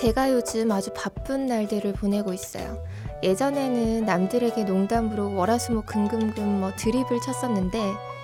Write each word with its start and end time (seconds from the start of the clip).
제가 0.00 0.32
요즘 0.32 0.72
아주 0.72 0.90
바쁜 0.94 1.44
날들을 1.44 1.92
보내고 1.92 2.32
있어요. 2.32 2.82
예전에는 3.22 4.06
남들에게 4.06 4.64
농담으로 4.64 5.34
월화수목 5.34 5.84
금금금 5.84 6.60
뭐 6.60 6.72
드립을 6.74 7.20
쳤었는데 7.20 7.78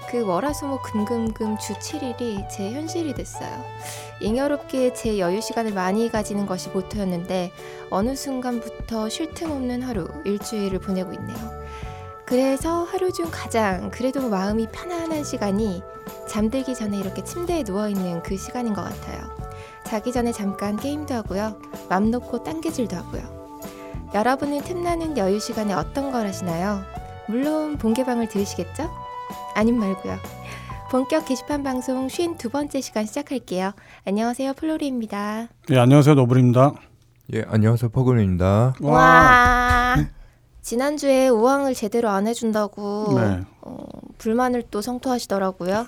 그 0.08 0.24
월화수목 0.24 0.82
금금금 0.82 1.58
주 1.58 1.74
7일이 1.74 2.48
제 2.48 2.72
현실이 2.72 3.12
됐어요. 3.12 3.62
잉여롭게 4.22 4.94
제 4.94 5.18
여유 5.18 5.42
시간을 5.42 5.74
많이 5.74 6.10
가지는 6.10 6.46
것이 6.46 6.70
모토였는데 6.70 7.52
어느 7.90 8.16
순간부터 8.16 9.10
쉴 9.10 9.34
틈 9.34 9.50
없는 9.50 9.82
하루, 9.82 10.08
일주일을 10.24 10.78
보내고 10.78 11.12
있네요. 11.12 11.36
그래서 12.24 12.84
하루 12.84 13.12
중 13.12 13.28
가장 13.30 13.90
그래도 13.90 14.30
마음이 14.30 14.68
편안한 14.72 15.24
시간이 15.24 15.82
잠들기 16.26 16.74
전에 16.74 16.96
이렇게 16.96 17.22
침대에 17.22 17.64
누워 17.64 17.86
있는 17.86 18.22
그 18.22 18.38
시간인 18.38 18.72
것 18.72 18.82
같아요. 18.82 19.45
자기 19.86 20.12
전에 20.12 20.32
잠깐 20.32 20.76
게임도 20.76 21.14
하고요. 21.14 21.56
맘 21.88 22.10
놓고 22.10 22.42
딴개질도 22.42 22.96
하고요. 22.96 23.36
여러분은 24.14 24.62
틈나는 24.62 25.16
여유 25.16 25.38
시간에 25.38 25.72
어떤 25.74 26.10
걸 26.10 26.26
하시나요? 26.26 26.82
물론 27.28 27.78
본개방을 27.78 28.28
들으시겠죠? 28.28 28.90
아님 29.54 29.78
말고요. 29.78 30.16
본격 30.90 31.24
게시판 31.26 31.62
방송 31.62 32.06
52번째 32.06 32.82
시간 32.82 33.06
시작할게요. 33.06 33.72
안녕하세요. 34.04 34.54
플로리입니다. 34.54 35.48
예, 35.70 35.78
안녕하세요. 35.78 36.14
노블입니다. 36.14 36.74
예, 37.34 37.44
안녕하세요. 37.48 37.90
퍼그입니다. 37.90 38.74
와. 38.80 39.96
지난주에 40.62 41.28
우왕을 41.28 41.74
제대로 41.74 42.08
안 42.08 42.26
해준다고 42.26 43.14
네. 43.20 43.40
어, 43.60 43.84
불만을 44.18 44.64
또 44.70 44.80
성토하시더라고요. 44.82 45.86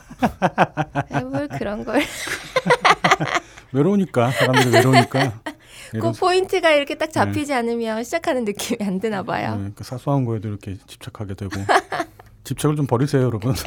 에이, 1.14 1.22
뭘 1.26 1.48
그런 1.48 1.84
걸. 1.84 2.00
외로우니까 3.72 4.30
사람들이 4.30 4.70
외로우니까. 4.74 5.40
그 5.92 6.12
포인트가 6.12 6.70
이렇게 6.70 6.96
딱 6.96 7.10
잡히지 7.10 7.54
않으면 7.54 8.04
시작하는 8.04 8.44
느낌이 8.44 8.86
안 8.86 9.00
드나 9.00 9.22
봐요. 9.22 9.56
네, 9.56 9.70
그 9.74 9.84
사소한 9.84 10.24
거에도 10.24 10.48
이렇게 10.48 10.76
집착하게 10.86 11.34
되고. 11.34 11.52
집착을 12.44 12.76
좀 12.76 12.86
버리세요, 12.86 13.24
여러분. 13.24 13.54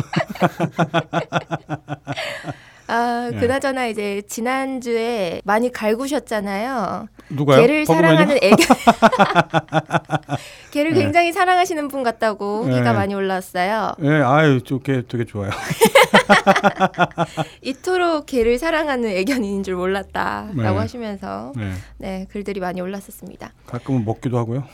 아, 2.92 3.30
네. 3.32 3.40
그나저나 3.40 3.88
이제 3.88 4.22
지난주에 4.28 5.42
많이 5.46 5.72
갈구셨잖아요. 5.72 7.08
누가요? 7.30 7.62
개를 7.62 7.86
퍼그맨이요? 7.86 8.18
사랑하는 8.18 8.38
애견. 8.42 8.68
개를 10.72 10.94
네. 10.94 11.04
굉장히 11.04 11.32
사랑하시는 11.32 11.88
분 11.88 12.04
같다고 12.04 12.66
네. 12.66 12.74
후기가 12.74 12.92
많이 12.92 13.16
올라왔어요. 13.16 13.94
예, 14.04 14.10
아유, 14.10 14.62
저게 14.62 15.04
되게 15.08 15.24
좋아요. 15.24 15.52
이토록 17.64 18.26
개를 18.26 18.58
사랑하는 18.58 19.10
애견인인 19.10 19.64
줄 19.64 19.76
몰랐다라고 19.76 20.62
네. 20.62 20.68
하시면서 20.68 21.54
네. 21.56 21.72
네 21.98 22.28
글들이 22.30 22.60
많이 22.60 22.82
올랐었습니다. 22.82 23.54
가끔은 23.68 24.04
먹기도 24.04 24.38
하고요. 24.38 24.66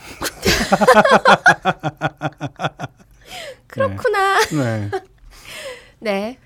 그렇구나. 3.67 4.39
네. 4.39 4.89
네. 5.99 6.37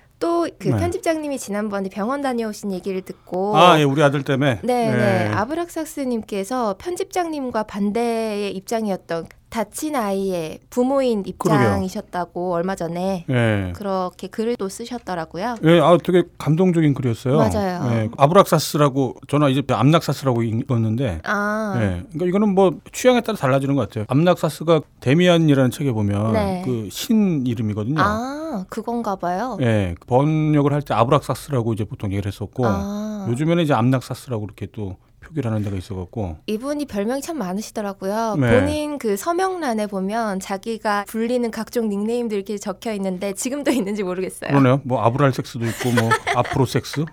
편집장님이 1.02 1.38
지난번에 1.38 1.88
병원 1.88 2.22
다녀오신 2.22 2.72
얘기를 2.72 3.02
듣고 3.02 3.56
아, 3.56 3.78
예, 3.78 3.82
우리 3.82 4.02
아들 4.02 4.22
때문에. 4.22 4.60
네, 4.62 4.90
네. 4.90 5.28
예. 5.28 5.34
아브락삭스님께서 5.34 6.76
편집장님과 6.78 7.64
반대의 7.64 8.54
입장이었던 8.56 9.26
다친 9.52 9.94
아이의 9.94 10.60
부모인 10.70 11.22
그러게요. 11.38 11.60
입장이셨다고 11.60 12.54
얼마 12.54 12.74
전에 12.74 13.26
예. 13.28 13.72
그렇게 13.76 14.26
글을 14.26 14.56
또 14.56 14.70
쓰셨더라고요. 14.70 15.56
예, 15.64 15.78
아, 15.78 15.98
되게 16.02 16.22
감동적인 16.38 16.94
글이었어요. 16.94 17.36
맞아요. 17.36 17.90
예, 17.92 18.08
아브락사스라고 18.16 19.16
저는 19.28 19.50
이제 19.50 19.62
압락사스라고 19.70 20.42
읽었는데, 20.42 21.20
아, 21.24 21.74
예, 21.76 21.80
그러니까 22.12 22.26
이거는 22.26 22.54
뭐 22.54 22.78
취향에 22.92 23.20
따라 23.20 23.36
달라지는 23.36 23.74
것 23.74 23.90
같아요. 23.90 24.06
압락사스가 24.08 24.80
데미안이라는 25.00 25.70
책에 25.70 25.92
보면 25.92 26.32
네. 26.32 26.62
그 26.64 27.05
신 27.05 27.46
이름이거든요. 27.46 28.00
아, 28.00 28.64
그건가 28.70 29.16
봐요. 29.16 29.58
예, 29.60 29.94
그 30.00 30.06
번역을 30.06 30.72
할 30.72 30.80
때 30.80 30.94
아브락사스라고 30.94 31.74
이제 31.74 31.84
보통 31.84 32.10
얘기를 32.12 32.26
했었고, 32.26 32.64
아, 32.66 33.26
요즘에는 33.28 33.62
이제 33.62 33.74
압락사스라고 33.74 34.46
이렇게 34.46 34.66
또 34.72 34.96
하는 35.40 35.62
데가 35.62 35.76
있어갖고, 35.76 36.36
이분이 36.46 36.86
별명이 36.86 37.22
참 37.22 37.38
많으시더라고요. 37.38 38.36
네. 38.38 38.60
본인 38.60 38.98
그 38.98 39.16
서명란에 39.16 39.86
보면 39.86 40.40
자기가 40.40 41.04
불리는 41.08 41.50
각종 41.50 41.88
닉네임들 41.88 42.36
이렇게 42.36 42.58
적혀 42.58 42.92
있는데 42.94 43.32
지금도 43.32 43.70
있는지 43.72 44.02
모르겠어요. 44.02 44.50
그러네요. 44.50 44.80
뭐 44.84 45.02
아브랄 45.02 45.32
섹스도 45.32 45.64
있고, 45.66 45.90
뭐 45.92 46.10
아프로 46.36 46.66
섹스, 46.66 47.04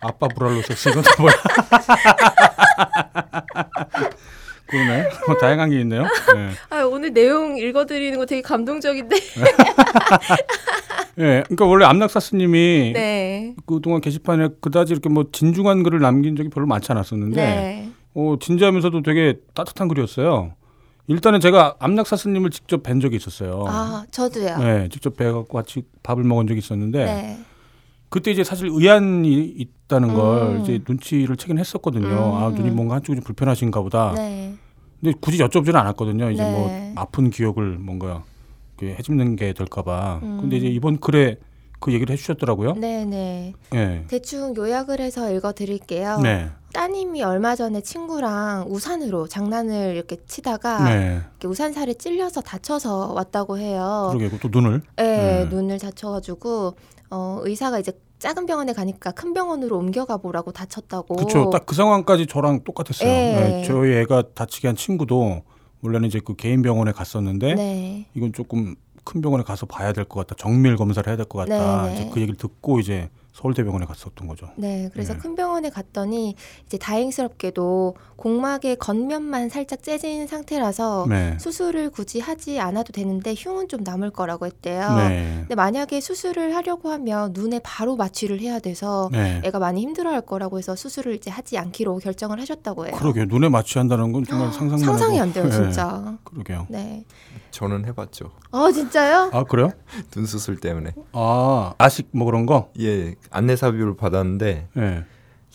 아빠 0.00 0.28
브랄로 0.28 0.62
섹스 0.62 0.88
이건 0.88 1.02
다 1.02 1.10
뭐야? 1.20 1.34
그러네. 4.70 5.08
뭐 5.26 5.36
다양한 5.36 5.70
게 5.70 5.80
있네요. 5.80 6.02
예. 6.02 6.50
아, 6.76 6.84
오늘 6.84 7.12
내용 7.12 7.56
읽어드리는 7.56 8.18
거 8.18 8.26
되게 8.26 8.42
감동적인데. 8.42 9.16
예, 11.18 11.42
그러니까 11.44 11.66
원래 11.66 11.84
암락사스님이 11.84 12.92
네. 12.94 13.54
그동안 13.66 14.00
게시판에 14.00 14.48
그다지 14.60 14.92
이렇게 14.92 15.08
뭐 15.08 15.24
진중한 15.32 15.82
글을 15.82 16.00
남긴 16.00 16.36
적이 16.36 16.50
별로 16.50 16.66
많지 16.66 16.92
않았었는데, 16.92 17.36
네. 17.36 17.90
어, 18.14 18.36
진지하면서도 18.40 19.02
되게 19.02 19.38
따뜻한 19.54 19.88
글이었어요. 19.88 20.54
일단은 21.08 21.40
제가 21.40 21.74
암락사스님을 21.80 22.50
직접 22.50 22.84
뵌 22.84 23.00
적이 23.00 23.16
있었어요. 23.16 23.64
아, 23.66 24.04
저도요. 24.12 24.58
네, 24.58 24.88
직접 24.90 25.16
뵈갖고 25.16 25.48
같이 25.48 25.82
밥을 26.04 26.22
먹은 26.22 26.46
적이 26.46 26.60
있었는데, 26.60 27.04
네. 27.04 27.38
그때 28.10 28.32
이제 28.32 28.44
사실 28.44 28.68
의안이 28.70 29.54
있다는 29.56 30.14
걸 30.14 30.56
음. 30.56 30.60
이제 30.60 30.80
눈치를 30.86 31.36
채긴 31.36 31.58
했었거든요. 31.58 32.08
음. 32.08 32.34
아, 32.34 32.50
눈이 32.50 32.70
뭔가 32.70 32.96
한쪽이 32.96 33.16
좀 33.16 33.24
불편하신가 33.24 33.80
보다. 33.82 34.12
네. 34.14 34.54
근데 35.00 35.16
굳이 35.20 35.38
여쭤보지는 35.38 35.76
않았거든요. 35.76 36.30
이제 36.30 36.42
네. 36.42 36.50
뭐 36.52 36.92
아픈 36.96 37.30
기억을 37.30 37.78
뭔가 37.78 38.24
해집는 38.82 39.36
게 39.36 39.52
될까봐. 39.52 40.20
음. 40.22 40.38
근데 40.40 40.56
이제 40.56 40.66
이번 40.66 40.98
글에 40.98 41.36
그 41.78 41.92
얘기를 41.92 42.12
해주셨더라고요. 42.12 42.74
네, 42.74 43.04
네. 43.04 43.52
예. 43.74 44.04
대충 44.08 44.54
요약을 44.56 45.00
해서 45.00 45.32
읽어 45.32 45.52
드릴게요. 45.52 46.18
네. 46.22 46.50
따님이 46.72 47.22
얼마 47.22 47.56
전에 47.56 47.80
친구랑 47.80 48.66
우산으로 48.68 49.26
장난을 49.26 49.94
이렇게 49.96 50.16
치다가 50.26 50.84
네. 50.84 51.20
이렇게 51.30 51.48
우산살에 51.48 51.94
찔려서 51.94 52.40
다쳐서 52.42 53.12
왔다고 53.12 53.58
해요. 53.58 54.10
그러게 54.12 54.38
또 54.38 54.48
눈을. 54.50 54.82
네, 54.96 55.42
음. 55.42 55.48
눈을 55.48 55.78
다쳐가지고 55.78 56.74
어, 57.10 57.38
의사가 57.42 57.80
이제 57.80 57.92
작은 58.20 58.46
병원에 58.46 58.72
가니까 58.72 59.10
큰 59.12 59.32
병원으로 59.34 59.78
옮겨가 59.78 60.18
보라고 60.18 60.52
다쳤다고. 60.52 61.16
그렇죠. 61.16 61.50
딱 61.50 61.64
그 61.66 61.74
상황까지 61.74 62.26
저랑 62.26 62.62
똑같았어요. 62.64 63.08
예. 63.08 63.12
네, 63.14 63.64
저희 63.66 63.92
애가 63.98 64.24
다치게 64.34 64.68
한 64.68 64.76
친구도 64.76 65.42
원래는 65.82 66.06
이제 66.08 66.20
그 66.24 66.36
개인 66.36 66.62
병원에 66.62 66.92
갔었는데 66.92 67.54
네. 67.54 68.06
이건 68.14 68.32
조금 68.32 68.76
큰 69.04 69.20
병원에 69.22 69.42
가서 69.42 69.66
봐야 69.66 69.92
될 69.92 70.04
것 70.04 70.20
같다. 70.26 70.34
정밀 70.38 70.76
검사를 70.76 71.04
해야 71.08 71.16
될 71.16 71.24
것 71.26 71.38
같다. 71.48 71.82
네네. 71.84 71.94
이제 71.94 72.10
그 72.12 72.20
얘기를 72.20 72.36
듣고 72.36 72.78
이제 72.80 73.08
서울대병원에 73.40 73.86
갔었던 73.86 74.26
거죠. 74.28 74.48
네, 74.56 74.90
그래서 74.92 75.14
네. 75.14 75.18
큰 75.18 75.34
병원에 75.34 75.70
갔더니 75.70 76.34
이제 76.66 76.76
다행스럽게도 76.78 77.96
공막의 78.16 78.76
겉면만 78.76 79.48
살짝 79.48 79.82
째진 79.82 80.26
상태라서 80.26 81.06
네. 81.08 81.36
수술을 81.40 81.90
굳이 81.90 82.20
하지 82.20 82.60
않아도 82.60 82.92
되는데 82.92 83.34
흉은 83.36 83.68
좀 83.68 83.80
남을 83.82 84.10
거라고 84.10 84.44
했대요. 84.46 84.94
네. 84.96 85.36
근데 85.40 85.54
만약에 85.54 86.00
수술을 86.00 86.54
하려고 86.54 86.90
하면 86.90 87.32
눈에 87.32 87.60
바로 87.64 87.96
마취를 87.96 88.40
해야 88.40 88.58
돼서 88.58 89.08
네. 89.12 89.40
애가 89.44 89.58
많이 89.58 89.80
힘들어할 89.80 90.20
거라고 90.22 90.58
해서 90.58 90.76
수술을 90.76 91.14
이제 91.14 91.30
하지 91.30 91.56
않기로 91.56 91.96
결정을 91.98 92.38
하셨다고 92.40 92.86
해요. 92.88 92.96
그러게요. 92.98 93.24
눈에 93.26 93.48
마취한다는 93.48 94.12
건 94.12 94.24
정말 94.24 94.52
상상만 94.52 94.82
아, 94.82 94.86
상상이 94.86 95.14
해도- 95.14 95.22
안 95.22 95.32
돼요, 95.32 95.44
네. 95.44 95.50
진짜. 95.50 96.18
그러게요. 96.24 96.66
네. 96.68 97.04
저는 97.52 97.86
해봤죠. 97.86 98.30
어, 98.52 98.70
진짜요? 98.70 99.30
아 99.32 99.44
그래요? 99.44 99.70
눈 100.10 100.26
수술 100.26 100.60
때문에. 100.60 100.92
아 101.12 101.74
아식 101.78 102.08
뭐 102.12 102.26
그런 102.26 102.46
거? 102.46 102.70
예, 102.78 103.14
안내사비를 103.30 103.96
받았는데 103.96 104.68
예. 104.76 105.04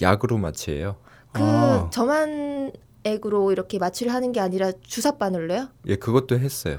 약으로 0.01 0.37
마취해요. 0.37 0.95
그 1.31 1.41
아. 1.43 1.89
저만 1.91 2.71
액으로 3.03 3.51
이렇게 3.51 3.77
마취를 3.77 4.13
하는 4.13 4.31
게 4.31 4.39
아니라 4.39 4.71
주사 4.81 5.11
바늘로요? 5.17 5.67
예, 5.87 5.95
그것도 5.95 6.39
했어요. 6.39 6.77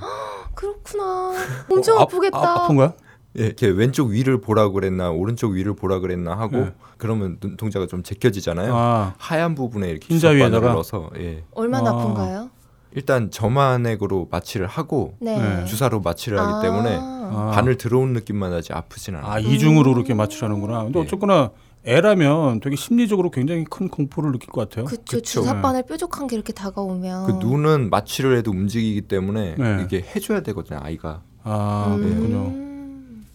그렇구나. 0.55 1.33
엄청 1.71 1.97
어, 1.97 2.01
아- 2.01 2.03
아프겠다. 2.03 2.39
아, 2.39 2.65
아픈 2.65 2.77
거야? 2.77 2.95
예, 3.39 3.45
이렇게 3.47 3.69
왼쪽 3.69 4.09
위를 4.09 4.41
보라 4.41 4.71
그랬나 4.71 5.11
오른쪽 5.11 5.53
위를 5.53 5.75
보라 5.77 5.99
그랬나 6.01 6.35
하고 6.39 6.57
네. 6.57 6.75
그러면 6.97 7.37
눈동자가 7.43 7.87
좀 7.87 8.03
제껴지잖아요. 8.03 8.75
아 8.75 9.15
하얀 9.19 9.55
부분에 9.55 9.91
이렇게 9.91 10.07
흰자 10.09 10.29
주사바늘을 10.33 10.53
위에다가? 10.53 10.73
넣어서 10.73 11.11
예. 11.19 11.45
얼마나 11.53 11.91
아. 11.91 11.93
아픈가요? 11.93 12.51
일단 12.97 13.31
저만액으로 13.31 14.29
마취를 14.31 14.67
하고 14.67 15.15
네. 15.21 15.39
네. 15.39 15.65
주사로 15.67 16.01
마취를 16.01 16.41
하기 16.41 16.53
아. 16.55 16.61
때문에 16.63 16.99
아. 16.99 17.53
바늘 17.55 17.77
들어온 17.77 18.15
느낌만 18.15 18.53
하지 18.55 18.73
아프진 18.73 19.15
않아요. 19.17 19.31
아 19.31 19.39
이중으로 19.39 19.93
이렇게 19.93 20.15
마취하는구나. 20.15 20.85
근데 20.85 20.99
네. 20.99 21.05
어쨌거나 21.05 21.51
애라면 21.85 22.61
되게 22.61 22.75
심리적으로 22.75 23.31
굉장히 23.31 23.65
큰 23.65 23.89
공포를 23.89 24.33
느낄 24.33 24.49
것 24.49 24.67
같아요. 24.67 24.87
그쵸, 24.87 25.03
그쵸. 25.05 25.21
주사 25.21 25.61
바늘 25.61 25.83
뾰족한 25.83 26.27
게 26.27 26.37
이렇게 26.37 26.55
다가오면. 26.55 27.27
그 27.27 27.33
눈은 27.47 27.91
마취를 27.91 28.39
해도 28.39 28.51
움직이기 28.51 29.03
때문에 29.03 29.57
네. 29.57 29.83
이게 29.85 30.03
해줘야 30.03 30.41
되거든요 30.41 30.81
아이가. 30.83 31.21
아 31.45 31.95
음. 31.99 32.03
그렇군요. 32.03 32.67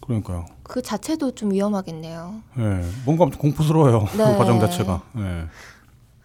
그러니까요. 0.00 0.46
그 0.64 0.82
자체도 0.82 1.36
좀 1.36 1.52
위험하겠네요. 1.52 2.34
예, 2.58 2.84
뭔가 3.06 3.26
공포스러워요. 3.26 4.00
네. 4.16 4.24
그 4.24 4.38
과정 4.38 4.58
자체가. 4.58 5.02
예. 5.18 5.44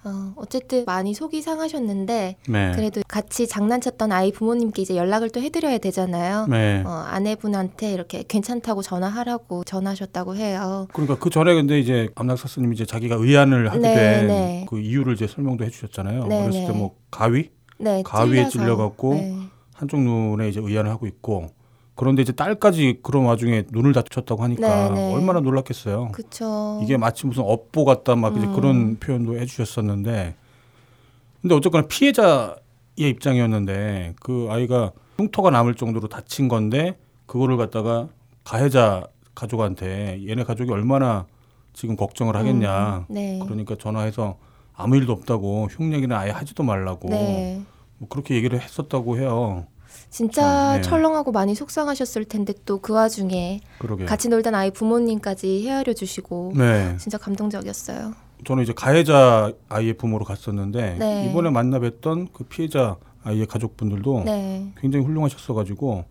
어, 0.07 0.33
어쨌든 0.35 0.85
많이 0.85 1.13
속이 1.13 1.41
상하셨는데 1.41 2.37
네. 2.47 2.71
그래도 2.75 3.01
같이 3.07 3.47
장난쳤던 3.47 4.11
아이 4.11 4.31
부모님께 4.31 4.81
이제 4.81 4.95
연락을 4.95 5.29
또 5.29 5.41
해드려야 5.41 5.77
되잖아요. 5.79 6.47
네. 6.47 6.83
어, 6.85 6.89
아내분한테 6.89 7.91
이렇게 7.91 8.23
괜찮다고 8.27 8.81
전화하라고 8.81 9.63
전하셨다고 9.63 10.35
해요. 10.35 10.87
그러니까 10.93 11.17
그 11.17 11.29
전에 11.29 11.53
근데 11.53 11.79
이제 11.79 12.09
암낙사스님이 12.15 12.75
이제 12.75 12.85
자기가 12.85 13.15
의안을 13.15 13.69
하게 13.69 13.79
네, 13.79 13.95
된 13.95 14.27
네. 14.27 14.65
그 14.69 14.79
이유를 14.79 15.13
이제 15.13 15.27
설명도 15.27 15.65
해주셨잖아요. 15.65 16.27
네, 16.27 16.41
그랬을 16.41 16.61
네. 16.61 16.67
때뭐 16.67 16.95
가위 17.11 17.49
네, 17.79 18.01
가위에. 18.03 18.49
찔려갖고 18.49 19.13
네. 19.13 19.37
한쪽 19.73 20.01
눈에 20.01 20.49
이제 20.49 20.59
의안을 20.59 20.89
하고 20.89 21.05
있고 21.07 21.49
그런데 21.97 22.21
이제 22.21 22.31
딸까지 22.31 22.99
그런 23.01 23.25
와중에 23.25 23.63
눈을 23.71 23.91
다쳤다고 23.91 24.43
하니까 24.43 24.89
네, 24.89 24.95
네. 24.95 25.13
얼마나 25.13 25.39
놀랐겠어요. 25.39 26.09
그쵸. 26.13 26.79
이게 26.83 26.95
마치 26.95 27.25
무슨 27.25 27.43
업보 27.43 27.85
같다 27.85 28.15
막 28.15 28.37
이제 28.37 28.45
음. 28.45 28.53
그런 28.53 28.97
표현도 28.99 29.37
해주셨었는데 29.39 30.35
근데 31.41 31.55
어쨌거나 31.55 31.87
피해자의 31.87 32.55
입장이었는데 32.97 34.13
그 34.21 34.47
아이가 34.51 34.91
흉터가 35.17 35.49
남을 35.49 35.73
정도로 35.73 36.07
다친 36.07 36.47
건데 36.47 36.97
그거를 37.25 37.57
갖다가 37.57 38.09
가해자 38.43 39.07
가족한테 39.33 40.21
얘네 40.27 40.43
가족이 40.43 40.71
얼마나 40.71 41.25
지금 41.73 41.95
걱정을 41.95 42.35
하겠냐 42.35 43.05
음, 43.09 43.13
네. 43.13 43.39
그러니까 43.43 43.75
전화해서 43.75 44.37
아무 44.75 44.97
일도 44.97 45.13
없다고 45.13 45.67
흉내기는 45.71 46.15
아예 46.15 46.29
하지도 46.29 46.61
말라고 46.61 47.09
네. 47.09 47.61
뭐 47.97 48.07
그렇게 48.07 48.35
얘기를 48.35 48.61
했었다고 48.61 49.17
해요. 49.17 49.65
진짜 50.09 50.41
참, 50.41 50.75
네. 50.77 50.81
철렁하고 50.81 51.31
많이 51.31 51.53
속상하셨을 51.53 52.25
텐데 52.25 52.53
또 52.65 52.79
그 52.79 52.93
와중에 52.93 53.59
그러게. 53.79 54.05
같이 54.05 54.29
놀던 54.29 54.55
아이 54.55 54.71
부모님까지 54.71 55.65
헤아려 55.67 55.93
주시고 55.93 56.53
네. 56.55 56.95
진짜 56.97 57.17
감동적이었어요. 57.17 58.13
저는 58.45 58.63
이제 58.63 58.71
가해자 58.73 59.51
아이의 59.67 59.93
부모로 59.95 60.23
갔었는데 60.25 60.95
네. 60.99 61.27
이번에 61.29 61.49
만나 61.49 61.79
뵀던 61.79 62.27
그 62.33 62.43
피해자 62.45 62.95
아이의 63.23 63.47
가족분들도 63.47 64.23
네. 64.25 64.71
굉장히 64.79 65.05
훌륭하셨어가지고 65.05 66.05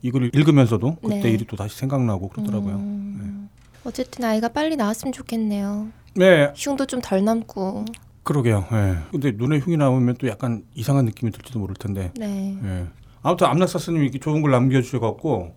이걸 0.00 0.30
읽으면서도 0.34 0.96
그때 1.02 1.20
네. 1.20 1.30
일이 1.30 1.44
또 1.46 1.56
다시 1.56 1.76
생각나고 1.78 2.28
그러더라고요. 2.28 2.74
음, 2.76 3.48
어쨌든 3.84 4.24
아이가 4.24 4.48
빨리 4.48 4.76
나왔으면 4.76 5.12
좋겠네요. 5.12 5.88
네, 6.16 6.52
흉도 6.56 6.86
좀 6.86 7.00
덜 7.02 7.24
남고. 7.24 7.84
그러게요. 8.22 8.64
예. 8.72 8.96
근데 9.10 9.32
눈에 9.32 9.58
흉이 9.58 9.76
나오면 9.76 10.16
또 10.18 10.28
약간 10.28 10.64
이상한 10.74 11.04
느낌이 11.06 11.32
들지도 11.32 11.58
모를 11.58 11.74
텐데. 11.74 12.12
네. 12.16 12.56
예. 12.64 12.86
아무튼 13.22 13.46
암낙사스님이 13.46 14.04
이렇게 14.04 14.18
좋은 14.18 14.42
걸 14.42 14.50
남겨주셔갖고 14.50 15.54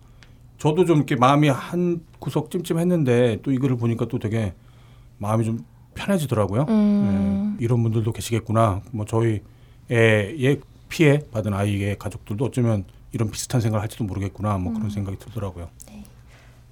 저도 0.57 0.85
좀 0.85 0.97
이렇게 0.97 1.15
마음이 1.15 1.49
한 1.49 2.01
구석 2.19 2.51
찜찜했는데 2.51 3.39
또 3.43 3.51
이거를 3.51 3.75
보니까 3.77 4.07
또 4.07 4.19
되게 4.19 4.53
마음이 5.17 5.45
좀 5.45 5.65
편해지더라고요. 5.95 6.65
음. 6.69 7.57
예. 7.59 7.63
이런 7.63 7.81
분들도 7.83 8.11
계시겠구나. 8.11 8.81
뭐 8.91 9.05
저희 9.05 9.41
애의 9.89 10.61
피해 10.89 11.19
받은 11.31 11.53
아이의 11.53 11.97
가족들도 11.97 12.45
어쩌면 12.45 12.85
이런 13.11 13.31
비슷한 13.31 13.61
생각을 13.61 13.81
할지도 13.81 14.03
모르겠구나. 14.03 14.57
뭐 14.57 14.71
음. 14.71 14.75
그런 14.75 14.89
생각이 14.89 15.17
들더라고요. 15.19 15.69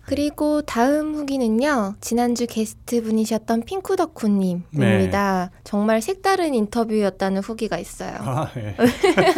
그리고 0.05 0.61
다음 0.61 1.15
후기는요. 1.15 1.95
지난주 2.01 2.45
게스트 2.45 3.01
분이셨던 3.01 3.63
핑크덕후님입니다. 3.63 5.51
정말 5.63 6.01
색다른 6.01 6.53
인터뷰였다는 6.53 7.41
후기가 7.41 7.77
있어요. 7.77 8.13
아, 8.19 8.49
예. 8.57 8.75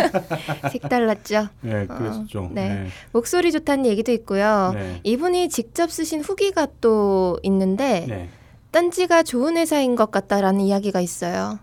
색달랐죠. 0.72 1.50
예, 1.66 1.86
그랬었죠. 1.86 2.50
네. 2.52 2.88
목소리 3.12 3.52
좋다는 3.52 3.86
얘기도 3.86 4.12
있고요. 4.14 4.72
네. 4.74 5.00
이분이 5.04 5.50
직접 5.50 5.92
쓰신 5.92 6.22
후기가 6.22 6.68
또 6.82 7.40
있는데 7.44 8.06
네. 8.08 8.30
딴지가 8.72 9.24
좋은 9.24 9.58
회사인 9.58 9.96
것 9.96 10.12
같다라는 10.12 10.62
이야기가 10.62 11.00
있어요. 11.00 11.60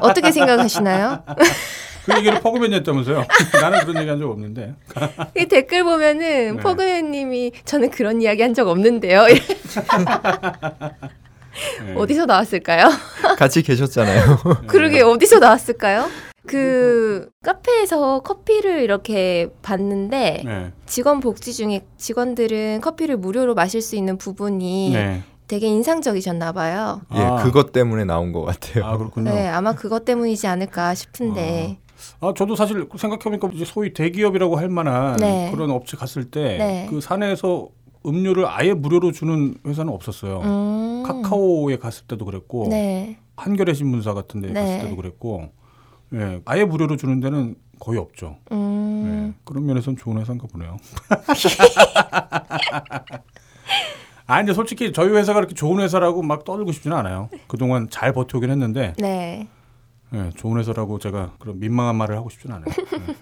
어떻게 0.00 0.32
생각하시나요? 0.32 1.22
그 2.10 2.18
얘기를 2.18 2.40
퍼그맨이었다면서요? 2.40 3.24
나는 3.60 3.80
그런 3.80 3.96
얘기 3.98 4.08
한 4.08 4.18
적 4.18 4.30
없는데. 4.30 4.74
이 5.38 5.46
댓글 5.46 5.84
보면은 5.84 6.56
네. 6.56 6.62
퍼그맨님이 6.62 7.52
저는 7.64 7.90
그런 7.90 8.20
이야기 8.22 8.42
한 8.42 8.54
적 8.54 8.68
없는데요. 8.68 9.26
예. 9.30 9.40
어디서 11.96 12.26
나왔을까요? 12.26 12.88
같이 13.38 13.62
계셨잖아요. 13.62 14.38
그러게 14.66 15.02
어디서 15.02 15.38
나왔을까요? 15.38 16.08
그 16.46 17.28
카페에서 17.44 18.20
커피를 18.20 18.82
이렇게 18.82 19.48
봤는데 19.62 20.42
네. 20.44 20.72
직원 20.86 21.20
복지 21.20 21.52
중에 21.52 21.82
직원들은 21.98 22.80
커피를 22.80 23.16
무료로 23.18 23.54
마실 23.54 23.82
수 23.82 23.94
있는 23.96 24.16
부분이 24.16 24.90
네. 24.94 25.22
되게 25.48 25.66
인상적이셨나 25.66 26.52
봐요. 26.52 27.02
예, 27.14 27.18
아. 27.20 27.42
그것 27.42 27.72
때문에 27.72 28.04
나온 28.04 28.32
것 28.32 28.42
같아요. 28.44 28.84
아 28.84 28.96
그렇군요. 28.96 29.32
네, 29.32 29.48
아마 29.48 29.74
그것 29.74 30.04
때문이지 30.04 30.46
않을까 30.46 30.94
싶은데. 30.94 31.78
아 32.20 32.32
저도 32.36 32.56
사실 32.56 32.88
생각해보니까 32.96 33.48
이제 33.52 33.64
소위 33.64 33.92
대기업이라고 33.92 34.56
할 34.56 34.68
만한 34.68 35.16
네. 35.16 35.50
그런 35.52 35.70
업체 35.70 35.96
갔을 35.96 36.30
때 36.30 36.58
네. 36.58 36.86
그 36.90 37.00
사내에서 37.00 37.68
음료를 38.06 38.46
아예 38.46 38.72
무료로 38.72 39.12
주는 39.12 39.54
회사는 39.66 39.92
없었어요. 39.92 40.40
음. 40.40 41.02
카카오에 41.06 41.76
갔을 41.78 42.06
때도 42.06 42.24
그랬고 42.24 42.68
네. 42.70 43.18
한겨레 43.36 43.74
신문사 43.74 44.14
같은 44.14 44.40
데 44.40 44.48
네. 44.48 44.54
갔을 44.54 44.78
때도 44.84 44.96
그랬고 44.96 45.50
예, 46.14 46.40
아예 46.44 46.64
무료로 46.64 46.96
주는 46.96 47.20
데는 47.20 47.56
거의 47.78 47.98
없죠. 47.98 48.36
음. 48.52 49.34
예, 49.34 49.40
그런 49.44 49.66
면에서는 49.66 49.96
좋은 49.96 50.18
회사인가 50.18 50.46
보네요. 50.46 50.76
아 54.26 54.36
근데 54.36 54.52
솔직히 54.52 54.92
저희 54.92 55.08
회사가 55.08 55.40
그렇게 55.40 55.54
좋은 55.54 55.82
회사라고 55.82 56.22
막 56.22 56.44
떠들고 56.44 56.72
싶지는 56.72 56.96
않아요. 56.98 57.28
그동안 57.48 57.88
잘 57.90 58.12
버텨오긴 58.12 58.50
했는데 58.50 58.92
네. 58.98 59.48
예, 60.14 60.30
좋은 60.36 60.58
회사라고 60.58 60.98
제가 60.98 61.36
그런 61.38 61.58
민망한 61.60 61.96
말을 61.96 62.16
하고 62.16 62.28
싶지는 62.30 62.56
않아요. 62.56 62.74
예. 63.08 63.14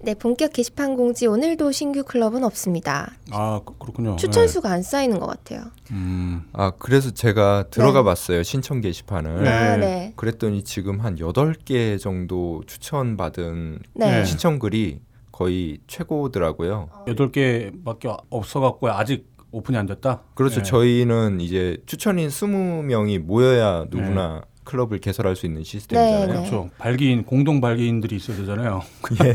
네, 0.00 0.14
본격 0.14 0.52
게시판 0.52 0.96
공지 0.96 1.26
오늘도 1.26 1.72
신규 1.72 2.04
클럽은 2.04 2.44
없습니다. 2.44 3.12
아 3.32 3.60
그- 3.64 3.76
그렇군요. 3.78 4.16
추천 4.16 4.44
예. 4.44 4.46
수가 4.46 4.70
안 4.70 4.82
쌓이는 4.82 5.18
것 5.18 5.26
같아요. 5.26 5.64
음, 5.90 6.44
아, 6.52 6.70
그래서 6.78 7.10
제가 7.10 7.64
들어가 7.70 8.00
네. 8.00 8.04
봤어요. 8.04 8.42
신청 8.44 8.80
게시판을. 8.80 9.42
네. 9.42 9.50
아, 9.50 9.76
네. 9.76 10.12
그랬더니 10.16 10.62
지금 10.62 11.00
한 11.00 11.16
8개 11.16 11.98
정도 12.00 12.62
추천받은 12.66 13.80
네. 13.94 14.18
네. 14.20 14.24
신청글이 14.24 15.00
거의 15.32 15.78
최고더라고요. 15.88 16.90
여덟 17.08 17.32
개밖에 17.32 18.08
없어갖고 18.30 18.90
아직 18.90 19.26
오픈이 19.50 19.78
안 19.78 19.86
됐다. 19.86 20.22
그렇죠. 20.34 20.60
예. 20.60 20.62
저희는 20.62 21.40
이제 21.40 21.78
추천인 21.86 22.28
20명이 22.28 23.18
모여야 23.20 23.86
누구나 23.90 24.42
클럽을 24.64 24.98
개설할 24.98 25.34
수 25.34 25.46
있는 25.46 25.62
네, 25.62 25.64
시스템이잖아요. 25.64 26.26
네. 26.26 26.32
그렇죠. 26.32 26.68
발기인 26.78 27.24
공동 27.24 27.60
발기인들이 27.60 28.16
있어야 28.16 28.36
되잖아요. 28.36 28.82
예. 29.24 29.32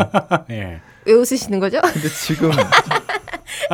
예. 0.54 0.82
왜 1.06 1.14
웃으시는 1.14 1.60
거죠? 1.60 1.82
근데 1.82 2.08
지금 2.08 2.52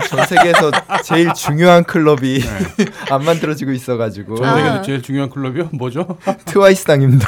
전 0.10 0.26
세계에서 0.26 0.72
제일 1.04 1.34
중요한 1.34 1.84
클럽이 1.84 2.40
안 3.12 3.24
만들어지고 3.26 3.72
있어가지고 3.72 4.38
전 4.38 4.46
아. 4.46 4.56
세계에서 4.56 4.82
제일 4.84 5.02
중요한 5.02 5.30
클럽이요? 5.30 5.70
뭐죠? 5.74 6.18
트와이스당입니다. 6.46 7.28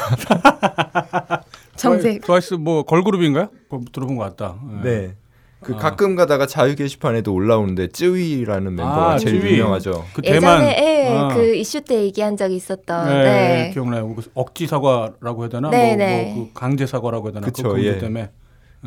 정색. 1.76 2.22
트와이스 2.24 2.54
뭐 2.54 2.84
걸그룹인가요? 2.84 3.50
들어본 3.92 4.16
것 4.16 4.24
같다. 4.24 4.56
예. 4.78 4.88
네. 4.88 5.14
그 5.62 5.74
아. 5.74 5.78
가끔 5.78 6.16
가다가 6.16 6.46
자유 6.46 6.74
게시판에도 6.74 7.32
올라오는데 7.32 7.88
쯔위라는 7.88 8.74
멤버가 8.74 9.12
아, 9.12 9.18
제일 9.18 9.40
쯔위. 9.40 9.52
유명하죠. 9.54 10.04
그 10.12 10.22
대만 10.22 10.62
예전에 10.62 11.06
예, 11.06 11.16
아. 11.16 11.28
그 11.34 11.54
이슈 11.54 11.80
때 11.82 12.02
얘기한 12.02 12.36
적 12.36 12.50
있었던. 12.50 13.08
네, 13.08 13.24
네. 13.24 13.70
기억나요. 13.72 14.14
그 14.14 14.22
억지 14.34 14.66
사과라고 14.66 15.42
해야 15.42 15.48
되나? 15.48 15.70
네, 15.70 15.88
뭐, 15.88 15.96
네. 15.96 16.32
뭐그 16.34 16.50
강제 16.54 16.86
사과라고 16.86 17.28
해야 17.28 17.34
되나? 17.34 17.46
그쵸, 17.46 17.62
그 17.64 17.68
문제 17.74 17.88
예. 17.88 17.98
때문에. 17.98 18.30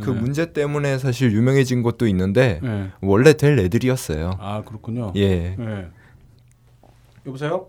그 0.02 0.12
예. 0.12 0.20
문제 0.20 0.52
때문에 0.52 0.98
사실 0.98 1.32
유명해진 1.32 1.82
것도 1.82 2.06
있는데 2.08 2.60
예. 2.64 2.92
원래 3.02 3.34
될 3.34 3.58
애들이었어요. 3.58 4.32
아 4.40 4.62
그렇군요. 4.66 5.14
예. 5.16 5.56
예. 5.58 5.88
여보세요? 7.26 7.68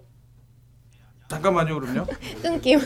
잠깐만요, 1.28 1.78
그럼요. 1.80 2.06
끊김. 2.42 2.80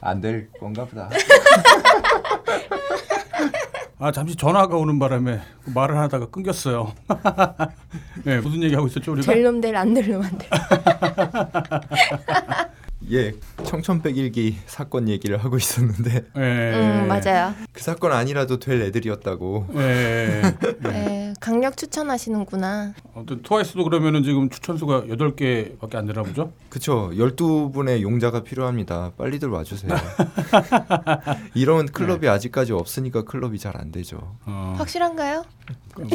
안 0.00 0.20
될 0.20 0.48
건가 0.60 0.84
보다. 0.84 1.08
아 3.98 4.12
잠시 4.12 4.36
전화가 4.36 4.76
오는 4.76 4.98
바람에 4.98 5.40
말을 5.74 5.96
하다가 5.96 6.26
끊겼어요. 6.26 6.92
네, 8.24 8.40
무슨 8.40 8.62
얘기 8.62 8.74
하고 8.74 8.86
있었죠 8.88 9.12
우리가? 9.12 9.32
될 9.32 9.42
놈 9.42 9.60
될 9.60 9.74
안 9.74 9.94
될 9.94 10.04
놈 10.12 10.22
안 10.22 10.36
될. 10.36 10.48
예. 13.12 13.32
청천백일기 13.64 14.58
사건 14.66 15.08
얘기를 15.08 15.36
하고 15.38 15.56
있었는데 15.56 16.24
예, 16.36 16.40
음, 16.40 17.08
맞아요. 17.08 17.54
그 17.72 17.82
사건 17.82 18.12
아니라도 18.12 18.58
될 18.58 18.80
애들이었다고. 18.82 19.68
예, 19.76 19.80
예. 19.80 20.42
예. 20.84 20.88
네, 20.90 21.34
강력 21.40 21.76
추천하시는구나. 21.76 22.94
아무튼 23.14 23.42
트와이스도 23.42 23.84
그러면은 23.84 24.22
지금 24.24 24.50
추천수가 24.50 25.02
8개밖에 25.02 25.94
안 25.96 26.06
되나 26.06 26.22
보죠? 26.22 26.52
그쵸. 26.68 27.10
12분의 27.14 28.02
용자가 28.02 28.42
필요합니다. 28.42 29.12
빨리들 29.16 29.48
와주세요. 29.48 29.92
이런 31.54 31.86
클럽이 31.86 32.28
아직까지 32.28 32.72
없으니까 32.72 33.22
클럽이 33.22 33.58
잘 33.58 33.76
안 33.76 33.92
되죠. 33.92 34.36
어. 34.46 34.74
확실한가요? 34.78 35.44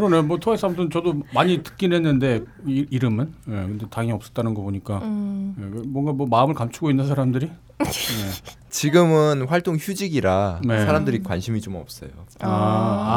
뭐, 0.00 0.08
그러네. 0.08 0.26
뭐 0.26 0.38
트와이스 0.38 0.66
아무튼 0.66 0.90
저도 0.90 1.22
많이 1.32 1.62
듣긴 1.62 1.92
했는데 1.92 2.42
이, 2.66 2.86
이름은. 2.90 3.32
예. 3.48 3.52
근데 3.52 3.86
당연히 3.90 4.12
없었다는 4.12 4.54
거 4.54 4.62
보니까 4.62 4.98
음. 4.98 5.54
예, 5.58 5.88
뭔가 5.88 6.12
뭐 6.12 6.26
마음을 6.26 6.54
감추고 6.54 6.90
있는 6.90 7.06
사람들이. 7.06 7.50
예. 7.80 8.54
지금은 8.74 9.46
활동 9.46 9.76
휴직이라 9.76 10.62
네. 10.64 10.84
사람들이 10.84 11.22
관심이 11.22 11.60
좀 11.60 11.76
없어요. 11.76 12.10
아, 12.40 12.48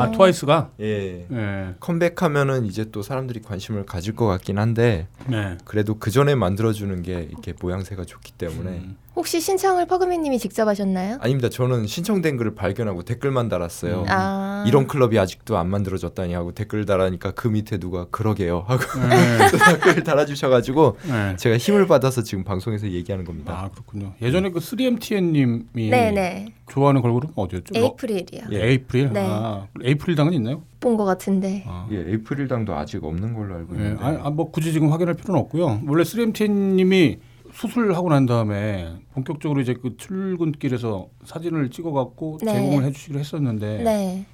아 0.03 0.11
트와이스가. 0.11 0.69
예. 0.81 1.25
예. 1.31 1.75
컴백하면은 1.79 2.65
이제 2.65 2.85
또 2.91 3.01
사람들이 3.01 3.41
관심을 3.41 3.85
가질 3.87 4.15
것 4.15 4.27
같긴 4.27 4.59
한데 4.59 5.07
네. 5.25 5.57
그래도 5.65 5.95
그 5.97 6.11
전에 6.11 6.35
만들어주는 6.35 7.01
게 7.01 7.27
이렇게 7.29 7.53
모양새가 7.59 8.05
좋기 8.05 8.33
때문에 8.33 8.69
음. 8.69 8.97
혹시 9.15 9.41
신청을 9.41 9.87
퍼그맨님이 9.87 10.37
직접 10.37 10.67
하셨나요? 10.67 11.17
아닙니다. 11.21 11.49
저는 11.49 11.87
신청된 11.87 12.37
글을 12.37 12.53
발견하고 12.53 13.01
댓글만 13.01 13.49
달았어요. 13.49 14.01
음. 14.01 14.05
아 14.09 14.63
이런 14.67 14.85
클럽이 14.85 15.17
아직도 15.17 15.57
안 15.57 15.69
만들어졌다니 15.69 16.35
하고 16.35 16.51
댓글 16.51 16.85
달하니까 16.85 17.31
그 17.31 17.47
밑에 17.47 17.79
누가 17.79 18.05
그러게요 18.11 18.63
하고 18.67 18.83
예. 19.11 19.49
또 19.49 19.57
댓글 19.73 20.03
달아주셔가지고 20.03 20.97
예. 21.07 21.35
제가 21.35 21.57
힘을 21.57 21.87
받아서 21.87 22.21
지금 22.21 22.43
방송에서 22.43 22.91
얘기하는 22.91 23.25
겁니다. 23.25 23.53
아 23.59 23.69
그렇군요. 23.69 24.13
예전에 24.21 24.46
그 24.51 24.59
3MTN님이 24.59 25.65
네네 25.89 26.53
좋아하는 26.69 27.01
걸그룹 27.01 27.31
어디였죠? 27.37 27.73
러- 27.73 27.79
에이프릴이요. 27.81 28.41
예. 28.51 28.67
에이프릴. 28.69 29.13
네. 29.13 29.19
아, 29.27 29.67
에이프릴 29.83 30.15
당은 30.15 30.33
있나요? 30.33 30.63
본 30.79 30.97
것 30.97 31.05
같은데. 31.05 31.63
아. 31.67 31.87
예, 31.91 31.97
에이프릴당도 32.11 32.73
아직 32.75 33.03
없는 33.03 33.33
걸로 33.33 33.55
알고 33.55 33.75
예, 33.75 33.79
있는데. 33.79 34.03
아, 34.03 34.19
아, 34.25 34.29
뭐 34.29 34.51
굳이 34.51 34.71
지금 34.73 34.91
확인할 34.91 35.15
필요는 35.15 35.41
없고요. 35.41 35.81
원래 35.87 36.03
3MTN님이 36.03 37.17
수술하고 37.53 38.09
난 38.09 38.25
다음에 38.25 38.93
본격적으로 39.13 39.61
이제 39.61 39.73
그 39.73 39.95
출근길에서 39.97 41.07
사진을 41.23 41.69
찍어갖고 41.71 42.39
네. 42.43 42.53
제공을 42.53 42.83
해주시기로 42.85 43.19
했었는데 43.19 43.83
네. 43.83 44.25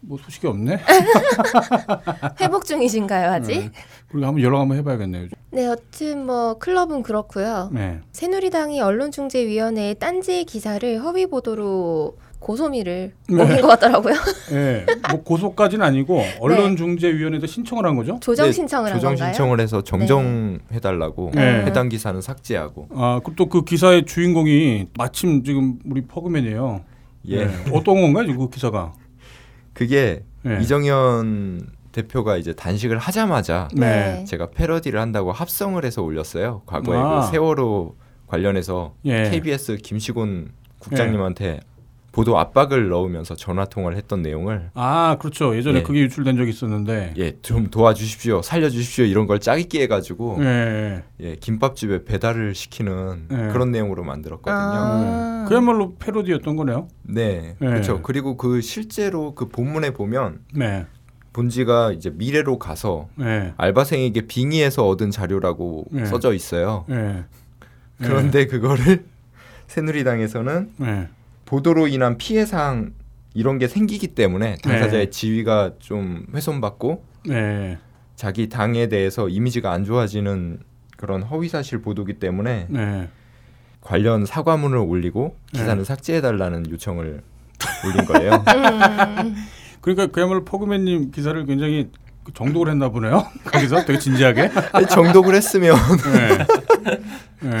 뭐 0.00 0.18
소식이 0.18 0.46
없네. 0.46 0.78
회복 2.40 2.64
중이신가요 2.64 3.30
아직? 3.30 3.58
네. 3.60 3.70
그리고 4.08 4.26
한번 4.26 4.42
연락 4.42 4.60
한번 4.60 4.76
해봐야겠네요. 4.78 5.28
네, 5.50 5.66
여튼 5.66 6.26
뭐 6.26 6.58
클럽은 6.58 7.02
그렇고요. 7.02 7.70
네. 7.72 8.00
새누리당이 8.12 8.80
언론중재위원회에 8.80 9.94
딴지 9.94 10.44
기사를 10.44 11.00
허위 11.02 11.26
보도로 11.26 12.18
고소미를 12.38 13.14
네. 13.28 13.34
먹인 13.34 13.60
것 13.62 13.66
같더라고요. 13.68 14.14
예, 14.52 14.84
뭐 15.10 15.22
고소까지는 15.22 15.84
아니고 15.84 16.22
언론중재위원회에다 16.38 17.46
신청을 17.46 17.84
한 17.86 17.96
거죠. 17.96 18.18
조정 18.20 18.46
네, 18.46 18.52
신청을 18.52 18.90
한 18.90 18.96
조정 18.98 19.14
건가요? 19.14 19.32
신청을 19.32 19.60
해서 19.60 19.82
정정해달라고 19.82 21.32
네. 21.34 21.64
해당 21.64 21.88
기사는 21.88 22.20
삭제하고 22.20 22.88
아, 22.94 23.20
그리고 23.24 23.34
또 23.36 23.46
그 23.48 23.64
기사의 23.64 24.04
주인공이 24.04 24.88
마침 24.98 25.42
지금 25.42 25.78
우리 25.88 26.02
퍼그맨이에요. 26.02 26.82
예 27.28 27.46
네. 27.46 27.50
어떤 27.72 28.00
건가요, 28.00 28.36
그 28.36 28.48
기사가? 28.50 28.92
그게 29.76 30.24
네. 30.42 30.58
이정현 30.62 31.68
대표가 31.92 32.38
이제 32.38 32.54
단식을 32.54 32.98
하자마자 32.98 33.68
네. 33.74 34.24
제가 34.26 34.50
패러디를 34.50 34.98
한다고 34.98 35.32
합성을 35.32 35.82
해서 35.84 36.02
올렸어요. 36.02 36.62
과거에 36.64 36.96
아. 36.96 37.20
그 37.20 37.30
세월호 37.30 37.94
관련해서 38.26 38.94
예. 39.04 39.30
KBS 39.30 39.76
김시곤 39.76 40.52
국장님한테 40.78 41.60
보도 42.16 42.38
압박을 42.38 42.88
넣으면서 42.88 43.36
전화 43.36 43.66
통화를 43.66 43.98
했던 43.98 44.22
내용을 44.22 44.70
아, 44.72 45.18
그렇죠. 45.20 45.54
예전에 45.54 45.80
예. 45.80 45.82
그게 45.82 46.00
유출된 46.00 46.38
적이 46.38 46.48
있었는데. 46.48 47.12
예좀 47.14 47.68
도와주십시오, 47.68 48.40
살려주십시오 48.40 49.04
이런 49.04 49.26
걸 49.26 49.38
짜깁기 49.38 49.82
해가지고 49.82 50.38
예. 50.40 51.02
예 51.20 51.36
김밥집에 51.36 52.06
배달을 52.06 52.54
시키는 52.54 53.26
예. 53.30 53.36
그런 53.52 53.70
내용으로 53.70 54.02
만들었거든요. 54.02 54.56
아. 54.56 55.40
네. 55.42 55.48
그야말로 55.50 55.94
패러디였던 55.96 56.56
거네요. 56.56 56.88
네, 57.02 57.54
예. 57.60 57.66
그렇죠. 57.66 58.00
그리고 58.00 58.38
그 58.38 58.62
실제로 58.62 59.34
그 59.34 59.50
본문에 59.50 59.90
보면 59.90 60.38
네. 60.54 60.86
본지가 61.34 61.92
이제 61.92 62.08
미래로 62.08 62.58
가서 62.58 63.08
네. 63.16 63.52
알바생에게 63.58 64.22
빙의해서 64.22 64.88
얻은 64.88 65.10
자료라고 65.10 65.84
예. 65.96 66.06
써져 66.06 66.32
있어요. 66.32 66.86
네. 66.88 67.24
그런데 67.98 68.46
그거를 68.46 69.04
새누리당에서는 69.68 70.70
네. 70.78 71.08
보도로 71.46 71.88
인한 71.88 72.18
피해 72.18 72.44
사항 72.44 72.92
이런 73.32 73.58
게 73.58 73.68
생기기 73.68 74.08
때문에 74.08 74.56
당사자의 74.62 75.06
네. 75.06 75.10
지위가 75.10 75.72
좀 75.78 76.26
훼손받고 76.34 77.04
네. 77.26 77.78
자기 78.14 78.48
당에 78.48 78.88
대해서 78.88 79.28
이미지가 79.28 79.72
안 79.72 79.84
좋아지는 79.84 80.60
그런 80.96 81.22
허위 81.22 81.48
사실 81.48 81.80
보도기 81.80 82.14
때문에 82.14 82.66
네. 82.68 83.08
관련 83.80 84.26
사과문을 84.26 84.78
올리고 84.78 85.36
기사는 85.52 85.78
네. 85.78 85.84
삭제해 85.84 86.20
달라는 86.20 86.68
요청을 86.70 87.22
올린 87.84 88.04
거예요. 88.06 88.32
음. 89.22 89.36
그러니까 89.80 90.06
그야말로 90.06 90.44
포그맨님 90.44 91.12
기사를 91.12 91.46
굉장히 91.46 91.90
그 92.24 92.32
정독을 92.32 92.70
했나 92.70 92.88
보네요. 92.88 93.24
거기서 93.44 93.84
되게 93.84 93.98
진지하게. 94.00 94.50
정독을 94.90 95.34
했으면 95.34 95.76
네. 96.12 97.50
네. 97.50 97.58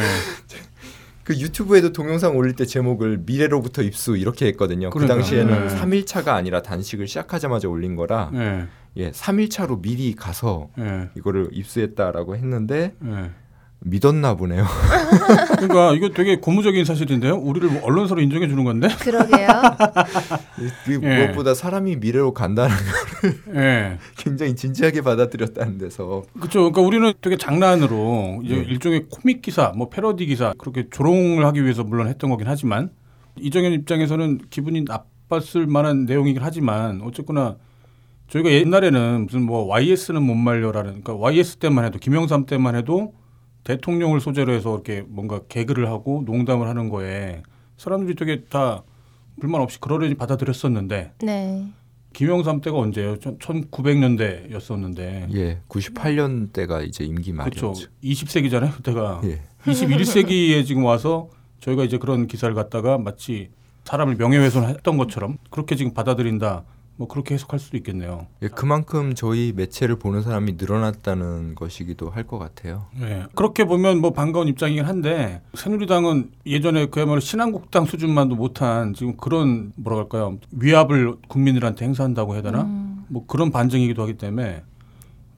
그 1.26 1.36
유튜브에도 1.40 1.92
동영상 1.92 2.36
올릴 2.36 2.54
때 2.54 2.64
제목을 2.64 3.24
미래로부터 3.26 3.82
입수 3.82 4.16
이렇게 4.16 4.46
했거든요. 4.46 4.90
그 4.90 5.00
그러니까. 5.00 5.16
당시에는 5.16 5.66
네. 5.66 5.74
3일차가 5.74 6.28
아니라 6.28 6.62
단식을 6.62 7.08
시작하자마자 7.08 7.66
올린 7.66 7.96
거라 7.96 8.30
네. 8.32 8.66
예, 8.96 9.10
3일차로 9.10 9.82
미리 9.82 10.14
가서 10.14 10.70
네. 10.78 11.08
이거를 11.16 11.48
입수했다라고 11.50 12.36
했는데 12.36 12.94
네. 13.00 13.32
믿었나 13.80 14.34
보네요. 14.34 14.64
그러니까 15.56 15.92
이거 15.92 16.08
되게 16.08 16.36
고무적인 16.36 16.84
사실인데요. 16.84 17.36
우리를 17.36 17.68
뭐 17.68 17.82
언론사로 17.84 18.20
인정해 18.20 18.48
주는 18.48 18.64
건데. 18.64 18.88
그러게요. 19.00 19.46
그 20.84 21.00
예. 21.02 21.26
무엇보다 21.26 21.54
사람이 21.54 21.96
미래로 21.96 22.32
간다는 22.32 22.74
걸 22.74 23.54
네. 23.54 23.98
굉장히 24.16 24.56
진지하게 24.56 25.02
받아들였다는 25.02 25.78
데서 25.78 26.22
그렇죠. 26.34 26.60
그러니까 26.60 26.80
우리는 26.80 27.12
되게 27.20 27.36
장난으로 27.36 28.40
이제 28.44 28.56
네. 28.56 28.62
일종의 28.62 29.06
코믹 29.10 29.42
기사, 29.42 29.72
뭐 29.76 29.88
패러디 29.88 30.26
기사 30.26 30.52
그렇게 30.58 30.88
조롱을 30.90 31.44
하기 31.46 31.62
위해서 31.62 31.84
물론 31.84 32.08
했던 32.08 32.30
거긴 32.30 32.48
하지만 32.48 32.90
이정현 33.38 33.72
입장에서는 33.72 34.40
기분이 34.50 34.84
나빴을 34.84 35.66
만한 35.66 36.06
내용이긴 36.06 36.42
하지만 36.42 37.02
어쨌거나 37.02 37.56
저희가 38.28 38.50
옛날에는 38.50 39.26
무슨 39.26 39.42
뭐 39.42 39.66
YS는 39.66 40.22
못 40.22 40.34
말려라는 40.34 41.02
그러니까 41.02 41.14
YS 41.14 41.56
때만 41.56 41.84
해도 41.84 41.98
김영삼 41.98 42.46
때만 42.46 42.74
해도 42.74 43.14
대통령을 43.66 44.20
소재로 44.20 44.52
해서 44.52 44.74
이렇게 44.74 45.02
뭔가 45.08 45.40
개그를 45.48 45.88
하고 45.88 46.22
농담을 46.24 46.68
하는 46.68 46.88
거에 46.88 47.42
사람들이 47.76 48.14
되게 48.14 48.44
다 48.44 48.84
불만 49.40 49.60
없이 49.60 49.80
그러려니 49.80 50.14
받아들였었는데 50.14 51.14
네. 51.22 51.66
김영삼 52.12 52.60
때가 52.60 52.78
언제예요? 52.78 53.16
1900년대였었는데 53.16 55.34
예, 55.34 55.58
98년대가 55.68 56.86
이제 56.86 57.02
임기 57.04 57.32
그렇죠. 57.32 57.66
말이었죠. 57.66 57.88
20세기잖아요. 58.02 58.72
그때가 58.76 59.22
예. 59.24 59.42
21세기에 59.64 60.64
지금 60.64 60.84
와서 60.84 61.28
저희가 61.60 61.82
이제 61.84 61.98
그런 61.98 62.28
기사를 62.28 62.54
갖다가 62.54 62.98
마치 62.98 63.50
사람을 63.84 64.14
명예훼손했던 64.14 64.96
것처럼 64.96 65.38
그렇게 65.50 65.74
지금 65.74 65.92
받아들인다. 65.92 66.62
뭐 66.98 67.06
그렇게 67.08 67.34
해석할 67.34 67.58
수도 67.58 67.76
있겠네요. 67.76 68.26
예, 68.42 68.48
그만큼 68.48 69.14
저희 69.14 69.52
매체를 69.54 69.96
보는 69.98 70.22
사람이 70.22 70.54
늘어났다는 70.58 71.54
것이기도 71.54 72.10
할 72.10 72.26
것 72.26 72.38
같아요. 72.38 72.86
네. 72.98 73.24
그렇게 73.36 73.64
보면 73.64 74.00
뭐 74.00 74.10
반가운 74.12 74.48
입장이긴 74.48 74.84
한데 74.84 75.42
새누리당은 75.54 76.32
예전에 76.46 76.86
그야말로 76.86 77.20
신한국당 77.20 77.84
수준만도 77.84 78.34
못한 78.34 78.94
지금 78.94 79.16
그런 79.16 79.72
뭐라 79.76 79.98
할까요 79.98 80.38
위압을 80.50 81.14
국민들한테 81.28 81.84
행사한다고 81.84 82.34
해야 82.34 82.42
되나 82.42 82.62
음. 82.62 83.04
뭐 83.08 83.24
그런 83.26 83.50
반증이기도 83.52 84.02
하기 84.02 84.14
때문에 84.14 84.64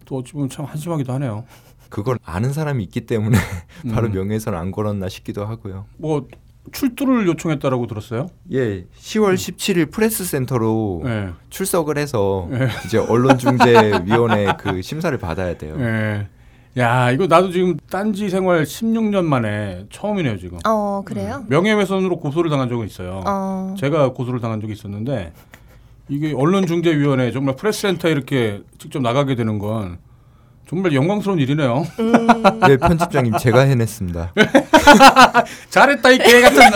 또 0.06 0.16
어찌 0.16 0.32
보면 0.32 0.48
참 0.48 0.64
한심하기도 0.64 1.12
하네요. 1.14 1.44
그걸 1.90 2.18
아는 2.24 2.52
사람이 2.52 2.82
있기 2.84 3.02
때문에 3.02 3.36
바로 3.92 4.06
음. 4.06 4.12
명예훼손 4.12 4.54
안 4.54 4.70
걸었나 4.70 5.08
싶기도 5.10 5.44
하고요. 5.44 5.84
뭐 5.98 6.26
출두를 6.72 7.26
요청했다라고 7.26 7.86
들었어요. 7.86 8.28
예, 8.52 8.84
10월 8.98 9.34
17일 9.34 9.90
프레스 9.90 10.24
센터로 10.24 11.02
네. 11.04 11.30
출석을 11.50 11.98
해서 11.98 12.48
네. 12.50 12.68
이제 12.86 12.98
언론중재위원회 12.98 14.46
그 14.58 14.82
심사를 14.82 15.16
받아야 15.18 15.56
돼요. 15.56 15.76
예. 15.78 16.28
야, 16.76 17.10
이거 17.10 17.26
나도 17.26 17.50
지금 17.50 17.76
딴지 17.90 18.28
생활 18.30 18.62
16년 18.62 19.24
만에 19.24 19.86
처음이네요, 19.90 20.38
지금. 20.38 20.58
어 20.66 21.02
그래요? 21.04 21.44
명예훼손으로 21.48 22.18
고소를 22.18 22.50
당한 22.50 22.68
적은 22.68 22.86
있어요. 22.86 23.22
어. 23.26 23.74
제가 23.78 24.12
고소를 24.12 24.40
당한 24.40 24.60
적이 24.60 24.74
있었는데 24.74 25.32
이게 26.08 26.32
언론중재위원회 26.34 27.32
정말 27.32 27.56
프레스 27.56 27.82
센터에 27.82 28.12
이렇게 28.12 28.62
직접 28.78 29.02
나가게 29.02 29.34
되는 29.34 29.58
건 29.58 29.98
정말 30.68 30.92
영광스러운 30.92 31.38
일이네요. 31.38 31.82
음. 31.98 32.12
네, 32.60 32.76
편집장님 32.76 33.38
제가 33.38 33.60
해냈습니다. 33.60 34.34
잘했다 35.70 36.10
이 36.10 36.18
개 36.18 36.40
같은. 36.42 36.60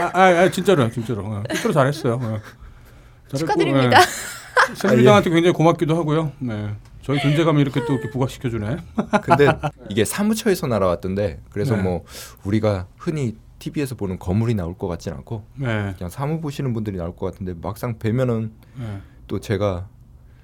아, 0.00 0.10
아, 0.12 0.22
아, 0.22 0.50
진짜로 0.50 0.88
진짜로 0.90 1.24
어, 1.26 1.42
진짜로 1.50 1.74
잘했어요. 1.74 2.14
어. 2.14 2.18
잘했고, 3.28 3.38
축하드립니다. 3.38 4.00
예. 4.00 4.74
새누리당한테 4.74 5.30
굉장히 5.30 5.52
고맙기도 5.52 5.96
하고요. 5.96 6.32
네. 6.38 6.70
저희 7.02 7.18
존재감을 7.20 7.60
이렇게 7.60 7.84
또 7.86 7.94
이렇게 7.94 8.10
부각시켜주네. 8.10 8.76
근데 9.22 9.48
이게 9.88 10.04
사무처에서 10.04 10.68
날아왔던데 10.68 11.40
그래서 11.50 11.74
네. 11.76 11.82
뭐 11.82 12.04
우리가 12.44 12.86
흔히 12.98 13.36
TV에서 13.58 13.94
보는 13.96 14.18
거물이 14.18 14.54
나올 14.54 14.76
것 14.78 14.86
같진 14.86 15.12
않고 15.12 15.44
네. 15.56 15.94
그냥 15.98 16.08
사무 16.08 16.40
보시는 16.40 16.72
분들이 16.72 16.96
나올 16.98 17.16
것 17.16 17.32
같은데 17.32 17.54
막상 17.60 17.98
뵈면은 17.98 18.52
네. 18.78 19.00
또 19.30 19.38
제가 19.38 19.86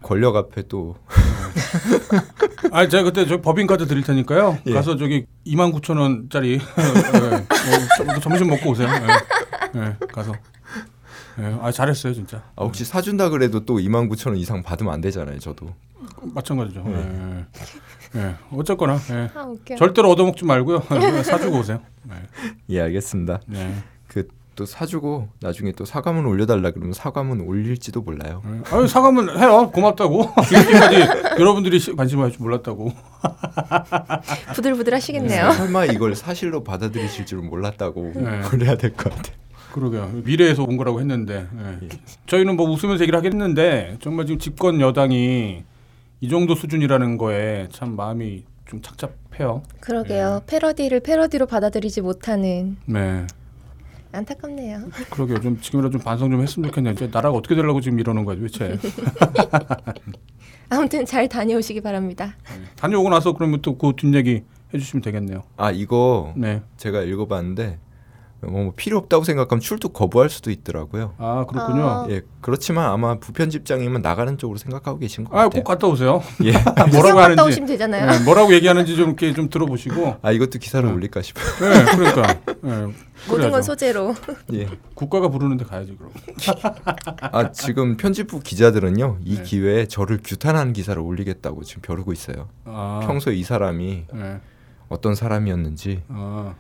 권력 0.01 0.37
앞에 0.37 0.63
또 0.69 0.95
아, 2.71 2.87
제가 2.87 3.03
그때 3.03 3.27
저 3.27 3.41
법인카드 3.41 3.87
드릴 3.89 4.05
테니까요. 4.05 4.59
예. 4.67 4.73
가서 4.73 4.97
저기 4.97 5.27
2만 5.45 5.75
9천 5.75 5.99
원짜리 5.99 6.59
네. 7.19 8.15
어, 8.15 8.21
점심 8.21 8.47
먹고 8.49 8.71
오세요. 8.71 8.89
네. 8.89 9.81
네. 9.81 9.97
가서. 10.13 10.33
네. 11.37 11.59
아, 11.61 11.73
잘했어요, 11.73 12.15
진짜. 12.15 12.45
아, 12.55 12.63
혹시 12.65 12.85
사준다 12.85 13.31
그래도 13.31 13.65
또 13.65 13.79
2만 13.79 14.09
9천 14.09 14.29
원 14.29 14.37
이상 14.37 14.63
받으면 14.63 14.93
안 14.93 15.01
되잖아요. 15.01 15.41
저도 15.41 15.75
마찬가지죠. 16.23 16.85
네. 16.85 17.45
네. 18.13 18.37
어쨌거나 18.53 18.99
네. 18.99 19.29
아. 19.35 19.53
절대로 19.77 20.11
얻어먹지 20.13 20.45
말고요. 20.45 20.85
사주고 21.27 21.59
오세요. 21.59 21.81
네. 22.05 22.15
예 22.69 22.81
알겠습니다. 22.83 23.41
네. 23.47 23.83
그또 24.57 24.65
사주고 24.65 25.29
나중에 25.41 25.71
또 25.73 25.85
사과문 25.85 26.25
올려달라 26.25 26.71
그러면 26.71 26.95
사과문 26.95 27.43
올릴지도 27.43 28.01
몰라요. 28.01 28.41
네. 28.47 28.61
아유 28.73 28.89
사과문 28.89 29.39
해요. 29.39 29.71
고맙다고. 29.71 30.31
이렇게까지 30.51 30.97
여러분들이 31.39 31.79
시- 31.79 31.93
관심을 31.95 32.25
할줄 32.25 32.41
몰랐다고. 32.41 32.91
부들부들 34.57 34.95
하시겠네요. 34.95 35.53
설마 35.53 35.85
이걸 35.85 36.15
사실로 36.15 36.65
받아들이실 36.65 37.27
줄은 37.27 37.51
몰랐다고 37.51 38.13
네. 38.15 38.41
그래야 38.49 38.77
될 38.79 38.97
것 38.97 39.15
같아. 39.15 39.31
그러게요. 39.75 40.23
미래에서 40.25 40.63
온 40.65 40.79
거라고 40.79 41.01
했는데 41.01 41.47
네. 41.53 41.79
예. 41.83 41.89
저희는 42.27 42.57
뭐 42.57 42.67
웃으면서 42.71 43.03
얘기를 43.03 43.19
하겠는데 43.19 43.99
정말 44.01 44.25
지금 44.25 44.39
집권 44.39 44.81
여당이 44.81 45.65
이 46.23 46.29
정도 46.31 46.55
수준이라는 46.55 47.19
거에 47.19 47.69
참 47.73 47.95
마음이 47.95 48.45
좀 48.65 48.81
착잡해요. 48.81 49.63
그러게요. 49.81 50.41
패러디를 50.47 51.01
패러디로 51.01 51.45
받아들이지 51.45 52.01
못하는 52.01 52.79
네. 52.87 53.27
안타깝네요. 54.17 54.81
그러게요. 55.11 55.41
좀 55.41 55.61
지금이라도 55.61 55.99
좀 55.99 56.01
반성 56.05 56.31
좀 56.31 56.43
했으면 56.43 56.69
좋겠네요. 56.71 56.95
이제 56.95 57.09
나라가 57.13 57.37
어떻게 57.37 57.55
되려고 57.55 57.81
지금 57.81 57.99
이러는 58.01 58.25
거야 58.25 58.37
도대체. 58.37 58.77
아무튼 60.69 61.05
잘 61.07 61.29
다녀오시기 61.29 61.81
바랍니다. 61.81 62.35
다녀오고 62.77 63.11
나서 63.11 63.33
그러면 63.33 63.61
또 63.63 63.77
그 63.77 63.93
뒷얘기 63.97 64.43
해주시면 64.75 65.03
되겠네요. 65.03 65.45
아 65.57 65.71
이거 65.71 66.33
네. 66.37 66.63
제가 66.77 67.03
읽어봤는데 67.03 67.79
뭐 68.43 68.73
필요 68.77 68.99
없다고 68.99 69.25
생각하면 69.25 69.61
출두 69.61 69.89
거부할 69.89 70.29
수도 70.29 70.51
있더라고요. 70.51 71.15
아 71.19 71.47
그렇군요. 71.49 71.83
아. 71.83 72.07
예 72.11 72.21
그렇지만 72.43 72.91
아마 72.91 73.19
부편집장이면 73.19 74.03
나가는 74.03 74.37
쪽으로 74.39 74.59
생각하고 74.59 74.99
계신 74.99 75.25
것아 75.25 75.45
같아요. 75.45 75.49
꼭 75.63 75.65
갔다 75.65 75.87
오세요. 75.89 76.23
예. 76.45 76.53
뭐라고 76.77 76.91
구경 76.91 77.15
갔다 77.17 77.25
하는지 77.25 77.43
오시면 77.43 77.67
되잖아요. 77.69 78.07
네, 78.11 78.25
뭐라고 78.25 78.53
얘기하는지 78.55 78.95
좀 78.95 79.09
이렇게 79.09 79.33
좀 79.33 79.49
들어보시고. 79.49 80.17
아 80.23 80.33
이것도 80.33 80.59
기사를 80.59 80.87
네. 80.89 80.95
올릴까 80.95 81.23
싶어요. 81.23 81.45
네, 81.73 81.85
그러니까. 81.97 82.27
네, 82.45 82.53
모든 83.27 83.27
그래야죠. 83.27 83.51
건 83.51 83.63
소재로. 83.63 84.15
예. 84.53 84.69
국가가 84.95 85.29
부르는데 85.29 85.65
가야지 85.65 85.97
그럼. 85.97 86.13
아 87.33 87.51
지금 87.53 87.97
편집부 87.97 88.41
기자들은요 88.41 89.19
이 89.25 89.37
네. 89.37 89.43
기회에 89.43 89.87
저를 89.87 90.21
규탄하는 90.23 90.73
기사를 90.75 91.01
올리겠다고 91.01 91.65
지금 91.65 91.83
벼르고 91.83 92.13
있어요. 92.13 92.49
아, 92.65 93.01
평소 93.07 93.31
에 93.31 93.37
이 93.37 93.43
사람이 93.43 94.05
네. 94.15 94.41
어떤 94.89 95.15
사람이었는지 95.15 96.03
아, 96.09 96.55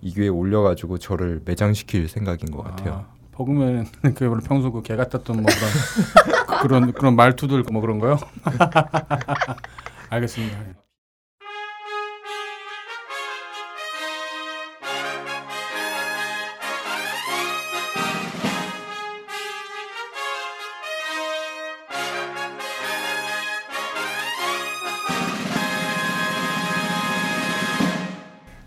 이 0.00 0.12
기회에 0.12 0.28
올려가지고 0.28 0.98
저를 0.98 1.40
매장시킬 1.44 2.08
생각인 2.08 2.50
것 2.50 2.62
같아요. 2.62 3.06
아, 3.08 3.14
버그맨 3.32 3.86
그 4.14 4.38
평소 4.44 4.72
그 4.72 4.82
개 4.82 4.96
같았던 4.96 5.42
뭐 5.42 5.46
그런 5.46 6.62
그런 6.62 6.92
그런 6.92 7.16
말투들 7.16 7.64
뭐 7.70 7.80
그런 7.80 7.98
거요. 7.98 8.18
알겠습니다. 10.10 10.85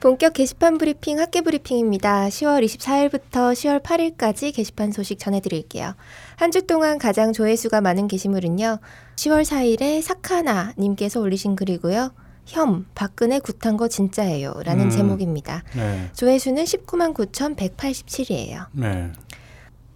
본격 0.09 0.33
게시판 0.33 0.79
브리핑 0.79 1.19
학계 1.19 1.41
브리핑입니다. 1.41 2.29
10월 2.29 2.65
24일부터 2.65 3.53
10월 3.53 3.83
8일까지 3.83 4.51
게시판 4.55 4.91
소식 4.91 5.19
전해드릴게요. 5.19 5.93
한 6.35 6.49
주 6.49 6.65
동안 6.65 6.97
가장 6.97 7.31
조회수가 7.31 7.79
많은 7.81 8.07
게시물은요. 8.07 8.79
10월 9.15 9.43
4일에 9.43 10.01
사카나 10.01 10.73
님께서 10.79 11.19
올리신 11.21 11.55
글이고요. 11.55 12.11
혐, 12.47 12.87
박근혜 12.95 13.37
굿한 13.37 13.77
거 13.77 13.87
진짜예요. 13.87 14.55
라는 14.65 14.85
음. 14.85 14.89
제목입니다. 14.89 15.63
네, 15.75 16.09
조회수는 16.13 16.63
19만 16.63 17.13
9,187이에요. 17.13 18.65
네, 18.71 19.11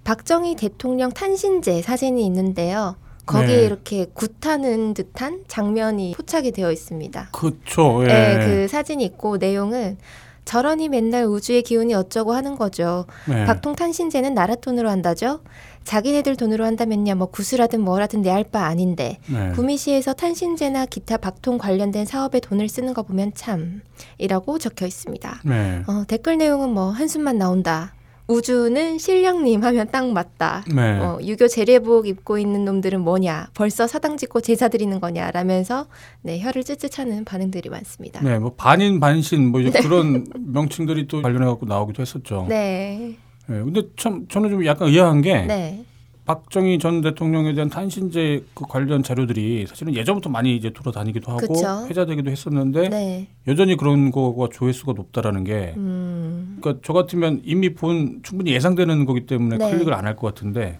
박정희 0.03 0.57
대통령 0.57 1.11
탄신제 1.11 1.81
사진이 1.81 2.23
있는데요. 2.27 2.97
거기에 3.25 3.57
네. 3.57 3.63
이렇게 3.63 4.05
굿하는 4.13 4.93
듯한 4.93 5.45
장면이 5.47 6.13
포착이 6.15 6.51
되어 6.51 6.71
있습니다. 6.71 7.29
그렇죠. 7.31 8.03
예. 8.03 8.07
네, 8.07 8.45
그 8.45 8.67
사진이 8.67 9.03
있고 9.05 9.37
내용은 9.37 9.97
저런이 10.45 10.89
맨날 10.89 11.25
우주의 11.25 11.61
기운이 11.61 11.93
어쩌고 11.93 12.33
하는 12.33 12.57
거죠. 12.57 13.05
네. 13.29 13.45
박통 13.45 13.75
탄신제는 13.75 14.33
나라 14.33 14.55
돈으로 14.55 14.89
한다죠. 14.89 15.39
자기네들 15.83 16.35
돈으로 16.35 16.65
한다면야 16.65 17.15
뭐 17.15 17.27
구슬하든 17.27 17.81
뭐라든 17.81 18.21
내알바 18.21 18.61
아닌데 18.61 19.19
네. 19.27 19.51
구미시에서 19.51 20.13
탄신제나 20.13 20.85
기타 20.85 21.17
박통 21.17 21.57
관련된 21.57 22.05
사업에 22.05 22.39
돈을 22.39 22.69
쓰는 22.69 22.93
거 22.93 23.03
보면 23.03 23.31
참이라고 23.33 24.59
적혀 24.59 24.85
있습니다. 24.85 25.41
네. 25.45 25.83
어, 25.87 26.03
댓글 26.07 26.37
내용은 26.37 26.69
뭐 26.69 26.89
한숨만 26.89 27.37
나온다. 27.37 27.93
우주는 28.27 28.97
신령님 28.97 29.63
하면 29.63 29.87
딱 29.91 30.09
맞다. 30.09 30.63
네. 30.73 30.99
어, 30.99 31.19
유교 31.21 31.47
제례복 31.47 32.07
입고 32.07 32.37
있는 32.37 32.63
놈들은 32.65 33.01
뭐냐? 33.01 33.49
벌써 33.53 33.85
사당 33.85 34.15
짓고 34.17 34.41
제사 34.41 34.69
드리는 34.69 34.99
거냐? 34.99 35.31
라면서 35.31 35.87
네, 36.21 36.39
혀를 36.39 36.63
찌릿하는 36.63 37.25
반응들이 37.25 37.69
많습니다. 37.69 38.21
네, 38.21 38.39
뭐 38.39 38.53
반인 38.55 38.99
반신 38.99 39.51
뭐 39.51 39.59
이제 39.59 39.81
그런 39.81 40.25
명칭들이 40.53 41.07
또 41.07 41.21
관련해 41.21 41.45
갖고 41.45 41.65
나오기도 41.65 42.01
했었죠. 42.01 42.45
네. 42.47 43.17
네, 43.47 43.59
근데 43.59 43.81
참 43.97 44.25
저는 44.29 44.49
좀 44.49 44.65
약간 44.65 44.87
의아한 44.87 45.21
게 45.21 45.41
네. 45.41 45.83
박정희 46.25 46.79
전 46.79 47.01
대통령에 47.01 47.53
대한 47.53 47.69
탄신제 47.69 48.45
그 48.53 48.65
관련 48.67 49.03
자료들이 49.03 49.65
사실은 49.67 49.93
예전부터 49.93 50.29
많이 50.29 50.55
이제 50.55 50.71
돌아다니기도 50.71 51.31
하고 51.31 51.53
그쵸. 51.53 51.85
회자되기도 51.89 52.31
했었는데 52.31 52.89
네. 52.89 53.27
여전히 53.47 53.75
그런 53.75 54.09
거가 54.11 54.47
조회수가 54.51 54.93
높다라는 54.93 55.43
게 55.43 55.73
음. 55.75 56.57
그러니까 56.61 56.81
저 56.85 56.93
같으면 56.93 57.41
이미 57.43 57.73
본 57.73 58.21
충분히 58.23 58.51
예상되는 58.53 59.05
거기 59.05 59.25
때문에 59.25 59.57
네. 59.57 59.71
클릭을 59.71 59.93
안 59.93 60.05
할 60.05 60.15
것 60.15 60.33
같은데 60.33 60.79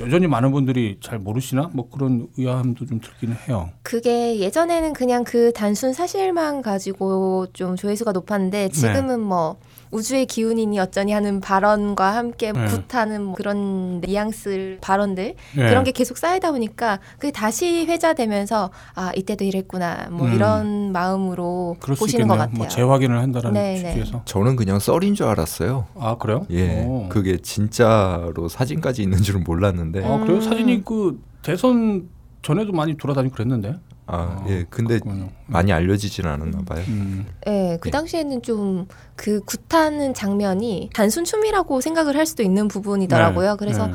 여전히 0.00 0.26
많은 0.26 0.50
분들이 0.52 0.98
잘 1.00 1.18
모르시나 1.18 1.70
뭐 1.72 1.88
그런 1.88 2.26
의아함도 2.36 2.84
좀 2.86 3.00
들기는 3.00 3.36
해요. 3.48 3.70
그게 3.82 4.38
예전에는 4.38 4.92
그냥 4.92 5.24
그 5.24 5.52
단순 5.52 5.92
사실만 5.92 6.60
가지고 6.62 7.46
좀 7.52 7.76
조회수가 7.76 8.12
높았는데 8.12 8.68
지금은 8.70 9.20
뭐 9.20 9.56
우주의 9.90 10.26
기운이니 10.26 10.78
어쩌니 10.78 11.12
하는 11.12 11.40
발언과 11.40 12.14
함께 12.14 12.52
네. 12.52 12.66
굿하는 12.66 13.22
뭐 13.24 13.34
그런 13.34 14.00
뉘앙스 14.00 14.78
발언들 14.80 15.34
네. 15.56 15.68
그런 15.68 15.84
게 15.84 15.92
계속 15.92 16.18
쌓이다 16.18 16.50
보니까 16.52 16.98
그게 17.18 17.30
다시 17.30 17.86
회자되면서 17.86 18.70
아 18.94 19.12
이때도 19.16 19.44
이랬구나 19.44 20.08
뭐 20.10 20.26
음. 20.26 20.34
이런 20.34 20.92
마음으로 20.92 21.76
보시는 21.80 22.28
것 22.28 22.34
있겠네요. 22.34 22.38
같아요. 22.38 22.58
뭐 22.58 22.68
재확인을 22.68 23.18
한다는 23.18 23.52
네, 23.52 23.80
네. 23.82 23.94
취지에서. 23.94 24.22
저는 24.24 24.56
그냥 24.56 24.78
썰인 24.78 25.14
줄 25.14 25.26
알았어요. 25.26 25.86
아 25.98 26.16
그래요? 26.16 26.46
예, 26.50 26.84
오. 26.84 27.08
그게 27.08 27.38
진짜로 27.38 28.48
사진까지 28.48 29.02
있는 29.02 29.22
줄은 29.22 29.44
몰랐는데. 29.44 30.04
아 30.04 30.18
그래요? 30.18 30.36
음. 30.36 30.40
사진이 30.40 30.84
그 30.84 31.20
대선 31.42 32.08
전에도 32.42 32.72
많이 32.72 32.96
돌아다니고 32.96 33.34
그랬는데. 33.34 33.74
아, 34.08 34.16
아, 34.16 34.44
예, 34.48 34.64
근데 34.70 34.98
그렇군요. 34.98 35.28
많이 35.46 35.72
알려지진 35.72 36.26
않았나 36.26 36.62
봐요. 36.66 36.82
음. 36.88 37.26
네, 37.46 37.78
그 37.80 37.88
예. 37.88 37.90
당시에는 37.90 38.42
좀 38.42 38.86
그 39.16 39.40
굿하는 39.44 40.14
장면이 40.14 40.90
단순 40.94 41.24
춤이라고 41.24 41.80
생각을 41.80 42.16
할 42.16 42.24
수도 42.24 42.44
있는 42.44 42.68
부분이더라고요. 42.68 43.50
네, 43.50 43.56
그래서 43.58 43.88
네. 43.88 43.92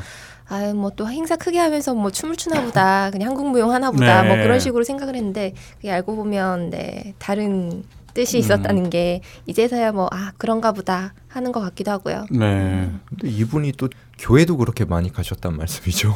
아유 0.48 0.74
뭐 0.74 0.90
또 0.96 1.08
행사 1.08 1.36
크게 1.36 1.58
하면서 1.58 1.94
뭐 1.94 2.10
춤을 2.10 2.36
추나 2.36 2.60
보다 2.62 3.08
그냥 3.12 3.30
한국 3.30 3.48
무용 3.50 3.72
하나 3.72 3.90
보다 3.90 4.20
네. 4.22 4.28
뭐 4.28 4.36
그런 4.36 4.60
식으로 4.60 4.84
생각을 4.84 5.16
했는데 5.16 5.54
그게 5.76 5.90
알고 5.90 6.14
보면 6.14 6.68
네 6.70 7.14
다른 7.18 7.84
뜻이 8.12 8.36
음. 8.36 8.40
있었다는 8.40 8.90
게 8.90 9.22
이제서야 9.46 9.92
뭐 9.92 10.08
아 10.12 10.32
그런가 10.36 10.72
보다 10.72 11.14
하는 11.28 11.50
것 11.50 11.60
같기도 11.60 11.90
하고요. 11.90 12.26
네. 12.30 12.90
근데 13.08 13.28
이분이 13.28 13.72
또 13.78 13.88
교회도 14.18 14.58
그렇게 14.58 14.84
많이 14.84 15.10
가셨단 15.10 15.56
말씀이죠. 15.56 16.14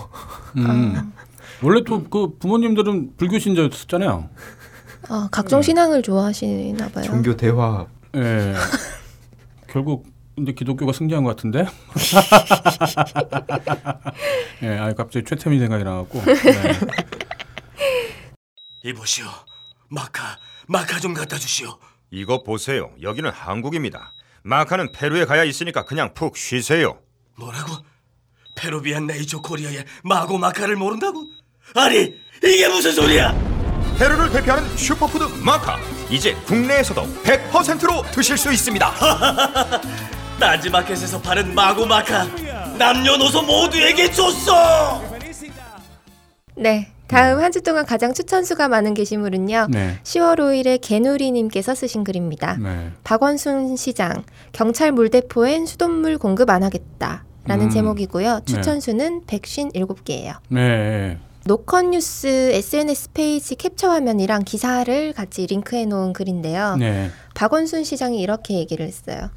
음. 0.58 1.12
아. 1.61 1.66
원래 1.66 1.82
또 1.84 2.02
그 2.11 2.37
부모님들은 2.38 3.16
불교 3.16 3.38
신자였었잖아요. 3.38 4.28
아, 5.08 5.28
각종 5.30 5.61
네. 5.61 5.66
신앙을 5.66 6.02
좋아하시나 6.02 6.88
봐요. 6.88 7.04
종교 7.04 7.37
대화 7.37 7.87
예. 8.16 8.54
결국 9.68 10.06
근데 10.34 10.52
기독교가 10.52 10.92
승리한 10.92 11.24
것 11.24 11.37
같은데. 11.37 11.66
예, 14.62 14.78
아 14.78 14.92
갑자기 14.92 15.24
최태민 15.26 15.61
생각이 15.61 15.84
나갖고. 15.84 16.22
네. 16.24 16.72
이보시오. 18.84 19.26
마카, 19.90 20.38
마카 20.68 21.00
좀 21.00 21.14
갖다 21.14 21.37
주시오. 21.38 21.78
이거 22.11 22.42
보세요. 22.42 22.90
여기는 23.02 23.30
한국입니다. 23.30 24.12
마카는 24.42 24.92
페루에 24.92 25.24
가야 25.24 25.44
있으니까 25.44 25.84
그냥 25.84 26.14
푹 26.14 26.37
쉬세요. 26.37 26.98
뭐라고? 27.37 27.72
페루비안 28.56 29.06
네이처 29.06 29.40
코리아의 29.42 29.84
마고 30.04 30.38
마카를 30.38 30.76
모른다고? 30.76 31.24
아니 31.74 32.14
이게 32.42 32.68
무슨 32.68 32.92
소리야? 32.92 33.35
페루를 33.98 34.31
대표하는 34.31 34.68
슈퍼푸드 34.76 35.24
마카. 35.44 35.76
이제 36.11 36.35
국내에서도 36.46 37.02
100%로 37.24 38.02
드실 38.12 38.38
수 38.38 38.52
있습니다. 38.52 38.92
딴지마켓에서 40.40 41.20
파는 41.20 41.54
마고 41.54 41.85
마카 41.85 42.24
남녀노소 42.78 43.42
모두에게 43.42 44.11
줬어. 44.11 45.02
네. 46.57 46.92
다음 47.09 47.40
한 47.40 47.50
주 47.50 47.62
동안 47.62 47.87
가장 47.87 48.12
추천수가 48.12 48.68
많은 48.68 48.92
게시물은요. 48.94 49.68
네. 49.70 49.98
10월 50.02 50.37
5일에 50.38 50.78
개누리님께서 50.83 51.74
쓰신 51.74 52.04
글입니다. 52.04 52.57
네. 52.61 52.90
박원순 53.02 53.76
시장 53.76 54.22
경찰 54.52 54.92
물대포엔 54.92 55.64
수돗물 55.66 56.18
공급 56.18 56.50
안 56.50 56.62
하겠다. 56.62 57.24
라는 57.46 57.66
음. 57.66 57.70
제목이고요. 57.70 58.42
추천수는 58.44 59.22
157개예요. 59.26 60.35
네. 60.50 61.18
노컷 61.44 61.87
뉴스 61.87 62.27
SNS 62.27 63.11
페이지 63.12 63.55
캡처 63.55 63.90
화면이랑 63.90 64.44
기사를 64.44 65.12
같이 65.12 65.46
링크해 65.46 65.87
놓은 65.87 66.12
글인데요. 66.12 66.77
네. 66.77 67.11
박원순 67.35 67.85
시장이 67.85 68.20
이렇게 68.20 68.55
얘기를 68.55 68.87
했어요. 68.87 69.31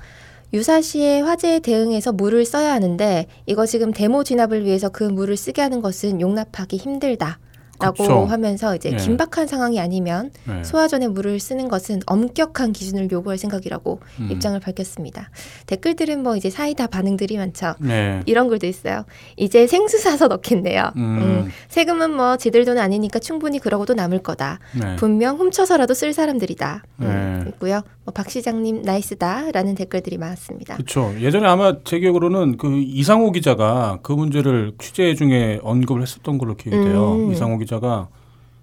유사시에 0.54 1.22
화재에 1.22 1.60
대응해서 1.60 2.12
물을 2.12 2.44
써야 2.46 2.74
하는데 2.74 3.28
이거 3.46 3.66
지금 3.66 3.94
데모 3.94 4.24
진압을 4.24 4.66
위해서 4.66 4.90
그 4.90 5.04
물을 5.04 5.38
쓰게 5.38 5.62
하는 5.62 5.82
것은 5.82 6.20
용납하기 6.20 6.78
힘들다. 6.78 7.40
라고 7.82 8.04
그쵸. 8.04 8.26
하면서 8.26 8.76
이제 8.76 8.92
예. 8.92 8.96
긴박한 8.96 9.48
상황이 9.48 9.80
아니면 9.80 10.32
네. 10.48 10.64
소화전에 10.64 11.08
물을 11.08 11.40
쓰는 11.40 11.68
것은 11.68 12.02
엄격한 12.06 12.74
기준을 12.74 13.12
요구할 13.12 13.38
생각이라고 13.38 14.00
음. 14.20 14.30
입장을 14.32 14.60
밝혔습니다. 14.60 15.30
댓글들은 15.68 16.24
뭐 16.24 16.36
이제 16.36 16.50
사이다 16.50 16.88
반응들이 16.88 17.38
많죠. 17.38 17.76
네. 17.80 18.22
이런 18.26 18.48
글도 18.48 18.68
있어요. 18.68 19.06
이제 19.38 19.68
생수 19.68 20.00
사서 20.00 20.28
넣겠네요. 20.28 20.92
음. 20.96 21.02
음, 21.02 21.52
세금은 21.70 22.16
뭐 22.16 22.38
지들 22.38 22.66
돈 22.66 22.78
아니니까 22.78 23.20
충분히 23.20 23.60
그러고도 23.60 23.94
남을 23.94 24.20
거다. 24.20 24.60
네. 24.80 24.96
분명 24.98 25.38
훔쳐서라도 25.38 25.94
쓸 25.94 26.14
사람들이다. 26.14 26.84
음, 27.02 27.42
네. 27.44 27.50
있고요. 27.52 27.82
뭐 28.06 28.12
박 28.14 28.30
시장님 28.30 28.82
나이스다라는 28.82 29.76
댓글들이 29.76 30.18
많았습니다. 30.18 30.76
그렇죠. 30.76 31.14
예전에 31.20 31.48
아마 31.48 31.78
제 31.84 32.00
기억으로는 32.00 32.58
그 32.58 32.80
이상호 32.80 33.32
기자가 33.32 34.00
그 34.02 34.12
문제를 34.12 34.74
취재 34.80 35.14
중에 35.16 35.60
언급을 35.64 36.02
했었던 36.02 36.38
걸로 36.38 36.56
기억이 36.56 36.84
돼요. 36.84 37.14
음. 37.16 37.32
이상호 37.32 37.58
기자 37.58 37.71
가 37.80 38.10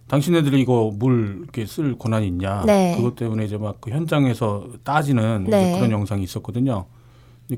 당신네들이 0.08 0.60
이거 0.60 0.90
물 0.94 1.40
이렇게 1.42 1.66
쓸 1.66 1.96
권한이 1.98 2.26
있냐? 2.28 2.62
네. 2.66 2.94
그것 2.96 3.14
때문에 3.16 3.44
이제 3.44 3.56
막 3.58 3.76
그 3.80 3.90
현장에서 3.90 4.68
따지는 4.84 5.44
네. 5.44 5.76
그런 5.76 5.90
영상이 5.90 6.22
있었거든요. 6.22 6.86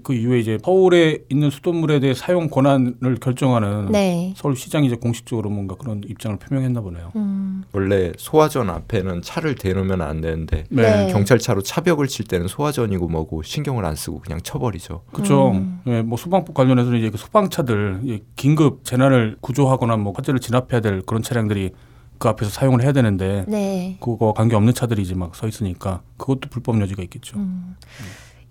그 0.02 0.14
이후에 0.14 0.38
이제 0.38 0.58
서울에 0.64 1.18
있는 1.28 1.50
수돗물에 1.50 1.98
대해 1.98 2.14
사용 2.14 2.48
권한을 2.48 3.16
결정하는 3.20 3.90
네. 3.90 4.32
서울시장이 4.36 4.86
이제 4.86 4.94
공식적으로 4.96 5.50
뭔가 5.50 5.74
그런 5.74 6.02
입장을 6.06 6.36
표명했나 6.38 6.80
보네요. 6.80 7.10
음, 7.16 7.64
원래 7.72 8.12
소화전 8.16 8.70
앞에는 8.70 9.22
차를 9.22 9.56
대놓으면 9.56 10.00
안 10.00 10.20
되는데 10.20 10.64
네. 10.68 11.08
경찰차로 11.12 11.62
차벽을 11.62 12.06
칠 12.06 12.24
때는 12.26 12.46
소화전이고 12.46 13.08
뭐고 13.08 13.42
신경을 13.42 13.84
안 13.84 13.96
쓰고 13.96 14.20
그냥 14.20 14.40
쳐버리죠. 14.42 15.02
그렇죠. 15.12 15.50
음. 15.50 15.80
예, 15.88 16.02
뭐 16.02 16.16
소방법 16.16 16.54
관련해서는 16.54 16.98
이제 16.98 17.10
그 17.10 17.18
소방차들 17.18 18.02
예, 18.06 18.20
긴급 18.36 18.84
재난을 18.84 19.38
구조하거나 19.40 19.96
뭐 19.96 20.12
화재를 20.16 20.38
진압해야 20.38 20.80
될 20.80 21.02
그런 21.02 21.22
차량들이 21.22 21.70
그 22.18 22.28
앞에서 22.28 22.50
사용을 22.50 22.82
해야 22.82 22.92
되는데 22.92 23.44
네. 23.48 23.96
그거 24.00 24.34
관계 24.34 24.54
없는 24.54 24.74
차들이 24.74 25.02
이제 25.02 25.14
막 25.14 25.34
서 25.34 25.48
있으니까 25.48 26.02
그것도 26.18 26.50
불법 26.50 26.78
여지가 26.80 27.02
있겠죠. 27.04 27.38
음. 27.38 27.76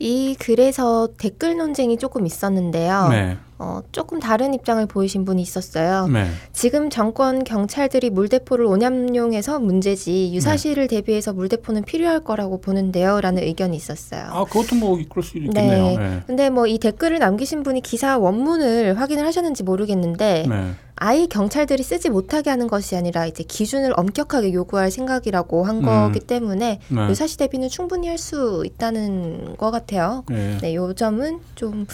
이 0.02 0.34
글에서 0.40 1.10
댓글 1.18 1.58
논쟁이 1.58 1.98
조금 1.98 2.26
있었는데요. 2.26 3.10
네, 3.10 3.38
어, 3.58 3.82
조금 3.92 4.22
다른 4.22 4.54
입장을 4.54 4.86
보이신 4.86 5.26
분이 5.26 5.42
있었어요. 5.42 6.08
네, 6.08 6.26
지금 6.54 6.90
정권 6.90 7.44
경찰들이 7.44 8.10
물대포를 8.10 8.66
오남용해서 8.66 9.60
문제지 9.60 10.32
유사시를 10.34 10.88
네. 10.88 10.96
대비해서 10.96 11.34
물대포는 11.34 11.84
필요할 11.84 12.22
거라고 12.22 12.62
보는데요라는 12.62 13.44
의견이 13.44 13.76
있었어요. 13.76 14.28
아 14.32 14.46
그것도 14.46 14.78
뭐 14.78 14.98
그럴 15.10 15.22
수 15.22 15.38
있겠네요. 15.38 15.84
네. 15.88 15.98
네, 15.98 16.20
근데 16.26 16.50
뭐 16.50 16.66
이 16.66 16.78
댓글을 16.80 17.20
남기신 17.20 17.64
분이 17.64 17.82
기사 17.82 18.18
원문을 18.18 18.98
확인을 18.98 19.26
하셨는지 19.26 19.64
모르겠는데 19.64 20.46
네, 20.48 20.72
아예 21.02 21.26
경찰들이 21.28 21.82
쓰지 21.82 22.10
못하게 22.10 22.50
하는 22.50 22.68
것이 22.68 22.96
아니라 22.96 23.26
이제 23.26 23.44
기준을 23.44 23.94
엄격하게 23.96 24.54
요구할 24.54 24.92
생각이라고 24.92 25.64
한 25.64 25.78
음. 25.78 25.82
거기 25.84 26.20
때문에 26.20 26.80
네. 26.90 27.10
유사시 27.10 27.38
대비는 27.38 27.70
충분히 27.70 28.08
할 28.08 28.20
수 28.20 28.64
있다는 28.66 29.56
것 29.56 29.72
같아요. 29.72 30.26
네. 30.30 30.58
네, 30.62 30.76
요 30.76 30.94
점은 30.94 31.40
좀 31.56 31.88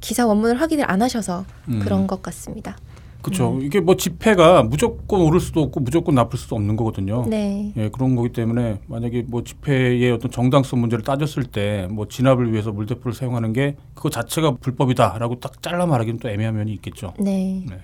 기사 0.00 0.26
원문을 0.28 0.60
확인을 0.60 0.88
안 0.88 1.02
하셔서 1.02 1.44
음. 1.68 1.80
그런 1.80 2.06
것 2.06 2.22
같습니다. 2.22 2.76
그렇죠. 3.20 3.58
이게 3.60 3.80
뭐 3.80 3.96
집회가 3.96 4.62
무조건 4.62 5.20
오를 5.22 5.40
수도 5.40 5.60
없고 5.62 5.80
무조건 5.80 6.14
나쁠 6.14 6.38
수도 6.38 6.54
없는 6.56 6.76
거거든요. 6.76 7.24
네. 7.28 7.72
예, 7.76 7.88
그런 7.88 8.14
거기 8.14 8.30
때문에 8.30 8.80
만약에 8.86 9.24
뭐 9.26 9.42
집회의 9.42 10.10
어떤 10.12 10.30
정당성 10.30 10.80
문제를 10.80 11.04
따졌을 11.04 11.42
때 11.44 11.88
뭐 11.90 12.06
진압을 12.08 12.52
위해서 12.52 12.70
물대포를 12.70 13.12
사용하는 13.12 13.52
게 13.52 13.76
그거 13.94 14.08
자체가 14.08 14.56
불법이다라고 14.60 15.40
딱 15.40 15.60
잘라 15.62 15.86
말하기는 15.86 16.20
또 16.20 16.28
애매한 16.30 16.56
면이 16.56 16.72
있겠죠. 16.74 17.14
네. 17.18 17.64
네. 17.68 17.76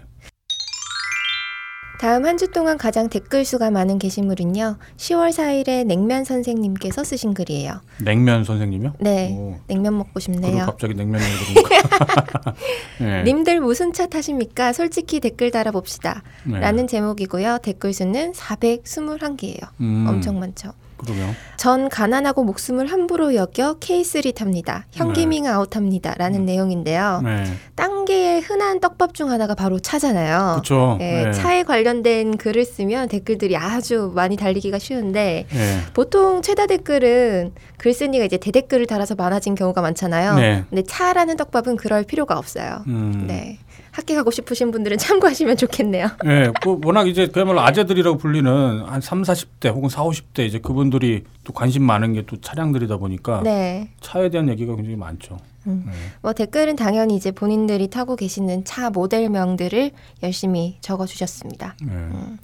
다음 1.99 2.25
한 2.27 2.39
주 2.39 2.47
동안 2.53 2.79
가장 2.79 3.09
댓글 3.09 3.45
수가 3.45 3.73
많은 3.73 3.99
게시물은요. 3.99 4.77
10월 4.97 5.31
4일에 5.31 5.85
냉면 5.85 6.23
선생님께서 6.25 7.03
쓰신 7.03 7.35
글이에요. 7.35 7.81
냉면 8.05 8.45
선생님이요? 8.45 8.95
네. 9.01 9.35
오, 9.37 9.57
냉면 9.67 9.99
먹고 9.99 10.21
싶네요. 10.21 10.65
갑자기 10.67 10.95
냉면 10.95 11.21
그러니까. 11.21 12.55
네. 13.01 13.25
님들 13.25 13.59
무슨 13.61 13.93
차 13.93 14.07
타십니까? 14.07 14.73
솔직히 14.73 15.19
댓글 15.19 15.51
달아봅시다. 15.51 16.23
네. 16.45 16.61
라는 16.61 16.87
제목이고요. 16.87 17.59
댓글 17.65 17.93
수는 17.93 18.33
421개예요. 18.33 19.69
음, 19.81 20.07
엄청 20.09 20.39
많죠. 20.39 20.73
그러게요. 20.99 21.35
전 21.57 21.89
가난하고 21.89 22.45
목숨을 22.45 22.87
함부로 22.87 23.35
여겨 23.35 23.79
K3 23.81 24.35
탑니다. 24.35 24.87
현기밍 24.93 25.45
네. 25.45 25.49
아웃합니다. 25.49 26.15
라는 26.19 26.45
내용인데요. 26.45 27.21
네. 27.25 27.45
땅계의 27.75 28.43
흔한 28.43 28.81
떡밥 28.81 29.15
중 29.15 29.31
하나가 29.31 29.55
바로 29.55 29.79
차잖아요. 29.79 30.63
그렇죠. 30.63 30.99
예, 31.01 31.25
네. 31.25 31.33
차에 31.33 31.63
관련된 31.63 32.37
글을 32.37 32.65
쓰면 32.65 33.09
댓글들이 33.09 33.57
아주 33.57 34.13
많이 34.15 34.37
달리기가 34.37 34.79
쉬운데 34.79 35.47
네. 35.51 35.81
보통 35.95 36.43
최다 36.43 36.67
댓글은 36.67 37.53
글쓴이가 37.79 38.25
이제 38.25 38.37
대댓글을 38.37 38.87
달아서 38.87 39.15
많아진 39.15 39.55
경우가 39.55 39.81
많잖아요. 39.81 40.35
네. 40.35 40.65
근데 40.69 40.83
차라는 40.83 41.37
떡밥은 41.37 41.77
그럴 41.77 42.05
필요가 42.05 42.37
없어요. 42.39 42.83
음. 42.87 43.25
네. 43.27 43.59
가고 44.15 44.31
싶으신 44.31 44.71
분들은 44.71 44.99
참고하시면 44.99 45.57
좋겠네요. 45.57 46.09
네, 46.25 46.53
그 46.63 46.79
워낙 46.85 47.09
이제 47.09 47.27
그야말로 47.27 47.61
아재들이라고 47.63 48.17
불리는 48.19 48.83
한 48.87 49.01
3, 49.01 49.23
40대 49.23 49.75
혹은 49.75 49.89
4, 49.89 50.05
50대 50.05 50.47
이제 50.47 50.61
그분들이 50.61 51.25
또 51.43 51.53
관심 51.53 51.83
많은 51.83 52.13
게 52.13 52.29
또 52.29 52.37
차량들이다 52.41 52.99
보니까 52.99 53.41
네. 53.43 53.89
차에 54.01 54.29
대한 54.29 54.49
얘기가 54.49 54.77
굉장히 54.77 54.97
많죠. 54.97 55.39
음. 55.67 55.85
네. 55.87 55.93
뭐 56.23 56.33
댓글은 56.35 56.77
당연히 56.77 57.17
이제 57.17 57.33
본인들이 57.33 57.89
타고 57.89 58.15
계시는 58.17 58.65
차 58.65 58.91
모델명들을 58.91 59.91
열심히 60.23 60.77
적어 60.81 61.07
주셨습니다. 61.07 61.75
네. 61.83 61.93
음. 61.93 62.39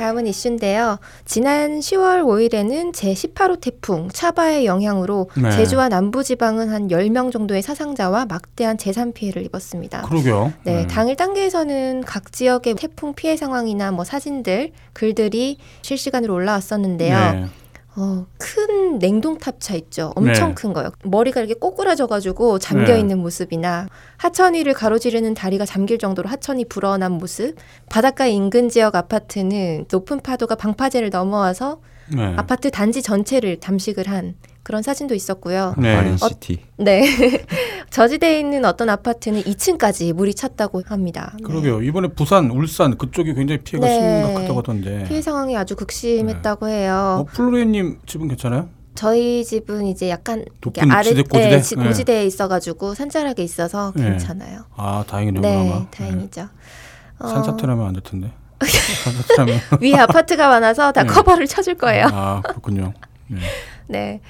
다음은 0.00 0.26
이슈인데요. 0.26 0.98
지난 1.26 1.80
10월 1.80 2.22
5일에는 2.24 2.92
제18호 2.94 3.60
태풍 3.60 4.08
차바의 4.08 4.64
영향으로 4.64 5.28
네. 5.36 5.50
제주와 5.50 5.90
남부지방은 5.90 6.70
한 6.70 6.88
10명 6.88 7.30
정도의 7.30 7.60
사상자와 7.60 8.24
막대한 8.24 8.78
재산 8.78 9.12
피해를 9.12 9.44
입었습니다. 9.44 10.00
그러게요. 10.02 10.54
네, 10.64 10.86
당일 10.86 11.16
단계에서는 11.16 12.04
각 12.06 12.32
지역의 12.32 12.76
태풍 12.76 13.12
피해 13.12 13.36
상황이나 13.36 13.90
뭐 13.92 14.04
사진들, 14.04 14.72
글들이 14.94 15.58
실시간으로 15.82 16.32
올라왔었는데요. 16.32 17.32
네. 17.32 17.46
어, 17.96 18.24
큰 18.38 18.98
냉동탑차 18.98 19.74
있죠. 19.74 20.12
엄청 20.14 20.50
네. 20.50 20.54
큰 20.54 20.72
거요. 20.72 20.90
머리가 21.04 21.40
이렇게 21.40 21.54
꼬꾸라져가지고 21.54 22.58
잠겨 22.58 22.92
네. 22.94 23.00
있는 23.00 23.18
모습이나 23.18 23.88
하천 24.16 24.54
위를 24.54 24.74
가로지르는 24.74 25.34
다리가 25.34 25.66
잠길 25.66 25.98
정도로 25.98 26.28
하천이 26.28 26.66
불어난 26.66 27.12
모습. 27.12 27.56
바닷가 27.88 28.26
인근 28.26 28.68
지역 28.68 28.94
아파트는 28.94 29.86
높은 29.90 30.20
파도가 30.20 30.54
방파제를 30.54 31.10
넘어와서 31.10 31.80
네. 32.14 32.34
아파트 32.36 32.70
단지 32.70 33.02
전체를 33.02 33.58
담식을 33.60 34.08
한 34.08 34.34
그런 34.62 34.82
사진도 34.82 35.14
있었고요. 35.14 35.74
네. 35.78 35.96
마린시티. 35.96 36.60
네. 36.78 37.02
저지대에 37.90 38.38
있는 38.38 38.64
어떤 38.64 38.88
아파트는 38.90 39.42
2층까지 39.42 40.12
물이 40.12 40.34
찼다고 40.34 40.82
합니다. 40.86 41.32
네. 41.38 41.42
그러게요. 41.44 41.82
이번에 41.82 42.08
부산, 42.08 42.50
울산 42.50 42.96
그쪽이 42.98 43.34
굉장히 43.34 43.62
피해가 43.62 43.86
네. 43.86 44.22
심각하다고 44.24 44.58
하던데. 44.58 45.04
피해 45.08 45.22
상황이 45.22 45.56
아주 45.56 45.74
극심했다고 45.76 46.68
해요. 46.68 47.24
어, 47.26 47.32
플로리님 47.32 48.00
집은 48.06 48.28
괜찮아요? 48.28 48.68
저희 48.94 49.44
집은 49.44 49.86
이제 49.86 50.10
약간 50.10 50.44
아래 50.90 51.04
지대, 51.08 51.22
고지대? 51.22 51.48
네, 51.48 51.60
지- 51.62 51.76
네. 51.76 51.84
고지대에 51.86 52.26
있어가지고 52.26 52.94
산자락에 52.94 53.42
있어서 53.42 53.92
네. 53.96 54.10
괜찮아요. 54.10 54.64
아 54.76 55.04
다행이네요. 55.08 55.40
네, 55.40 55.64
그나마. 55.64 55.86
다행이죠. 55.90 56.48
어, 57.20 57.28
산사태라면 57.28 57.86
안 57.86 57.92
될 57.94 58.02
텐데. 58.02 58.32
산사태라면. 58.60 59.60
위에 59.80 59.94
아파트가 59.94 60.48
많아서 60.48 60.92
다 60.92 61.04
네. 61.04 61.08
커버를 61.08 61.46
쳐줄 61.46 61.76
거예요. 61.76 62.06
아 62.12 62.42
그렇군요. 62.42 62.92
네. 63.90 64.00
네. 64.00 64.20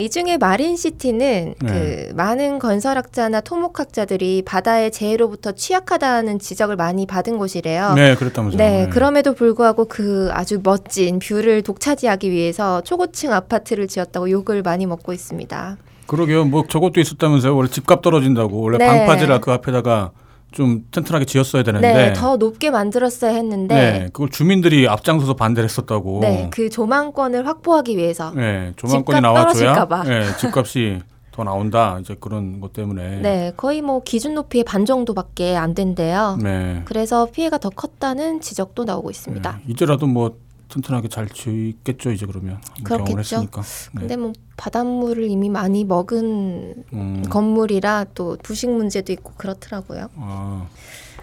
이 0.00 0.08
중에 0.10 0.36
마린시티는 0.36 1.54
네. 1.60 1.66
그 1.66 2.12
많은 2.14 2.60
건설학자나 2.60 3.40
토목학자들이 3.40 4.42
바다의 4.42 4.92
재해로부터 4.92 5.50
취약하다는 5.50 6.38
지적을 6.38 6.76
많이 6.76 7.04
받은 7.04 7.36
곳이래요. 7.36 7.94
네, 7.94 8.14
그랬다면서요. 8.14 8.58
네, 8.58 8.88
그럼에도 8.90 9.34
불구하고 9.34 9.86
그 9.86 10.28
아주 10.32 10.60
멋진 10.62 11.18
view를 11.18 11.62
독차지하기 11.62 12.30
위해서 12.30 12.80
초고층 12.82 13.32
아파트를 13.32 13.88
지었다고 13.88 14.30
욕을 14.30 14.62
많이 14.62 14.86
먹고 14.86 15.12
있습니다. 15.12 15.78
그러게요. 16.06 16.44
뭐 16.44 16.64
저것도 16.68 17.00
있었다면서요. 17.00 17.56
원래 17.56 17.68
집값 17.68 18.00
떨어진다고 18.00 18.60
원래 18.60 18.78
네. 18.78 18.86
방파제를 18.86 19.40
그 19.40 19.50
앞에다가 19.50 20.12
좀 20.50 20.86
튼튼하게 20.90 21.26
지었어야 21.26 21.62
되는데. 21.62 21.92
네, 21.92 22.12
더 22.14 22.36
높게 22.36 22.70
만들었어야 22.70 23.32
했는데 23.32 23.74
네, 23.74 24.06
그걸 24.12 24.30
주민들이 24.30 24.88
앞장서서 24.88 25.34
반대를 25.34 25.68
했었다고. 25.68 26.20
네, 26.20 26.48
그 26.50 26.70
조망권을 26.70 27.46
확보하기 27.46 27.96
위해서 27.96 28.32
네, 28.34 28.72
조망권이 28.76 29.16
집값 29.16 29.20
나와줘야 29.20 29.74
떨어질까 29.74 29.88
봐. 29.88 30.02
네, 30.04 30.36
집값이 30.38 31.00
더 31.32 31.44
나온다. 31.44 31.98
이제 32.00 32.16
그런 32.18 32.60
것 32.60 32.72
때문에. 32.72 33.20
네, 33.22 33.52
거의 33.56 33.82
뭐 33.82 34.02
기준 34.02 34.34
높이의 34.34 34.64
반 34.64 34.86
정도밖에 34.86 35.56
안 35.56 35.74
된대요. 35.74 36.38
네. 36.42 36.82
그래서 36.84 37.26
피해가 37.30 37.58
더 37.58 37.70
컸다는 37.70 38.40
지적도 38.40 38.84
나오고 38.84 39.10
있습니다. 39.10 39.52
네, 39.52 39.72
이제라도 39.72 40.06
뭐 40.06 40.36
튼튼하게 40.68 41.08
잘 41.08 41.28
지겠죠 41.28 42.10
이제 42.10 42.26
그러면 42.26 42.60
경험을 42.86 43.06
그렇겠죠. 43.14 43.36
했으니까. 43.36 43.62
네. 43.62 44.00
근데 44.00 44.16
뭐 44.16 44.32
바닷물을 44.56 45.24
이미 45.24 45.48
많이 45.48 45.84
먹은 45.84 46.84
음, 46.92 47.22
건물이라 47.30 48.06
또 48.14 48.36
부식 48.42 48.70
문제도 48.70 49.12
있고 49.12 49.32
그렇더라고요. 49.36 50.08
아, 50.16 50.66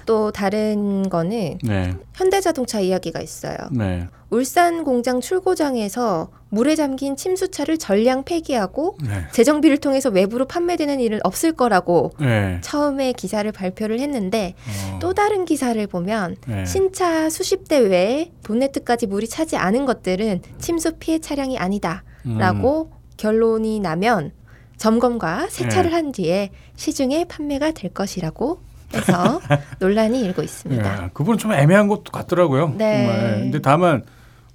또 0.05 0.31
다른 0.31 1.09
거는 1.09 1.59
네, 1.63 1.93
현대자동차 2.13 2.79
이야기가 2.79 3.21
있어요. 3.21 3.57
네, 3.71 4.07
울산 4.29 4.83
공장 4.83 5.21
출고장에서 5.21 6.29
물에 6.49 6.75
잠긴 6.75 7.15
침수차를 7.15 7.77
전량 7.77 8.23
폐기하고 8.23 8.97
네, 9.03 9.25
재정비를 9.31 9.77
통해서 9.77 10.09
외부로 10.09 10.45
판매되는 10.45 10.99
일은 10.99 11.19
없을 11.23 11.51
거라고 11.51 12.11
네. 12.19 12.59
처음에 12.61 13.13
기사를 13.13 13.49
발표를 13.51 13.99
했는데 13.99 14.53
어, 14.93 14.99
또 14.99 15.13
다른 15.13 15.45
기사를 15.45 15.85
보면 15.87 16.37
네. 16.47 16.65
신차 16.65 17.29
수십 17.29 17.67
대 17.67 17.77
외에 17.77 18.31
본네트까지 18.43 19.07
물이 19.07 19.27
차지 19.27 19.57
않은 19.57 19.85
것들은 19.85 20.41
침수 20.59 20.93
피해 20.93 21.19
차량이 21.19 21.57
음. 21.57 21.61
아니다라고 21.61 22.91
결론이 23.17 23.79
나면 23.79 24.31
점검과 24.77 25.47
세차를 25.49 25.89
네. 25.89 25.95
한 25.95 26.11
뒤에 26.11 26.51
시중에 26.75 27.25
판매가 27.25 27.71
될 27.71 27.93
것이라고 27.93 28.59
해서 28.93 29.39
논란이 29.79 30.21
일고 30.21 30.41
있습니다. 30.41 31.03
예, 31.03 31.09
그분은 31.13 31.37
좀 31.37 31.53
애매한 31.53 31.87
것도 31.87 32.11
같더라고요. 32.11 32.73
네. 32.77 33.05
정말. 33.07 33.39
근데 33.41 33.59
다만 33.59 34.03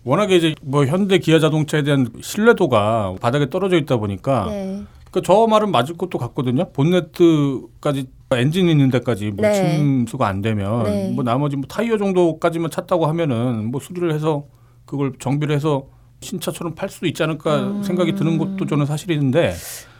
워낙에 0.05 0.37
이제 0.37 0.55
뭐 0.63 0.87
현대 0.87 1.19
기아 1.19 1.39
자동차에 1.39 1.83
대한 1.83 2.09
신뢰도가 2.21 3.17
바닥에 3.21 3.51
떨어져 3.51 3.77
있다 3.77 3.97
보니까 3.99 4.47
네. 4.49 4.83
그저 5.11 5.47
말은 5.49 5.71
맞을 5.71 5.97
것도 5.97 6.19
같거든요. 6.19 6.71
본네트까지 6.73 8.07
엔진 8.33 8.69
있는 8.69 8.91
데까지 8.91 9.33
뭐 9.33 9.47
네. 9.47 9.53
침수가 9.55 10.27
안 10.27 10.41
되면 10.41 10.85
네. 10.85 11.11
뭐 11.13 11.25
나머지 11.25 11.57
뭐 11.57 11.67
타이어 11.69 11.99
정도까지만 11.99 12.71
찼다고 12.71 13.07
하면은 13.07 13.71
뭐 13.71 13.81
수리를 13.81 14.13
해서 14.15 14.45
그걸 14.87 15.13
정비를 15.19 15.55
해서 15.55 15.87
신차처럼 16.21 16.75
팔 16.75 16.89
수도 16.89 17.07
있지 17.07 17.23
않을까 17.23 17.59
음. 17.59 17.83
생각이 17.83 18.15
드는 18.15 18.39
것도 18.39 18.67
저는 18.67 18.87
사실인데 18.87 19.55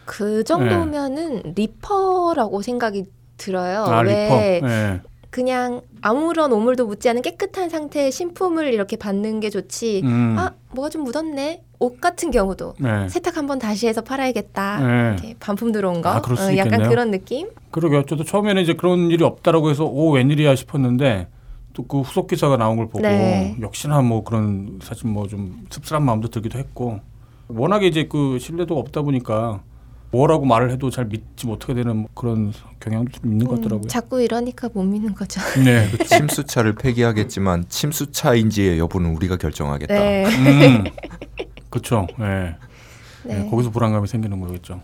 그 0.05 0.43
정도면은 0.43 1.53
리퍼라고 1.55 2.61
생각이 2.61 3.05
들어요. 3.41 3.83
아 3.85 3.94
왜 3.94 4.23
리퍼 4.59 4.67
예. 4.69 5.01
그냥 5.31 5.81
아무런 6.01 6.51
오물도 6.51 6.85
묻지 6.87 7.07
않은 7.09 7.21
깨끗한 7.21 7.69
상태의 7.69 8.11
신품을 8.11 8.73
이렇게 8.73 8.97
받는 8.97 9.39
게 9.39 9.49
좋지. 9.49 10.01
음. 10.03 10.35
아 10.37 10.51
뭐가 10.71 10.89
좀 10.89 11.03
묻었네. 11.03 11.63
옷 11.79 11.99
같은 11.99 12.29
경우도 12.29 12.75
네. 12.79 13.09
세탁 13.09 13.37
한번 13.37 13.57
다시 13.57 13.87
해서 13.87 14.01
팔아야겠다. 14.01 14.79
네. 14.79 15.13
이렇게 15.13 15.35
반품 15.39 15.71
들어온 15.71 16.01
거. 16.01 16.09
아, 16.09 16.17
어, 16.17 16.57
약간. 16.57 16.87
그런 16.87 17.09
느낌. 17.11 17.49
그러게요. 17.71 18.03
저도 18.05 18.23
처음에는 18.23 18.61
이제 18.61 18.73
그런 18.73 19.09
일이 19.09 19.23
없다라고 19.23 19.69
해서 19.71 19.85
오 19.85 20.11
웬일이야 20.11 20.55
싶었는데 20.55 21.27
또 21.73 21.83
그 21.87 22.01
후속 22.01 22.27
기사가 22.27 22.57
나온 22.57 22.75
걸 22.75 22.87
보고 22.87 22.99
네. 23.01 23.55
역시나 23.61 24.01
뭐 24.01 24.23
그런 24.25 24.79
사실 24.83 25.07
뭐 25.09 25.25
좀 25.27 25.65
씁쓸한 25.69 26.03
마음도 26.03 26.27
들기도 26.27 26.59
했고 26.59 26.99
워낙에 27.47 27.87
이제 27.87 28.07
그 28.09 28.37
신뢰도가 28.39 28.79
없다 28.81 29.01
보니까 29.01 29.61
뭐라고 30.11 30.45
말을 30.45 30.71
해도 30.71 30.89
잘 30.89 31.05
믿지 31.05 31.47
못하게 31.47 31.75
되는 31.75 32.07
그런 32.13 32.53
경향도 32.81 33.11
좀 33.11 33.31
있는 33.31 33.47
것 33.47 33.53
음, 33.55 33.61
같더라고요. 33.61 33.87
자꾸 33.87 34.21
이러니까 34.21 34.69
못 34.73 34.83
믿는 34.83 35.15
거죠. 35.15 35.39
네, 35.63 35.87
그렇죠. 35.91 36.03
침수차를 36.03 36.75
폐기하겠지만 36.75 37.65
침수차인지의 37.69 38.77
여부는 38.79 39.15
우리가 39.15 39.37
결정하겠다. 39.37 39.93
네. 39.93 40.25
음, 40.25 40.83
그렇죠. 41.69 42.07
네. 42.19 42.55
네. 43.23 43.39
네, 43.39 43.49
거기서 43.49 43.69
불안감이 43.69 44.07
생기는 44.07 44.39
거겠죠. 44.41 44.81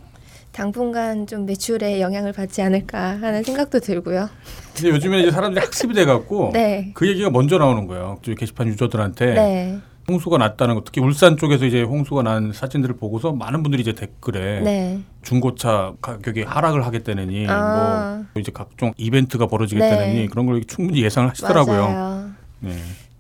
당분간 0.54 1.28
좀 1.28 1.46
매출에 1.46 2.02
영향을 2.02 2.34
받지 2.34 2.62
않을까 2.64 3.22
하는 3.22 3.44
생각도 3.44 3.80
들고요. 3.80 4.30
근데 4.76 4.90
요즘에 4.90 5.20
이제 5.22 5.30
사람들이 5.32 5.64
학습이 5.64 5.94
돼갖고 5.94 6.52
네. 6.54 6.92
그 6.96 7.08
얘기가 7.08 7.30
먼저 7.30 7.58
나오는 7.58 7.86
거예요. 7.86 8.20
게시판 8.24 8.68
유저들한테 8.68 9.34
네. 9.34 9.80
홍수가 10.10 10.38
났다는 10.38 10.76
것, 10.76 10.86
특히 10.86 11.02
울산 11.02 11.36
쪽에서 11.36 11.66
이제 11.66 11.82
홍수가 11.82 12.24
난 12.24 12.54
사진들을 12.54 12.96
보고서 12.96 13.34
많은 13.34 13.62
분들이 13.62 13.82
이제 13.82 13.92
댓글에 13.92 14.62
네. 14.62 15.02
중고차 15.22 15.96
가격이 16.02 16.44
하락을 16.44 16.86
하겠다느니 16.86 17.46
아. 17.50 18.24
뭐 18.34 18.40
이제 18.40 18.50
각종 18.54 18.94
이벤트가 18.96 19.48
벌어지겠다느니 19.48 20.14
네. 20.14 20.28
그런 20.28 20.46
걸 20.46 20.64
충분히 20.64 21.04
예상을 21.04 21.30
하시더라고요. 21.30 21.82
맞아요. 21.82 22.32
네, 22.62 22.78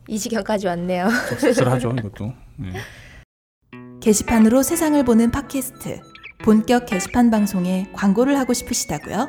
이 0.07 0.17
지경까지 0.17 0.67
왔네요. 0.67 1.09
좀 1.27 1.39
씁쓸하죠 1.39 1.93
이것도. 1.99 2.31
네. 2.55 2.71
게시판으로 3.99 4.63
세상을 4.63 5.03
보는 5.03 5.31
팟캐스트 5.31 5.99
본격 6.45 6.85
게시판 6.85 7.29
방송에 7.29 7.89
광고를 7.91 8.39
하고 8.39 8.53
싶으시다고요? 8.53 9.27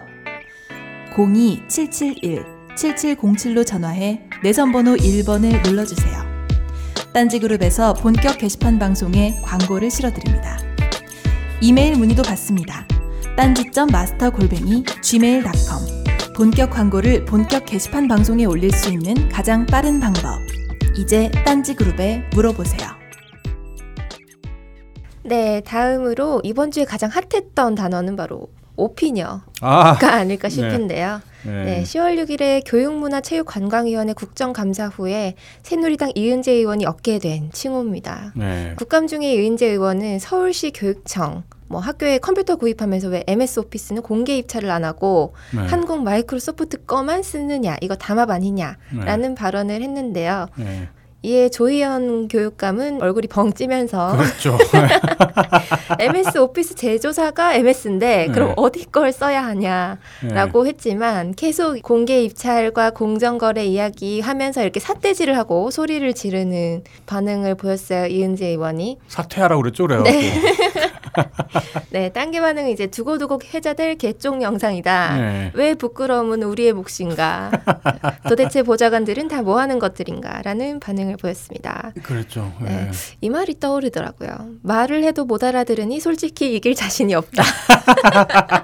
02-771-7707로 1.17 3.67
전화해 3.67 4.23
내선 4.45 4.71
번호 4.71 4.95
1번을 4.95 5.69
눌러주세요. 5.69 6.28
딴지그룹에서 7.19 7.95
본격 7.95 8.39
게시판 8.39 8.79
방송에 8.79 9.41
광고를 9.43 9.91
실어드립니다. 9.91 10.57
이메일 11.61 11.97
문의도 11.97 12.23
받습니다. 12.23 12.87
딴지점 13.37 13.89
마스터 13.91 14.31
골뱅이 14.31 14.85
gmail.com 15.03 16.05
본격 16.37 16.71
광고를 16.71 17.25
본격 17.25 17.67
게시판 17.67 18.07
방송에 18.07 18.45
올릴 18.45 18.71
수 18.71 18.93
있는 18.93 19.29
가장 19.31 19.67
빠른 19.67 19.99
방법. 19.99 20.39
이제 20.97 21.29
딴지그룹에 21.45 22.23
물어보세요. 22.35 22.89
네, 25.25 25.61
다음으로 25.63 26.41
이번 26.45 26.71
주에 26.71 26.85
가장 26.85 27.11
핫했던 27.11 27.75
단어는 27.75 28.15
바로 28.15 28.47
오피니어가 28.77 29.43
아, 29.63 29.99
아닐까 30.01 30.49
싶은데요. 30.49 31.17
네. 31.17 31.28
네, 31.45 31.83
10월 31.85 32.23
6일에 32.25 32.63
교육문화체육관광위원회 32.67 34.13
국정감사 34.13 34.89
후에 34.89 35.35
새누리당 35.63 36.13
이은재 36.15 36.53
의원이 36.53 36.87
얻게 36.87 37.19
된 37.19 37.51
칭호입니다. 37.53 38.33
네. 38.37 38.75
국감 38.77 39.07
중에 39.07 39.35
이은재 39.35 39.67
의원은 39.67 40.19
서울시 40.19 40.73
교육청 40.73 41.45
뭐 41.69 41.81
학교에 41.81 42.19
컴퓨터 42.19 42.57
구입하면서 42.57 43.09
왜 43.09 43.25
MS 43.27 43.61
오피스는 43.61 44.03
공개 44.03 44.37
입찰을 44.37 44.71
안 44.71 44.85
하고 44.85 45.35
네. 45.55 45.61
한국 45.67 46.03
마이크로소프트 46.03 46.87
거만 46.87 47.23
쓰느냐 47.23 47.77
이거 47.83 47.95
담합 47.95 48.31
아니냐라는 48.31 49.35
발언을 49.35 49.83
했는데요. 49.83 50.47
네. 50.57 50.89
이에 51.23 51.49
조희연 51.49 52.29
교육감은 52.29 53.03
얼굴이 53.03 53.27
벙 53.27 53.53
찌면서 53.53 54.17
그렇죠. 54.17 54.57
MS 55.99 56.39
오피스 56.39 56.77
제조사가 56.77 57.55
MS인데 57.55 58.29
그럼 58.33 58.51
네. 58.51 58.55
어디 58.57 58.85
걸 58.85 59.11
써야 59.11 59.45
하냐라고 59.45 60.67
했지만 60.67 61.35
계속 61.35 61.83
공개 61.83 62.23
입찰과 62.23 62.91
공정거래 62.91 63.65
이야기 63.65 64.21
하면서 64.21 64.63
이렇게 64.63 64.79
삿대질을 64.79 65.37
하고 65.37 65.73
소리를 65.73 66.15
지르는 66.15 66.85
반응을 67.07 67.57
보였어요 67.57 68.07
이은재 68.07 68.47
의원이. 68.47 68.99
사퇴하라고 69.09 69.63
그랬죠, 69.63 69.89
그래요. 69.89 70.03
네, 70.05 70.33
딴게 72.13 72.41
반응은 72.41 72.71
이제 72.71 72.87
두고두고 72.87 73.41
해자될 73.55 73.97
개쪽 73.97 74.41
영상이다. 74.43 75.17
네. 75.17 75.51
왜 75.55 75.75
부끄러움은 75.75 76.43
우리의 76.43 76.73
몫인가? 76.73 77.51
도대체 78.29 78.63
보좌관들은 78.63 79.29
다 79.29 79.39
뭐 79.49 79.59
하는 79.61 79.79
것들인가?라는 79.79 80.81
반응을 80.81 81.17
보였습니다. 81.17 81.93
그랬죠. 82.03 82.53
네. 82.61 82.69
네. 82.69 82.91
이 83.21 83.31
말이 83.31 83.59
떠오르더라고요. 83.59 84.31
말을 84.63 85.05
해도 85.05 85.25
못 85.25 85.43
알아들으니 85.45 86.01
솔직히 86.01 86.55
이길 86.55 86.75
자신이 86.75 87.15
없다. 87.15 87.43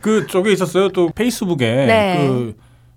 그 0.00 0.26
쪽에 0.26 0.52
있었어요. 0.52 0.88
또 0.90 1.10
페이스북에 1.14 1.86
네. 1.86 2.26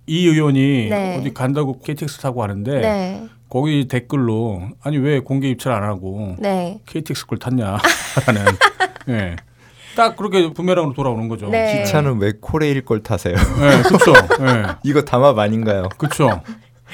그이 0.07 0.27
의원이 0.27 0.89
네. 0.89 1.17
어디 1.19 1.33
간다고 1.33 1.79
KTX 1.79 2.19
타고 2.19 2.41
하는데 2.41 2.79
네. 2.81 3.23
거기 3.49 3.87
댓글로 3.87 4.69
아니 4.81 4.97
왜 4.97 5.19
공개 5.19 5.49
입찰 5.49 5.73
안 5.73 5.83
하고 5.83 6.35
네. 6.39 6.79
KTX 6.85 7.27
걸 7.27 7.37
탔냐라는 7.37 7.79
예. 9.09 9.35
딱 9.95 10.17
그렇게 10.17 10.51
부메랑으로 10.51 10.93
돌아오는 10.93 11.27
거죠. 11.29 11.47
네. 11.47 11.83
기차는 11.83 12.19
왜 12.19 12.33
코레일 12.39 12.83
걸 12.83 13.01
타세요? 13.01 13.35
예, 13.35 13.81
그렇죠. 13.83 14.13
예. 14.41 14.75
이거 14.83 15.01
담합 15.01 15.39
아닌가요? 15.39 15.87
그렇죠. 15.97 16.41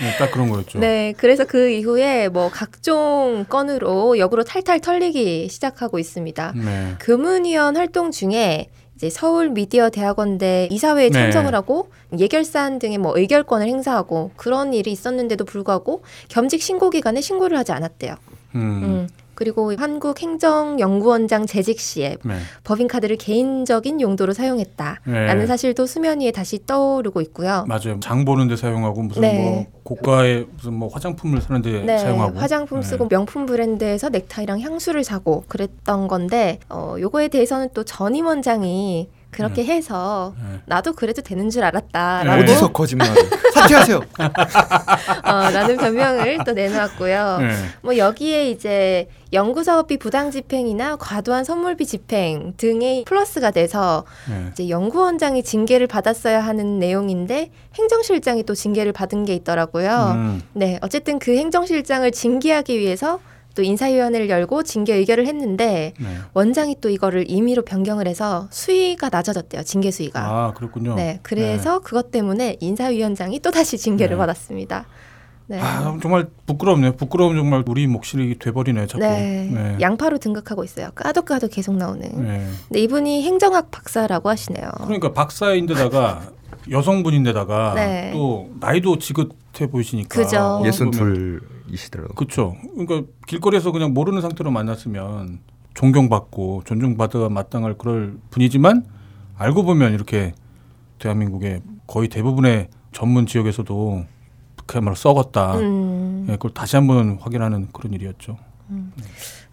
예, 0.02 0.18
딱 0.18 0.32
그런 0.32 0.50
거였죠. 0.50 0.80
네, 0.80 1.14
그래서 1.18 1.46
그 1.46 1.70
이후에 1.70 2.30
뭐 2.30 2.50
각종 2.50 3.46
건으로 3.50 4.18
역으로 4.18 4.44
탈탈 4.44 4.80
털리기 4.80 5.50
시작하고 5.50 6.00
있습니다. 6.00 6.54
네. 6.56 6.96
교문위원 7.02 7.76
활동 7.76 8.12
중에 8.12 8.70
이제 9.02 9.10
서울 9.10 9.50
미디어 9.50 9.90
대학원대 9.90 10.68
이사회에 10.70 11.10
네. 11.10 11.12
참석을 11.12 11.56
하고 11.56 11.90
예결사안 12.20 12.78
등의 12.78 13.00
뭐 13.00 13.18
의결권을 13.18 13.66
행사하고 13.66 14.30
그런 14.36 14.76
일이 14.76 14.92
있었는데도 14.92 15.44
불구하고 15.44 16.04
겸직 16.28 16.62
신고 16.62 16.92
기간에 16.92 17.20
신고를 17.20 17.58
하지 17.58 17.72
않았대요. 17.72 18.14
음. 18.54 18.62
음. 18.62 19.10
그리고 19.42 19.74
한국 19.76 20.22
행정연구원장 20.22 21.48
재직 21.48 21.80
시에 21.80 22.16
네. 22.24 22.36
법인카드를 22.64 23.16
개인적인 23.16 24.00
용도로 24.00 24.34
사용했다라는 24.34 25.40
네. 25.40 25.48
사실도 25.48 25.88
수면 25.88 26.22
위에 26.22 26.30
다시 26.30 26.64
떠오르고 26.68 27.22
있고요. 27.22 27.66
맞아요. 27.68 28.00
장 28.02 28.24
보는데 28.24 28.56
사용하고 28.56 29.02
무슨 29.02 29.24
네. 29.24 29.42
뭐 29.42 29.66
고가의 29.82 30.46
무슨 30.56 30.74
뭐 30.74 30.90
화장품을 30.90 31.42
사는데 31.42 31.82
네, 31.82 31.98
사용하고 31.98 32.38
화장품 32.38 32.82
네. 32.82 32.86
쓰고 32.88 33.08
명품 33.08 33.48
브랜드에서 33.48 34.10
넥타이랑 34.10 34.60
향수를 34.60 35.04
사고 35.04 35.44
그랬던 35.48 36.08
건데 36.08 36.60
어 36.70 36.98
요거에 37.00 37.30
대해서는 37.30 37.70
또 37.74 37.84
전임 37.84 38.28
원장이 38.28 39.10
그렇게 39.32 39.64
해서 39.64 40.36
네. 40.38 40.60
나도 40.66 40.94
그래도 40.94 41.22
되는 41.22 41.50
줄 41.50 41.64
알았다라고 41.64 42.44
네. 42.44 42.44
어디서 42.44 42.72
거짓말을? 42.72 43.16
사퇴하세요. 43.54 43.98
어, 43.98 45.32
라는 45.52 45.78
변명을 45.78 46.40
또 46.46 46.52
내놓았고요. 46.52 47.38
네. 47.40 47.56
뭐 47.82 47.98
여기에 47.98 48.50
이제 48.50 49.08
연구 49.34 49.64
사업비 49.64 49.98
부당 49.98 50.30
집행이나 50.30 50.98
과도한 50.98 51.46
선물비 51.46 51.86
집행 51.86 52.54
등의 52.58 53.06
플러스가 53.06 53.52
돼서 53.52 54.04
네. 54.30 54.50
이제 54.52 54.70
연구원장이 54.70 55.44
징계를 55.44 55.88
받았어야 55.88 56.42
하는 56.42 56.80
내용인데 56.80 57.52
행정실장이 57.76 58.44
또 58.44 58.54
징계를 58.54 58.92
받은 58.92 59.26
게 59.26 59.34
있더라고요. 59.36 60.12
음. 60.16 60.42
네, 60.54 60.78
어쨌든 60.82 61.20
그 61.20 61.36
행정실장을 61.38 62.10
징계하기 62.12 62.78
위해서 62.78 63.20
또 63.56 63.64
인사위원회를 63.64 64.30
열고 64.30 64.64
징계 64.64 64.96
의결을 64.96 65.28
했는데 65.28 65.94
네. 66.00 66.08
원장이 66.34 66.78
또 66.82 66.90
이거를 66.90 67.30
임의로 67.30 67.64
변경을 67.64 68.08
해서 68.08 68.48
수위가 68.50 69.10
낮아졌대요. 69.10 69.64
징계 69.64 69.92
수위가. 69.92 70.22
아 70.22 70.54
그렇군요. 70.54 70.96
네, 70.96 71.20
그래서 71.22 71.80
그것 71.80 72.12
때문에 72.12 72.58
인사위원장이 72.60 73.40
또 73.40 73.52
다시 73.52 73.78
징계를 73.78 74.16
네. 74.16 74.20
받았습니다. 74.20 74.86
네. 75.48 75.60
아 75.60 75.98
정말 76.02 76.28
부끄럽네요. 76.46 76.94
부끄러움 76.94 77.36
정말 77.36 77.64
우리 77.68 77.88
몫이 77.88 78.38
돼버리네 78.40 78.88
자꾸. 78.88 79.00
네. 79.00 79.50
네. 79.52 79.78
양파로 79.82 80.18
등극하고 80.18 80.64
있어요. 80.64 80.92
까도 80.96 81.24
까도 81.24 81.50
계속 81.50 81.76
나오는. 81.76 82.10
네. 82.24 82.48
근데 82.70 82.80
이분이 82.80 83.24
행정학 83.24 83.70
박사라고 83.70 84.30
하시네요. 84.30 84.70
그러니까 84.84 85.12
박사인데다가 85.12 86.22
여성분인데다가 86.70 87.74
네. 87.76 88.12
또 88.14 88.50
나이도 88.62 89.00
지긋해 89.00 89.68
보이시니까. 89.70 90.08
그죠. 90.08 90.62
예순 90.64 90.92
보 90.92 91.00
면 91.72 91.78
둘이시더라고요. 91.78 92.16
그렇죠. 92.16 92.56
그러니까 92.76 93.10
길거리에서 93.28 93.72
그냥 93.72 93.94
모르는 93.94 94.22
상태로 94.22 94.52
만났으면 94.52 95.40
존경받고 95.74 96.64
존중받아 96.66 97.30
마땅할 97.30 97.78
그럴 97.78 98.18
분이지만 98.30 98.86
알고 99.38 99.64
보면 99.64 99.94
이렇게 99.94 100.34
대한민국의 101.00 101.62
거의 101.88 102.10
대부분의 102.10 102.68
전문 102.92 103.26
지역에서도 103.26 104.06
그야말로 104.66 104.96
썩었다. 104.96 105.58
음, 105.60 106.28
예, 106.30 106.34
그걸 106.34 106.54
다시 106.54 106.76
한번 106.76 107.18
확인하는 107.20 107.70
그런 107.72 107.94
일이었죠. 107.94 108.38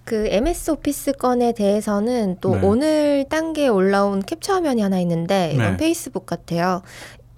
그 0.04 0.26
MS 0.30 0.70
오피스 0.70 1.12
건에 1.12 1.52
대해서는 1.52 2.38
또 2.40 2.54
네. 2.54 2.60
오늘 2.62 3.26
단계에 3.28 3.68
올라온 3.68 4.20
캡처 4.20 4.54
화면이 4.54 4.80
하나 4.80 4.98
있는데 5.00 5.50
이건 5.52 5.72
네. 5.72 5.76
페이스북 5.76 6.24
같아요. 6.24 6.82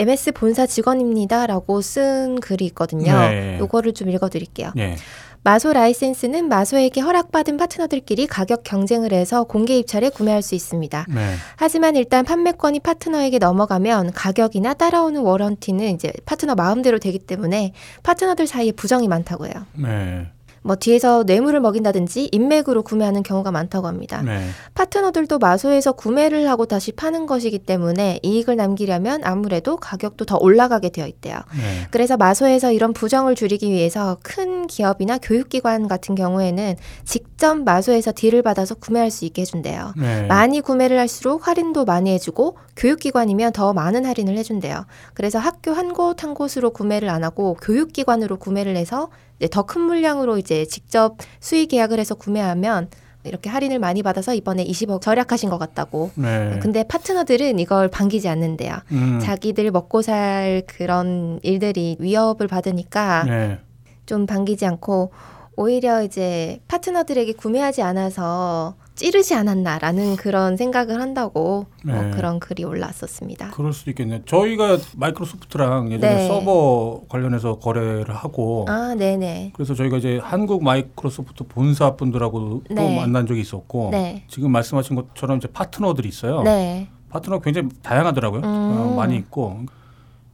MS 0.01 0.33
본사 0.33 0.67
직원입니다라고 0.67 1.83
쓴 1.83 2.41
글이 2.41 2.65
있거든요. 2.67 3.13
네. 3.13 3.59
요거를 3.59 3.93
좀 3.93 4.09
읽어드릴게요. 4.09 4.73
예. 4.79 4.97
마소 5.43 5.73
라이센스는 5.73 6.49
마소에게 6.49 7.01
허락받은 7.01 7.57
파트너들끼리 7.57 8.27
가격 8.27 8.63
경쟁을 8.63 9.13
해서 9.13 9.45
공개 9.45 9.77
입찰에 9.77 10.09
구매할 10.11 10.43
수 10.43 10.55
있습니다. 10.55 11.07
네. 11.09 11.35
하지만 11.57 11.97
일단 11.97 12.25
판매권이 12.25 12.81
파트너에게 12.81 13.39
넘어가면 13.39 14.13
가격이나 14.13 14.75
따라오는 14.75 15.21
워런티는 15.21 15.95
이제 15.95 16.13
파트너 16.27 16.55
마음대로 16.55 16.99
되기 16.99 17.19
때문에 17.19 17.73
파트너들 18.03 18.47
사이에 18.47 18.73
부정이 18.73 19.09
많다고 19.09 19.47
해요. 19.47 19.55
네. 19.75 20.27
뭐 20.63 20.77
뒤에서 20.77 21.23
뇌물을 21.25 21.61
먹인다든지 21.61 22.31
인맥으로 22.33 22.83
구매하는 22.83 23.23
경우가 23.23 23.51
많다고 23.51 23.87
합니다. 23.87 24.23
네. 24.23 24.47
파트너들도 24.75 25.39
마소에서 25.39 25.93
구매를 25.93 26.49
하고 26.49 26.67
다시 26.67 26.93
파는 26.93 27.27
것이기 27.27 27.61
때문에 27.61 28.21
이익을 28.23 28.57
남기려면 28.57 29.23
아무래도 29.25 29.77
가격도 29.77 30.25
더 30.25 30.37
올라가게 30.39 30.89
되어 30.91 31.07
있대요. 31.07 31.37
네. 31.57 31.87
그래서 31.91 32.17
마소에서 32.17 32.73
이런 32.73 32.93
부정을 32.93 33.35
줄이기 33.35 33.71
위해서 33.71 34.19
큰 34.23 34.67
기업이나 34.67 35.19
교육기관 35.19 35.89
같은 35.89 36.15
경우에는 36.15 36.77
직접 37.05 37.57
마소에서 37.59 38.13
딜을 38.15 38.43
받아서 38.43 38.75
구매할 38.75 39.11
수 39.11 39.25
있게 39.25 39.43
해준대요. 39.43 39.95
네. 39.97 40.27
많이 40.27 40.61
구매를 40.61 40.99
할수록 40.99 41.47
할인도 41.47 41.85
많이 41.85 42.11
해주고 42.13 42.57
교육기관이면 42.77 43.53
더 43.53 43.73
많은 43.73 44.05
할인을 44.07 44.37
해준대요. 44.37 44.87
그래서 45.15 45.39
학교 45.39 45.73
한 45.73 45.91
곳 45.91 46.23
한 46.23 46.35
곳으로 46.35 46.71
구매를 46.71 47.09
안 47.09 47.25
하고 47.25 47.55
교육기관으로 47.63 48.37
구매를 48.37 48.77
해서 48.77 49.09
더 49.49 49.63
큰 49.63 49.83
물량으로 49.83 50.39
이제 50.39 50.65
직접 50.67 51.17
수의 51.41 51.67
계약을 51.67 51.99
해서 51.99 52.15
구매하면 52.15 52.89
이렇게 53.25 53.51
할인을 53.51 53.79
많이 53.79 54.03
받아서 54.03 54.35
이번에 54.35 54.65
20억 54.65 55.01
절약하신 55.03 55.51
것 55.51 55.59
같다고. 55.59 56.11
네. 56.15 56.59
근데 56.63 56.85
파트너들은 56.85 57.59
이걸 57.59 57.89
반기지 57.89 58.29
않는데요. 58.29 58.79
음. 58.93 59.21
자기들 59.23 59.71
먹고 59.71 60.03
살 60.03 60.63
그런 60.67 61.39
일들이 61.43 61.97
위협을 62.01 62.49
받으니까 62.49 63.25
네. 63.25 63.59
좀 64.07 64.27
반기지 64.27 64.65
않고 64.67 65.13
오히려 65.57 66.03
이제 66.03 66.61
파트너들에게 66.69 67.35
구매하지 67.35 67.83
않아서 67.83 68.75
찌르지 69.01 69.35
않았나라는 69.35 70.17
그런 70.17 70.59
생각을 70.59 71.01
한다고 71.01 71.65
뭐 71.87 72.03
네. 72.03 72.11
그런 72.11 72.39
글이 72.39 72.65
올라왔었습니다. 72.65 73.49
그럴 73.53 73.73
수도 73.73 73.91
있겠네요. 73.93 74.23
저희가 74.27 74.77
마이크로소프트랑 74.95 75.91
예전에 75.91 76.15
네. 76.17 76.29
서버 76.29 77.01
관련해서 77.09 77.59
거래를 77.61 78.15
하고 78.15 78.67
아, 78.69 78.95
네네. 78.95 79.53
그래서 79.55 79.75
저희가 79.75 79.97
이제 79.97 80.21
한국 80.23 80.63
마이크로소프트 80.63 81.45
본사 81.45 81.97
분들하고 81.97 82.63
또 82.69 82.75
네. 82.75 82.95
만난 83.01 83.27
적이 83.27 83.41
있었고 83.41 83.89
네. 83.91 84.23
지금 84.29 84.53
말씀하신 84.53 84.97
것처럼 84.97 85.39
이제 85.39 85.49
파트너들이 85.49 86.07
있어요. 86.07 86.43
네. 86.43 86.89
파트너 87.09 87.39
굉장히 87.41 87.71
다양하더라고요. 87.83 88.41
음. 88.43 88.45
어, 88.45 88.95
많이 88.97 89.17
있고 89.17 89.61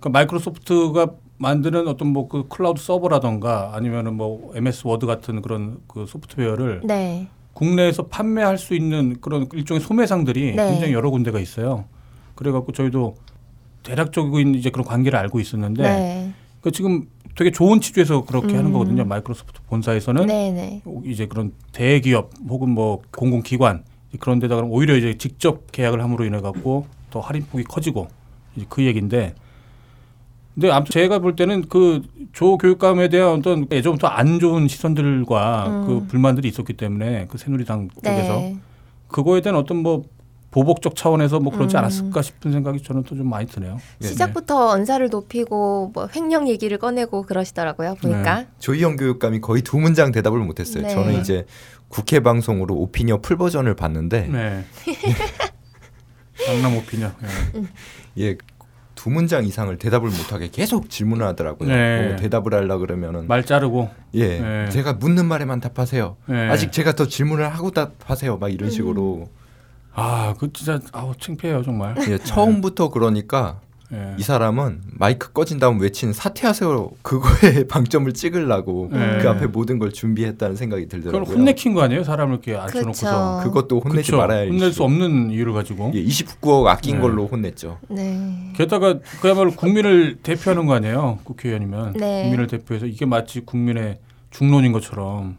그러니까 0.01 0.09
마이크로소프트가 0.11 1.07
만드는 1.39 1.87
어떤 1.87 2.09
뭐 2.09 2.27
그 2.29 2.49
클라우드 2.49 2.83
서버라던가 2.83 3.71
아니면은 3.75 4.15
뭐 4.15 4.51
MS 4.57 4.89
워드 4.89 5.07
같은 5.07 5.41
그런 5.41 5.79
그 5.87 6.07
소프트웨어를 6.07 6.81
네. 6.85 7.29
국내에서 7.57 8.03
판매할 8.05 8.59
수 8.59 8.75
있는 8.75 9.17
그런 9.23 9.49
일종의 9.53 9.81
소매상들이 9.81 10.57
네. 10.57 10.71
굉장히 10.71 10.93
여러 10.93 11.09
군데가 11.09 11.41
있어요. 11.41 11.87
그래갖고 12.35 12.73
저희도 12.73 13.17
대략적인 13.83 14.55
이제 14.55 14.69
그런 14.69 14.85
관계를 14.85 15.19
알고 15.19 15.41
있었는데 15.41 15.83
네. 15.83 16.33
그 16.61 16.71
지금 16.71 17.07
되게 17.35 17.51
좋은 17.51 17.81
취지에서 17.81 18.27
그렇게 18.27 18.57
하는 18.57 18.67
음. 18.67 18.73
거거든요. 18.75 19.07
마이크로소프트 19.07 19.61
본사에서는 19.69 20.27
네네. 20.27 20.83
이제 21.05 21.27
그런 21.27 21.53
대기업 21.73 22.33
혹은 22.47 22.69
뭐 22.69 23.01
공공기관 23.17 23.85
그런 24.21 24.39
데다가 24.39 24.61
오히려 24.63 24.95
이제 24.95 25.17
직접 25.17 25.73
계약을 25.73 26.03
함으로 26.03 26.27
인해 26.27 26.41
갖고 26.41 26.87
더 27.11 27.21
할인폭이 27.21 27.65
커지고 27.65 28.09
이제 28.55 28.67
그 28.69 28.85
얘기인데 28.85 29.35
근데 30.57 30.71
아무튼 30.71 30.91
제가 30.93 31.21
볼 31.21 31.37
때는 31.37 31.69
그 31.69 32.03
조 32.37 32.59
교육감에 32.59 33.09
대한 33.09 33.31
어떤 33.31 33.67
예전부터 33.73 34.09
안 34.09 34.39
좋은 34.39 34.69
시선들과 34.69 35.67
음. 35.69 35.87
그 35.87 36.07
불만들이 36.07 36.49
있었기 36.49 36.75
때문에 36.75 37.29
그 37.31 37.39
새누리당 37.39 37.89
쪽에서 38.05 38.37
네. 38.37 38.59
그거에 39.09 39.41
대한 39.41 39.57
어떤 39.57 39.79
뭐 39.79 40.05
보복적 40.51 40.97
차원에서 40.97 41.41
뭐 41.41 41.51
그렇지 41.51 41.77
음. 41.77 41.79
않았을까 41.79 42.21
싶은 42.21 42.53
생각이 42.53 42.83
저는 42.83 43.05
또 43.05 43.17
좀 43.17 43.31
많이 43.31 43.47
드네요. 43.47 43.79
예. 44.03 44.07
시작부터 44.07 44.69
언사를 44.69 45.09
높이고 45.09 45.93
뭐 45.95 46.09
횡령 46.15 46.47
얘기를 46.47 46.77
꺼내고 46.77 47.23
그러시더라고요. 47.23 47.95
보니까. 48.03 48.45
조희영 48.59 48.97
교육감이 48.97 49.41
거의 49.41 49.63
두 49.63 49.79
문장 49.79 50.13
대답을 50.13 50.39
못했어요. 50.41 50.83
네. 50.83 50.91
저는 50.91 51.19
이제 51.23 51.47
국회 51.89 52.21
방송으로 52.21 52.75
오피니어 52.75 53.23
풀 53.23 53.39
버전을 53.39 53.75
봤는데 53.77 54.29
네. 54.29 54.65
강남 56.47 56.77
오피냐. 56.77 57.17
예. 58.19 58.23
예. 58.29 58.37
두 58.97 59.11
문장 59.11 59.45
이상을 59.45 59.77
대답을 59.77 60.09
못하게 60.09 60.49
계속 60.51 60.91
질문을 60.91 61.25
하더라고요. 61.27 61.69
네. 61.69 62.09
뭐 62.09 62.17
대답을 62.17 62.53
하려 62.55 62.79
그러면은 62.79 63.29
말 63.29 63.45
자르고. 63.45 63.91
예, 64.15 64.41
네. 64.41 64.69
제가 64.71 64.95
묻는 64.95 65.27
말에만 65.27 65.61
답하세요. 65.61 66.17
네. 66.27 66.49
아직 66.49 66.73
제가 66.73 66.95
더 66.95 67.07
질문을 67.07 67.49
하고 67.49 67.71
답하세요. 67.71 68.39
막 68.39 68.49
이런 68.49 68.71
식으로 68.71 69.29
아, 69.95 70.35
그 70.39 70.53
진짜 70.53 70.81
아우 70.93 71.15
창피해요 71.15 71.63
정말. 71.63 71.95
예, 72.09 72.19
처음부터 72.19 72.89
그러니까 72.89 73.61
예. 73.93 74.17
이 74.19 74.23
사람은 74.23 74.83
마이크 74.93 75.33
꺼진 75.33 75.59
다음 75.59 75.81
외친 75.81 76.13
사퇴하세요 76.13 76.91
그거에 77.03 77.65
방점을 77.69 78.13
찍으려고 78.13 78.89
네. 78.93 79.19
그 79.21 79.29
앞에 79.29 79.47
모든 79.47 79.79
걸 79.79 79.93
준비했다는 79.93 80.57
생각이 80.57 80.89
들더라고요. 80.89 81.35
혼내킨 81.35 81.75
거 81.75 81.83
아니에요? 81.83 82.03
사람을 82.03 82.35
이렇게 82.35 82.57
앉혀놓고서. 82.57 83.37
그쵸. 83.39 83.49
그것도 83.49 83.81
혼내지 83.81 84.11
그쵸? 84.11 84.17
말아야 84.17 84.47
혼낼 84.49 84.73
수 84.73 84.83
없는 84.83 85.31
이유를 85.31 85.53
가지고. 85.53 85.93
예, 85.95 86.03
29억 86.03 86.67
아낀 86.67 86.97
네. 86.97 87.01
걸로 87.01 87.27
혼냈죠. 87.27 87.79
네. 87.89 88.53
게다가 88.57 88.99
그야말로 89.21 89.53
국민을 89.53 90.19
대표하는 90.23 90.67
거 90.67 90.75
아니에요? 90.75 91.21
국회의원이면 91.25 91.93
네. 91.95 92.23
국민을 92.23 92.49
대표해서 92.49 92.87
이게 92.87 93.07
마치 93.07 93.41
국민의 93.41 93.99
중론인 94.31 94.73
것처럼 94.73 95.39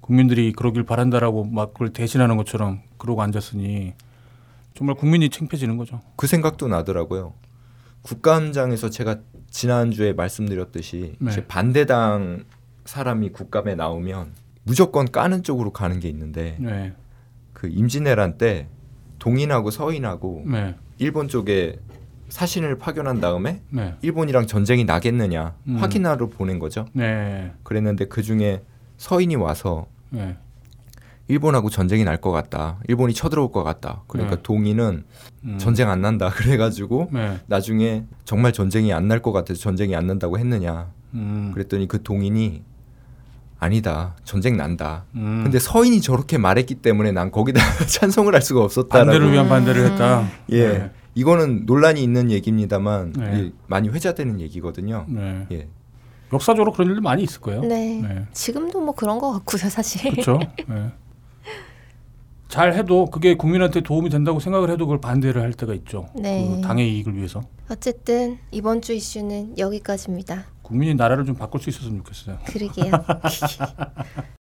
국민들이 0.00 0.52
그러길 0.52 0.84
바란다라고 0.84 1.44
막 1.44 1.72
그걸 1.72 1.92
대신하는 1.92 2.36
것처럼 2.36 2.80
그러고 2.98 3.22
앉았으니 3.22 3.94
정말 4.74 4.96
국민이 4.96 5.30
창피해지는 5.30 5.76
거죠. 5.76 6.00
그 6.16 6.26
생각도 6.26 6.68
나더라고요. 6.68 7.32
국감장에서 8.04 8.90
제가 8.90 9.18
지난주에 9.50 10.12
말씀드렸듯이 10.12 11.16
네. 11.18 11.30
이제 11.30 11.46
반대당 11.46 12.44
사람이 12.84 13.30
국감에 13.30 13.74
나오면 13.74 14.32
무조건 14.62 15.10
까는 15.10 15.42
쪽으로 15.42 15.72
가는 15.72 16.00
게 16.00 16.08
있는데 16.08 16.56
네, 16.60 16.92
그 17.52 17.68
임진왜란 17.68 18.38
때 18.38 18.68
동인하고 19.18 19.70
서인하고 19.70 20.44
네, 20.46 20.76
일본 20.98 21.28
쪽에 21.28 21.78
사신을 22.28 22.78
파견한 22.78 23.20
다음에 23.20 23.62
네, 23.70 23.94
일본이랑 24.02 24.46
전쟁이 24.46 24.84
나겠느냐 24.84 25.54
음. 25.68 25.76
확인하러 25.76 26.28
보낸 26.28 26.58
거죠. 26.58 26.86
네, 26.92 27.52
그랬는데 27.62 28.06
그 28.06 28.22
중에 28.22 28.62
서인이 28.98 29.36
와서 29.36 29.86
네, 30.10 30.36
일본하고 31.28 31.70
전쟁이 31.70 32.04
날 32.04 32.18
것 32.20 32.30
같다. 32.32 32.78
일본이 32.88 33.14
쳐들어올 33.14 33.50
것 33.50 33.62
같다. 33.64 34.02
그러니까 34.08 34.36
네. 34.36 34.42
동인은 34.42 35.04
음. 35.44 35.58
전쟁 35.58 35.88
안 35.90 36.00
난다. 36.02 36.28
그래가지고 36.34 37.08
네, 37.12 37.38
나중에 37.46 38.04
정말 38.24 38.52
전쟁이 38.52 38.92
안 38.92 39.08
날 39.08 39.20
것 39.22 39.32
같아서 39.32 39.58
전쟁이 39.60 39.96
안 39.96 40.06
난다고 40.06 40.38
했느냐. 40.38 40.90
음, 41.14 41.50
그랬더니 41.54 41.88
그 41.88 42.02
동인이 42.02 42.62
아니다. 43.58 44.14
전쟁 44.24 44.56
난다. 44.58 45.04
음. 45.14 45.40
근데 45.44 45.58
서인이 45.58 46.00
저렇게 46.02 46.36
말했기 46.36 46.74
때문에 46.76 47.12
난 47.12 47.30
거기다 47.30 47.60
찬성을 47.88 48.32
할 48.34 48.42
수가 48.42 48.62
없었다라고. 48.62 49.10
반대를 49.10 49.32
위한 49.32 49.48
반대를 49.48 49.86
했다. 49.92 50.28
예. 50.50 50.68
네, 50.68 50.90
이거는 51.14 51.64
논란이 51.64 52.02
있는 52.02 52.30
얘기입니다만 52.30 53.12
네. 53.16 53.24
예, 53.34 53.52
많이 53.66 53.88
회자되는 53.88 54.40
얘기거든요. 54.42 55.06
네. 55.08 55.46
예. 55.52 55.68
역사적으로 56.32 56.72
그런 56.72 56.88
일도 56.90 57.00
많이 57.00 57.22
있을 57.22 57.40
거예요. 57.40 57.62
네. 57.62 58.00
네. 58.02 58.26
지금도 58.32 58.80
뭐 58.80 58.94
그런 58.94 59.18
것 59.18 59.32
같고요, 59.32 59.70
사실. 59.70 60.10
그렇죠. 60.10 60.38
네. 62.54 62.56
잘 62.56 62.72
해도 62.74 63.06
그게 63.06 63.34
국민한테 63.34 63.80
도움이 63.80 64.10
된다고 64.10 64.38
생각을 64.38 64.70
해도 64.70 64.86
그걸 64.86 65.00
반대를 65.00 65.42
할 65.42 65.52
때가 65.52 65.74
있죠. 65.74 66.06
네. 66.14 66.48
그 66.48 66.60
당의 66.60 66.94
이익을 66.94 67.16
위해서 67.16 67.42
어쨌든 67.68 68.38
이번 68.52 68.80
주 68.80 68.92
이슈는 68.92 69.58
여기까지입니다. 69.58 70.44
국민이 70.62 70.94
나라를 70.94 71.24
좀 71.24 71.34
바꿀 71.34 71.60
수 71.60 71.70
있었으면 71.70 71.98
좋겠어요. 71.98 72.38
그러게요. 72.46 72.92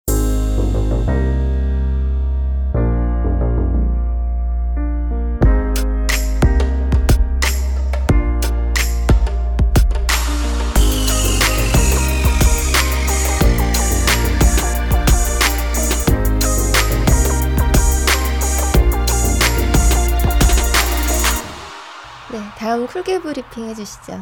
다음 22.73 22.87
쿨게 22.87 23.21
브리핑 23.21 23.65
해주시죠. 23.69 24.19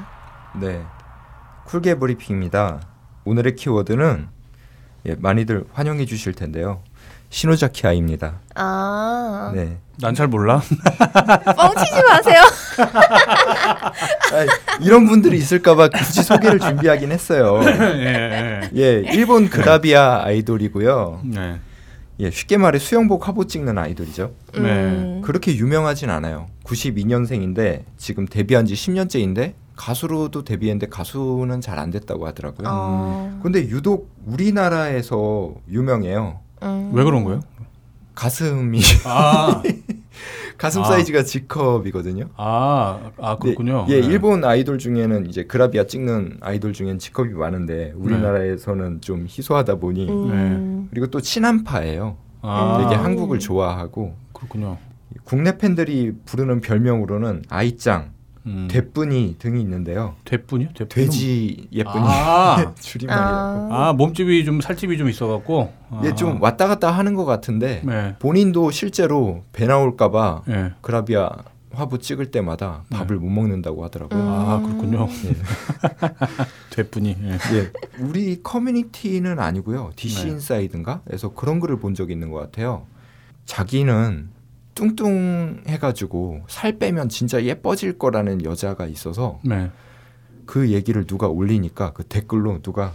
네. 0.59 0.83
쿨게 1.67 1.95
브리핑입니다. 1.95 2.81
오늘의 3.23 3.55
키워드는 3.55 4.27
예, 5.05 5.15
많이들 5.15 5.63
환영해 5.71 6.03
주실 6.05 6.33
텐데요. 6.33 6.83
시노자키 7.29 7.87
아입니다. 7.87 8.39
아, 8.55 9.53
네. 9.55 9.77
난 10.01 10.13
잘 10.13 10.27
몰라. 10.27 10.59
뻥치지 11.55 12.03
마세요. 12.09 12.41
아, 14.33 14.45
이런 14.81 15.07
분들이 15.07 15.37
있을까봐 15.37 15.87
굳이 15.87 16.21
소개를 16.21 16.59
준비하긴 16.59 17.09
했어요. 17.13 17.61
예, 17.63 17.71
예. 17.79 18.69
예, 18.75 18.91
일본 19.13 19.49
그라비아 19.49 20.25
아이돌이고요. 20.25 21.21
네. 21.23 21.61
예, 22.21 22.29
쉽게 22.29 22.57
말해 22.57 22.77
수영복 22.79 23.27
화보 23.27 23.45
찍는 23.45 23.77
아이돌이죠. 23.77 24.31
네. 24.53 24.59
음, 24.59 25.21
그렇게 25.23 25.55
유명하진 25.55 26.09
않아요. 26.09 26.47
92년생인데 26.65 27.83
지금 27.97 28.25
데뷔한 28.27 28.65
지 28.67 28.75
10년째인데 28.75 29.53
가수로도 29.75 30.43
데뷔했는데 30.43 30.87
가수는 30.87 31.61
잘 31.61 31.79
안 31.79 31.89
됐다고 31.89 32.27
하더라고요. 32.27 32.67
어, 32.69 33.39
근데 33.41 33.61
유독 33.69 34.11
우리나라에서 34.27 35.55
유명해요. 35.67 36.39
음. 36.61 36.91
왜 36.93 37.03
그런 37.03 37.23
거예요? 37.23 37.41
가슴이 38.13 38.81
아, 39.05 39.63
가슴 40.61 40.83
아. 40.83 40.85
사이즈가 40.85 41.23
G컵이거든요. 41.23 42.29
아, 42.37 43.09
아 43.19 43.35
그렇군요. 43.37 43.87
예, 43.89 43.99
네. 43.99 44.05
일본 44.05 44.45
아이돌 44.45 44.77
중에는 44.77 45.25
이제 45.27 45.43
그라비아 45.43 45.87
찍는 45.87 46.37
아이돌 46.39 46.73
중엔 46.73 46.99
G컵이 46.99 47.33
많은데 47.33 47.93
우리나라에서는 47.95 49.01
좀 49.01 49.25
희소하다 49.27 49.77
보니 49.77 50.07
음, 50.07 50.87
그리고 50.91 51.07
또 51.07 51.19
친한파예요. 51.19 52.15
아, 52.43 52.77
되게 52.79 52.95
음. 52.95 53.05
한국을 53.05 53.39
좋아하고 53.39 54.13
그렇군요. 54.33 54.77
국내 55.23 55.57
팬들이 55.57 56.13
부르는 56.25 56.61
별명으로는 56.61 57.41
아이짱, 57.49 58.11
음. 58.45 58.67
대뿐이 58.69 59.35
등이 59.37 59.61
있는데요. 59.61 60.15
대뿐이요? 60.25 60.69
대뿐은 60.73 60.89
돼지 60.89 61.67
예쁜이 61.71 62.03
아. 62.05 62.73
줄임말이에요. 62.79 63.69
아, 63.71 63.89
아 63.89 63.93
몸집이 63.93 64.45
좀 64.45 64.61
살집이 64.61 64.97
좀 64.97 65.09
있어갖고. 65.09 65.73
아. 65.89 66.01
얘좀 66.05 66.41
왔다 66.41 66.67
갔다 66.67 66.91
하는 66.91 67.13
것 67.13 67.25
같은데 67.25 67.81
네. 67.85 68.15
본인도 68.19 68.71
실제로 68.71 69.43
배 69.53 69.65
나올까봐 69.65 70.43
예. 70.49 70.73
그라비아 70.81 71.29
화보 71.73 71.97
찍을 71.99 72.31
때마다 72.31 72.83
밥을 72.89 73.17
못 73.17 73.29
먹는다고 73.29 73.83
하더라고요. 73.85 74.19
음. 74.19 74.27
아 74.27 74.61
그렇군요. 74.61 75.07
예. 75.25 75.35
대뿐이. 76.71 77.17
예. 77.23 77.31
예, 77.31 77.71
우리 77.99 78.41
커뮤니티는 78.43 79.39
아니고요. 79.39 79.91
DC 79.95 80.25
네. 80.25 80.31
인사이드인가?에서 80.31 81.33
그런 81.33 81.59
글을 81.59 81.79
본 81.79 81.93
적이 81.93 82.13
있는 82.13 82.29
것 82.29 82.39
같아요. 82.39 82.85
자기는 83.45 84.29
뚱뚱해가지고 84.75 86.41
살 86.47 86.77
빼면 86.77 87.09
진짜 87.09 87.43
예뻐질 87.43 87.97
거라는 87.97 88.43
여자가 88.43 88.85
있어서 88.85 89.39
네. 89.43 89.69
그 90.45 90.69
얘기를 90.69 91.05
누가 91.05 91.27
올리니까 91.27 91.93
그 91.93 92.03
댓글로 92.03 92.61
누가 92.61 92.93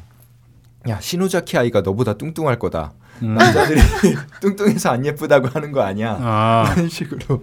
야 0.89 1.01
시노자키 1.01 1.59
아이가 1.59 1.81
너보다 1.81 2.15
뚱뚱할 2.15 2.59
거다. 2.59 2.93
음. 3.23 3.35
남자들이 3.35 3.81
뚱뚱해서 4.41 4.91
안 4.91 5.07
예쁘다고 5.07 5.49
하는 5.49 5.73
거 5.73 5.83
아니야? 5.83 6.19
아. 6.21 6.73
이런 6.77 6.89
식으로 6.89 7.43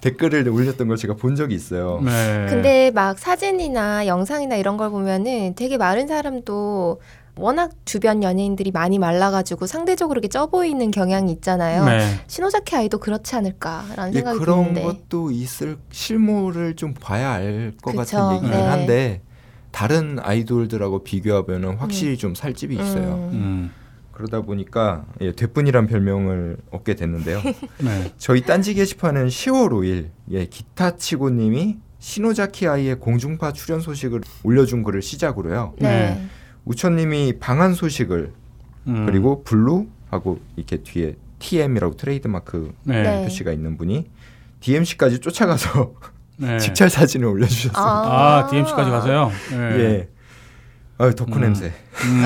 댓글을 0.00 0.48
올렸던 0.48 0.86
걸 0.86 0.96
제가 0.96 1.14
본 1.14 1.34
적이 1.34 1.54
있어요. 1.54 2.00
네. 2.04 2.46
근데 2.48 2.90
막 2.92 3.18
사진이나 3.18 4.06
영상이나 4.06 4.56
이런 4.56 4.76
걸 4.76 4.90
보면은 4.90 5.54
되게 5.56 5.76
마른 5.76 6.06
사람도 6.06 7.00
워낙 7.38 7.70
주변 7.84 8.22
연예인들이 8.22 8.70
많이 8.70 8.98
말라가지고 8.98 9.66
상대적으로 9.66 10.18
이렇게 10.18 10.28
쪄 10.28 10.46
보이는 10.46 10.90
경향이 10.90 11.30
있잖아요. 11.32 11.84
네. 11.84 12.00
신호자키 12.26 12.74
아이도 12.76 12.98
그렇지 12.98 13.34
않을까라는 13.36 14.12
예, 14.14 14.18
생각이 14.18 14.38
그런 14.38 14.74
드는데. 14.74 14.82
것도 14.82 15.30
있을 15.30 15.76
실물을 15.90 16.76
좀 16.76 16.94
봐야 16.94 17.32
알 17.32 17.72
것 17.82 17.94
같은 17.94 18.18
얘기긴 18.32 18.50
네. 18.50 18.62
한데 18.62 19.22
다른 19.70 20.18
아이돌들하고 20.20 21.04
비교하면은 21.04 21.76
확실히 21.76 22.16
좀 22.16 22.34
살집이 22.34 22.74
있어요. 22.74 23.14
음. 23.14 23.30
음. 23.32 23.70
그러다 24.12 24.40
보니까 24.40 25.04
예, 25.20 25.30
대뿐이란 25.32 25.86
별명을 25.86 26.56
얻게 26.72 26.94
됐는데요. 26.94 27.40
네. 27.78 28.12
저희 28.18 28.42
딴지 28.42 28.74
게시판은 28.74 29.28
10월 29.28 29.70
5일 29.70 30.08
예, 30.32 30.46
기타 30.46 30.96
치고님이 30.96 31.76
시노자키 32.00 32.66
아이의 32.66 32.98
공중파 32.98 33.52
출연 33.52 33.80
소식을 33.80 34.22
올려준 34.42 34.82
글을 34.82 35.02
시작으로요. 35.02 35.74
네. 35.78 36.26
네. 36.68 36.72
우천님이 36.72 37.38
방한 37.40 37.74
소식을 37.74 38.32
음. 38.88 39.06
그리고 39.06 39.42
블루 39.42 39.86
하고 40.10 40.38
이렇게 40.56 40.78
뒤에 40.78 41.16
TM이라고 41.38 41.96
트레이드마크 41.96 42.72
네. 42.84 43.02
네. 43.02 43.24
표시가 43.24 43.52
있는 43.52 43.76
분이 43.78 44.06
DMC까지 44.60 45.20
쫓아가서 45.20 45.94
네. 46.36 46.58
직찰 46.60 46.90
사진을 46.90 47.26
올려주셨어요. 47.26 47.84
아 47.84 48.46
DMC까지 48.50 48.90
가세요. 48.90 49.32
네. 49.50 49.56
예. 49.56 50.08
아 50.98 51.10
덕후 51.10 51.36
음. 51.36 51.40
냄새. 51.40 51.66
음. 51.66 52.22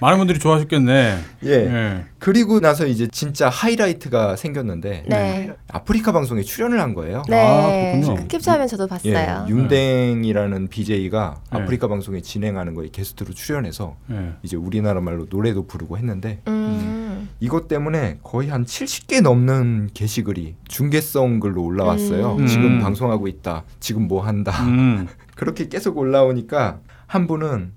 많은 0.00 0.18
분들이 0.18 0.38
좋아하셨겠네. 0.38 1.18
예. 1.44 1.50
예. 1.50 2.04
그리고 2.18 2.60
나서 2.60 2.86
이제 2.86 3.08
진짜 3.08 3.48
하이라이트가 3.48 4.36
생겼는데 4.36 5.04
네. 5.06 5.52
아프리카 5.68 6.12
방송에 6.12 6.42
출연을 6.42 6.80
한 6.80 6.94
거예요. 6.94 7.22
네. 7.28 7.40
아, 7.40 8.00
그렇군요. 8.00 8.28
캡처하면 8.28 8.66
저도 8.68 8.84
예, 9.04 9.12
봤어요. 9.12 9.46
융댕이라는 9.48 10.68
BJ가 10.68 11.40
네. 11.52 11.58
아프리카 11.58 11.88
방송에 11.88 12.20
진행하는 12.20 12.74
거에 12.74 12.88
게스트로 12.90 13.32
출연해서 13.32 13.96
예. 14.10 14.32
이제 14.42 14.56
우리나라 14.56 15.00
말로 15.00 15.26
노래도 15.28 15.66
부르고 15.66 15.98
했는데 15.98 16.40
음. 16.48 17.28
이것 17.40 17.68
때문에 17.68 18.18
거의 18.22 18.48
한 18.48 18.64
70개 18.64 19.20
넘는 19.20 19.90
게시글이 19.94 20.56
중계성 20.68 21.40
글로 21.40 21.62
올라왔어요. 21.62 22.36
음. 22.36 22.46
지금 22.46 22.64
음. 22.64 22.80
방송하고 22.80 23.28
있다. 23.28 23.64
지금 23.80 24.08
뭐 24.08 24.24
한다. 24.26 24.64
음. 24.64 25.06
그렇게 25.36 25.68
계속 25.68 25.98
올라오니까 25.98 26.80
한 27.06 27.26
분은 27.26 27.72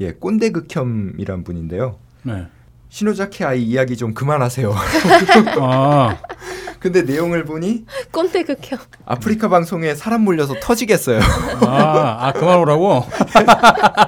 예 0.00 0.12
꼰대 0.12 0.50
극혐이란 0.50 1.44
분인데요. 1.44 1.96
네. 2.22 2.46
신호자키 2.90 3.44
아이 3.44 3.62
이야기 3.62 3.96
좀 3.96 4.14
그만하세요. 4.14 4.74
아, 5.60 6.16
근데 6.80 7.02
내용을 7.02 7.44
보니 7.44 7.84
꼰대 8.10 8.44
극혐. 8.44 8.78
아프리카 9.04 9.48
방송에 9.48 9.94
사람 9.94 10.22
몰려서 10.22 10.54
터지겠어요. 10.60 11.20
아, 11.66 12.16
아 12.20 12.32
그만 12.32 12.58
오라고. 12.58 13.04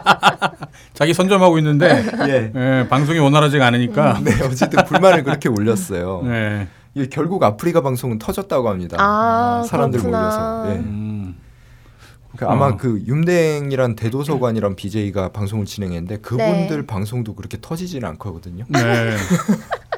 자기 0.95 1.13
선점하고 1.13 1.59
있는데 1.59 2.05
예. 2.27 2.53
예, 2.55 2.89
방송이 2.89 3.19
원활하지가 3.19 3.67
않으니까. 3.67 4.21
네, 4.23 4.33
어쨌든 4.45 4.85
불만을 4.85 5.25
그렇게 5.25 5.49
올렸어요. 5.49 6.23
네. 6.25 6.69
예, 6.97 7.07
결국 7.07 7.43
아프리카 7.43 7.83
방송은 7.83 8.19
터졌다고 8.19 8.69
합니다. 8.69 8.97
아, 8.99 9.63
사람들 9.67 10.01
그렇구나. 10.01 10.19
몰려서. 10.21 10.71
예. 10.71 10.79
음. 10.79 11.20
그 12.41 12.47
아마 12.47 12.69
어. 12.69 12.77
그 12.79 13.03
윤댕이란 13.07 13.97
대도서관이란 13.97 14.75
BJ가 14.75 15.29
방송을 15.29 15.67
진행했는데 15.67 16.23
그분들 16.23 16.77
네. 16.81 16.87
방송도 16.87 17.35
그렇게 17.35 17.59
터지지는 17.61 18.09
않거든요. 18.11 18.65
네. 18.67 19.15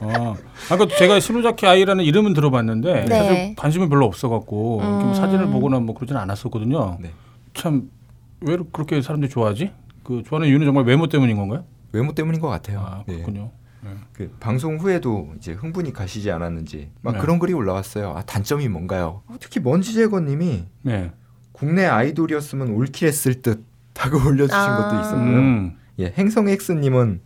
어. 0.01 0.35
아까 0.69 0.89
제가 0.89 1.21
시노자키 1.21 1.65
아이라는 1.69 2.05
이름은 2.05 2.35
들어봤는데 2.35 3.05
네. 3.05 3.17
사실 3.17 3.55
관심은 3.55 3.89
별로 3.89 4.07
없어갖고 4.07 4.81
뭐 4.81 5.11
음. 5.11 5.15
사진을 5.15 5.51
보거나 5.51 5.79
뭐 5.79 5.95
그러진 5.95 6.17
않았었거든요. 6.17 6.99
네. 7.01 7.13
참왜 7.55 8.59
그렇게 8.73 9.01
사람들이 9.01 9.31
좋아하지? 9.31 9.71
그 10.03 10.25
좋아하는 10.27 10.49
이유는 10.49 10.67
정말 10.67 10.85
외모 10.85 11.07
때문인 11.07 11.37
건가요? 11.37 11.65
외모 11.93 12.13
때문인 12.13 12.41
것 12.41 12.49
같아요. 12.49 12.81
아 12.81 13.05
네. 13.07 13.15
그렇군요. 13.15 13.53
그 14.13 14.35
방송 14.41 14.79
후에도 14.79 15.33
이제 15.37 15.53
흥분이 15.53 15.93
가시지 15.93 16.33
않았는지 16.33 16.91
막 17.03 17.13
네. 17.13 17.19
그런 17.21 17.39
글이 17.39 17.53
올라왔어요. 17.53 18.15
아 18.17 18.23
단점이 18.23 18.67
뭔가요? 18.69 19.23
특히 19.39 19.61
먼지 19.61 19.93
제거님이 19.95 20.65
네. 20.83 21.13
국내 21.63 21.87
아이돌이었으면 21.87 22.71
올킬했을 22.71 23.41
듯 23.41 23.65
하고 23.97 24.17
올려주신 24.29 24.59
아. 24.59 24.77
것도 24.89 25.01
있었고요. 25.01 25.39
음. 25.39 25.77
예, 26.01 26.13
행성엑스님은 26.19 27.21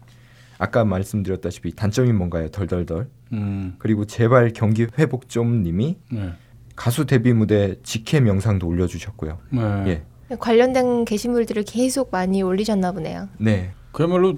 아까 0.58 0.84
말씀드렸다시피 0.84 1.74
단점이 1.74 2.12
뭔가요? 2.12 2.50
덜덜덜. 2.50 3.08
음. 3.32 3.76
그리고 3.78 4.04
제발 4.04 4.52
경기 4.52 4.86
회복 4.98 5.30
좀님이 5.30 5.96
네. 6.12 6.32
가수 6.74 7.06
데뷔 7.06 7.32
무대 7.32 7.76
직캠 7.82 8.28
영상도 8.28 8.66
올려주셨고요. 8.66 9.38
네. 9.52 10.02
예, 10.30 10.36
관련된 10.38 11.06
게시물들을 11.06 11.62
계속 11.64 12.10
많이 12.10 12.42
올리셨나 12.42 12.92
보네요. 12.92 13.30
네. 13.38 13.72
그야말로 13.92 14.36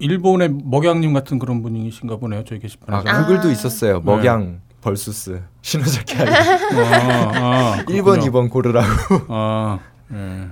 일본의 0.00 0.48
먹양님 0.64 1.12
같은 1.12 1.38
그런 1.38 1.62
분이신가 1.62 2.16
보네요. 2.16 2.42
저희 2.42 2.58
아, 2.58 2.62
게시판에서. 2.62 3.08
아. 3.08 3.22
그 3.22 3.28
글도 3.28 3.52
있었어요. 3.52 3.98
네. 3.98 4.04
먹양 4.04 4.62
벌수스 4.80 5.42
신호자키 5.62 6.14
아이 6.16 6.28
아, 6.28 7.74
아, 7.78 7.84
1번, 7.86 8.04
그렇군요. 8.20 8.30
2번 8.30 8.50
고르라고. 8.50 8.86
아, 9.28 9.78
예. 10.14 10.48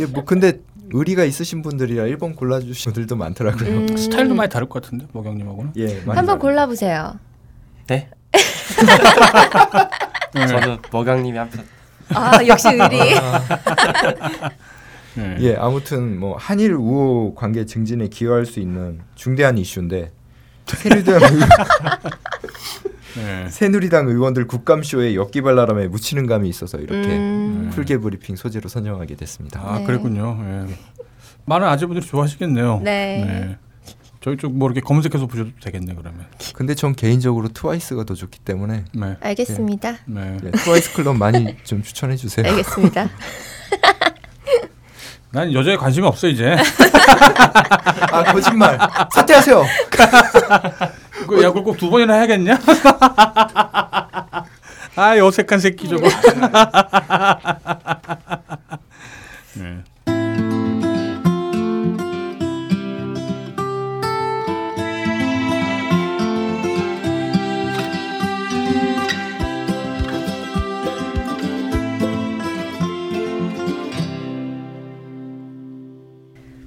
예, 0.00 0.06
뭐 0.06 0.24
근데 0.24 0.60
의리가 0.92 1.24
있으신 1.24 1.62
분들이라 1.62 2.04
1번 2.04 2.36
골라주신 2.36 2.92
분들도 2.92 3.16
많더라고요. 3.16 3.68
음. 3.68 3.96
스타일도 3.96 4.34
많이 4.34 4.48
다를 4.50 4.68
것 4.68 4.82
같은데 4.82 5.06
먹양님하고는. 5.12 5.72
예, 5.76 6.00
한번. 6.06 6.38
골라보세요. 6.38 7.18
네? 7.88 8.08
네. 10.34 10.46
저는 10.46 10.78
먹양님이 10.92 11.38
한 11.38 11.50
편. 11.50 11.64
아 12.14 12.38
역시 12.46 12.68
의리. 12.68 12.98
네. 15.14 15.36
예, 15.40 15.56
아무튼 15.56 16.20
뭐 16.20 16.36
한일 16.36 16.74
우호 16.74 17.34
관계 17.34 17.64
증진에 17.66 18.08
기여할 18.08 18.46
수 18.46 18.60
있는 18.60 19.00
중대한 19.14 19.56
이슈인데 19.58 20.12
의- 20.84 21.04
네. 23.16 23.48
새누리당 23.50 24.08
의원들 24.08 24.46
국감쇼에 24.46 25.14
엽기발랄함에 25.14 25.88
묻히는 25.88 26.26
감이 26.26 26.48
있어서 26.48 26.78
이렇게 26.78 27.08
음. 27.16 27.70
풀게 27.74 27.98
브리핑 27.98 28.36
소재로 28.36 28.68
선정하게 28.68 29.16
됐습니다. 29.16 29.60
아, 29.64 29.78
네. 29.78 29.84
그랬군요. 29.86 30.38
예. 30.68 30.74
많은 31.46 31.66
아재분들이 31.66 32.04
좋아하시겠네요. 32.06 32.80
네. 32.82 33.56
저희 34.20 34.36
쪽 34.36 34.52
뭐 34.52 34.68
이렇게 34.68 34.80
검색해서 34.80 35.26
보셔도 35.26 35.50
되겠네 35.62 35.94
그러면. 35.94 36.26
근데 36.54 36.74
전 36.74 36.94
개인적으로 36.96 37.48
트와이스가 37.48 38.04
더 38.04 38.14
좋기 38.14 38.40
때문에 38.40 38.84
네. 38.92 39.16
알겠습니다. 39.20 39.98
네. 40.06 40.36
예, 40.44 40.50
트와이스 40.50 40.94
클럽 40.94 41.16
많이 41.16 41.56
좀 41.62 41.82
추천해 41.82 42.16
주세요. 42.16 42.44
알겠습니다. 42.46 43.08
난 45.30 45.52
여자에 45.52 45.76
관심이 45.76 46.06
없어 46.06 46.26
이제. 46.28 46.56
아 48.10 48.24
거짓말. 48.32 48.78
사퇴하세요. 49.14 49.64
그 51.26 51.42
야구 51.42 51.62
꼭두 51.62 51.90
번이나 51.90 52.14
해야겠냐? 52.14 52.58
아 54.96 55.14
어색한 55.22 55.60
새끼 55.60 55.88
저거. 55.88 56.08
네. 59.54 59.82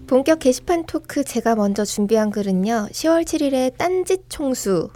본격 0.09 0.39
게시판 0.39 0.87
토크 0.87 1.23
제가 1.23 1.53
먼저 1.53 1.85
준비한 1.85 2.31
글은요. 2.31 2.87
10월 2.91 3.25
7일에 3.25 3.77
딴짓 3.77 4.23
총수 4.27 4.89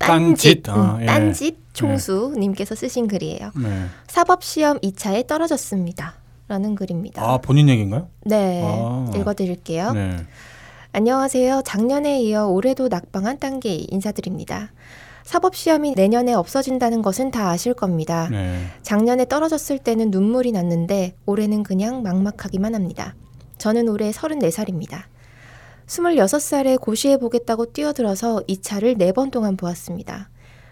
딴짓, 0.00 0.68
아, 0.68 0.96
음, 0.96 1.02
예. 1.02 1.06
딴짓 1.06 1.56
총수님께서 1.72 2.74
쓰신 2.74 3.06
글이에요. 3.06 3.52
네. 3.54 3.84
사법 4.08 4.42
시험 4.42 4.80
2차에 4.80 5.28
떨어졌습니다. 5.28 6.14
라는 6.48 6.74
글입니다. 6.74 7.22
아 7.22 7.38
본인 7.38 7.68
얘기인가요? 7.68 8.08
네, 8.24 8.62
아. 8.64 9.08
읽어드릴게요. 9.14 9.92
네. 9.92 10.16
안녕하세요. 10.90 11.62
작년에 11.64 12.20
이어 12.22 12.48
올해도 12.48 12.88
낙방한 12.88 13.38
단계 13.38 13.84
인사드립니다. 13.88 14.72
사법 15.22 15.54
시험이 15.54 15.92
내년에 15.94 16.34
없어진다는 16.34 17.02
것은 17.02 17.30
다 17.30 17.50
아실 17.50 17.72
겁니다. 17.72 18.28
네. 18.32 18.66
작년에 18.82 19.26
떨어졌을 19.26 19.78
때는 19.78 20.10
눈물이 20.10 20.50
났는데 20.50 21.14
올해는 21.24 21.62
그냥 21.62 22.02
막막하기만 22.02 22.74
합니다. 22.74 23.14
저는 23.58 23.88
올해 23.88 24.10
34살입니다. 24.10 25.04
26살에 25.86 26.80
고시해 26.80 27.16
보겠다고 27.16 27.66
뛰어들어서 27.72 28.42
2차를 28.48 28.98
4번 28.98 29.30
동안 29.30 29.56
보았습니다. 29.56 30.28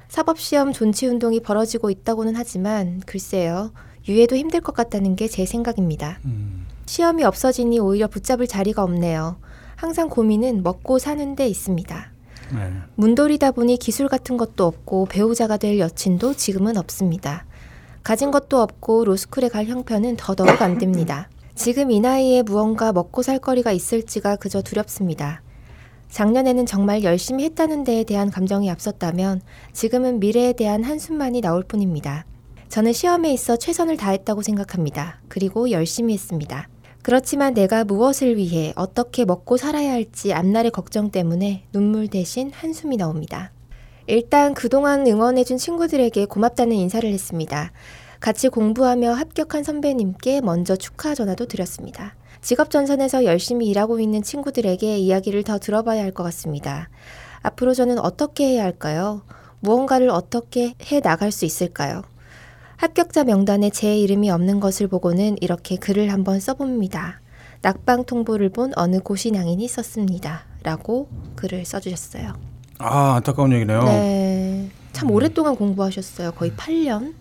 사법시험 0.08 0.72
존치 0.72 1.06
운동이 1.06 1.40
벌어지고 1.40 1.90
있다고는 1.90 2.34
하지만 2.36 3.00
글쎄요. 3.06 3.72
유예도 4.08 4.36
힘들 4.36 4.60
것 4.60 4.74
같다는 4.74 5.16
게 5.16 5.28
제 5.28 5.46
생각입니다. 5.46 6.18
음. 6.24 6.66
시험이 6.86 7.24
없어지니 7.24 7.78
오히려 7.80 8.06
붙잡을 8.06 8.46
자리가 8.46 8.82
없네요. 8.82 9.36
항상 9.76 10.08
고민은 10.08 10.62
먹고 10.62 10.98
사는 10.98 11.34
데 11.34 11.48
있습니다. 11.48 12.12
네. 12.54 12.72
문돌이다 12.96 13.52
보니 13.52 13.78
기술 13.78 14.08
같은 14.08 14.36
것도 14.36 14.66
없고 14.66 15.06
배우자가 15.06 15.56
될 15.56 15.78
여친도 15.78 16.34
지금은 16.34 16.76
없습니다. 16.76 17.46
가진 18.02 18.30
것도 18.30 18.60
없고 18.60 19.06
로스쿨에 19.06 19.48
갈 19.48 19.64
형편은 19.64 20.16
더더욱 20.18 20.60
안 20.60 20.76
됩니다. 20.78 21.30
지금 21.54 21.92
이 21.92 22.00
나이에 22.00 22.42
무언가 22.42 22.92
먹고 22.92 23.22
살 23.22 23.38
거리가 23.38 23.70
있을지가 23.70 24.36
그저 24.36 24.60
두렵습니다. 24.60 25.42
작년에는 26.10 26.66
정말 26.66 27.04
열심히 27.04 27.44
했다는 27.44 27.84
데에 27.84 28.04
대한 28.04 28.30
감정이 28.30 28.70
앞섰다면 28.70 29.40
지금은 29.72 30.20
미래에 30.20 30.52
대한 30.54 30.82
한숨만이 30.82 31.40
나올 31.40 31.62
뿐입니다. 31.62 32.26
저는 32.68 32.92
시험에 32.92 33.32
있어 33.32 33.56
최선을 33.56 33.96
다했다고 33.96 34.42
생각합니다. 34.42 35.20
그리고 35.28 35.70
열심히 35.70 36.14
했습니다. 36.14 36.68
그렇지만 37.02 37.54
내가 37.54 37.84
무엇을 37.84 38.36
위해 38.36 38.72
어떻게 38.74 39.24
먹고 39.24 39.56
살아야 39.56 39.92
할지 39.92 40.32
앞날의 40.32 40.72
걱정 40.72 41.10
때문에 41.10 41.64
눈물 41.72 42.08
대신 42.08 42.50
한숨이 42.52 42.96
나옵니다. 42.96 43.52
일단 44.06 44.54
그동안 44.54 45.06
응원해준 45.06 45.58
친구들에게 45.58 46.26
고맙다는 46.26 46.74
인사를 46.74 47.08
했습니다. 47.08 47.72
같이 48.24 48.48
공부하며 48.48 49.12
합격한 49.12 49.64
선배님께 49.64 50.40
먼저 50.40 50.76
축하 50.76 51.14
전화도 51.14 51.44
드렸습니다. 51.44 52.14
직업전선에서 52.40 53.26
열심히 53.26 53.66
일하고 53.66 54.00
있는 54.00 54.22
친구들에게 54.22 54.96
이야기를 54.96 55.42
더 55.42 55.58
들어봐야 55.58 56.02
할 56.02 56.10
것 56.14 56.22
같습니다. 56.22 56.88
앞으로 57.42 57.74
저는 57.74 57.98
어떻게 57.98 58.46
해야 58.46 58.64
할까요? 58.64 59.20
무언가를 59.60 60.08
어떻게 60.08 60.72
해 60.90 61.00
나갈 61.00 61.32
수 61.32 61.44
있을까요? 61.44 62.00
합격자 62.76 63.24
명단에 63.24 63.68
제 63.68 63.94
이름이 63.98 64.30
없는 64.30 64.58
것을 64.58 64.88
보고는 64.88 65.36
이렇게 65.42 65.76
글을 65.76 66.10
한번 66.10 66.40
써봅니다. 66.40 67.20
낙방 67.60 68.04
통보를 68.04 68.48
본 68.48 68.72
어느 68.76 69.00
고시낭인이 69.00 69.68
썼습니다. 69.68 70.46
라고 70.62 71.10
글을 71.36 71.66
써주셨어요. 71.66 72.32
아 72.78 73.16
안타까운 73.16 73.52
얘기네요. 73.52 73.82
네. 73.82 73.90
네. 73.90 74.70
참 74.94 75.10
오랫동안 75.10 75.56
공부하셨어요. 75.56 76.32
거의 76.32 76.52
8년 76.52 77.12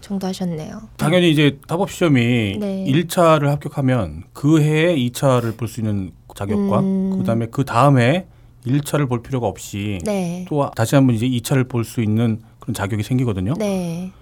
정도 0.00 0.26
하셨네요. 0.26 0.80
당연히 0.96 1.30
이제 1.30 1.58
사법 1.68 1.90
시험이 1.90 2.56
네. 2.58 2.84
1차를 2.88 3.46
합격하면 3.46 4.24
그 4.32 4.60
해에 4.62 4.96
2차를 4.96 5.56
볼 5.56 5.68
수 5.68 5.80
있는 5.80 6.12
자격과 6.34 6.78
음. 6.80 7.18
그다음에 7.18 7.46
그 7.50 7.64
다음 7.64 7.98
해 7.98 8.26
일차를 8.64 9.06
볼 9.06 9.22
필요가 9.22 9.46
없이 9.48 9.98
네. 10.04 10.44
또 10.48 10.70
다시 10.76 10.94
한번 10.94 11.16
이제 11.16 11.26
이차를 11.26 11.64
볼 11.64 11.84
수 11.84 12.00
있는 12.00 12.40
그런 12.60 12.74
자격이 12.74 13.02
생기거든요. 13.02 13.54
네. 13.58 14.12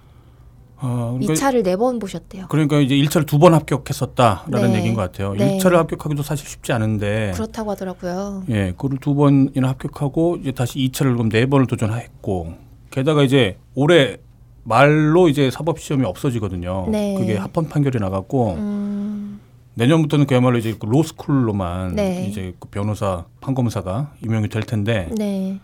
어, 0.78 1.12
이 1.20 1.24
그러니까, 1.26 1.34
차를 1.34 1.62
네 1.62 1.76
번 1.76 1.98
보셨대요. 1.98 2.46
그러니까 2.48 2.78
이제 2.80 2.94
일차를 2.96 3.26
두 3.26 3.38
번 3.38 3.54
합격했었다라는 3.54 4.72
네. 4.72 4.78
얘기인 4.78 4.94
것 4.94 5.02
같아요. 5.02 5.34
네. 5.34 5.54
일 5.54 5.60
차를 5.60 5.78
합격하기도 5.78 6.22
사실 6.22 6.46
쉽지 6.48 6.72
않은데 6.72 7.32
그렇다고 7.34 7.70
하더라고요. 7.72 8.44
예, 8.50 8.72
그걸 8.76 8.98
두 8.98 9.14
번이나 9.14 9.68
합격하고 9.70 10.36
이제 10.40 10.52
다시 10.52 10.78
이차를 10.80 11.12
그럼 11.14 11.28
네 11.28 11.46
번을 11.46 11.66
도전했고 11.66 12.54
게다가 12.90 13.22
이제 13.24 13.58
올해 13.74 14.18
말로 14.66 15.28
이제 15.28 15.50
사법 15.50 15.78
시험이 15.78 16.04
없어지거든요. 16.04 16.88
네. 16.90 17.14
그게 17.16 17.36
합헌 17.36 17.68
판결이 17.68 18.00
나갔고 18.00 18.54
음, 18.54 19.40
내년부터는 19.74 20.26
그야말로 20.26 20.58
이제 20.58 20.74
그 20.78 20.86
로스쿨로만 20.86 21.94
네. 21.94 22.26
이제 22.26 22.52
그 22.58 22.68
변호사 22.68 23.26
판검사가 23.40 24.14
임용이 24.24 24.48
될 24.48 24.64
텐데 24.64 25.08
네. 25.16 25.60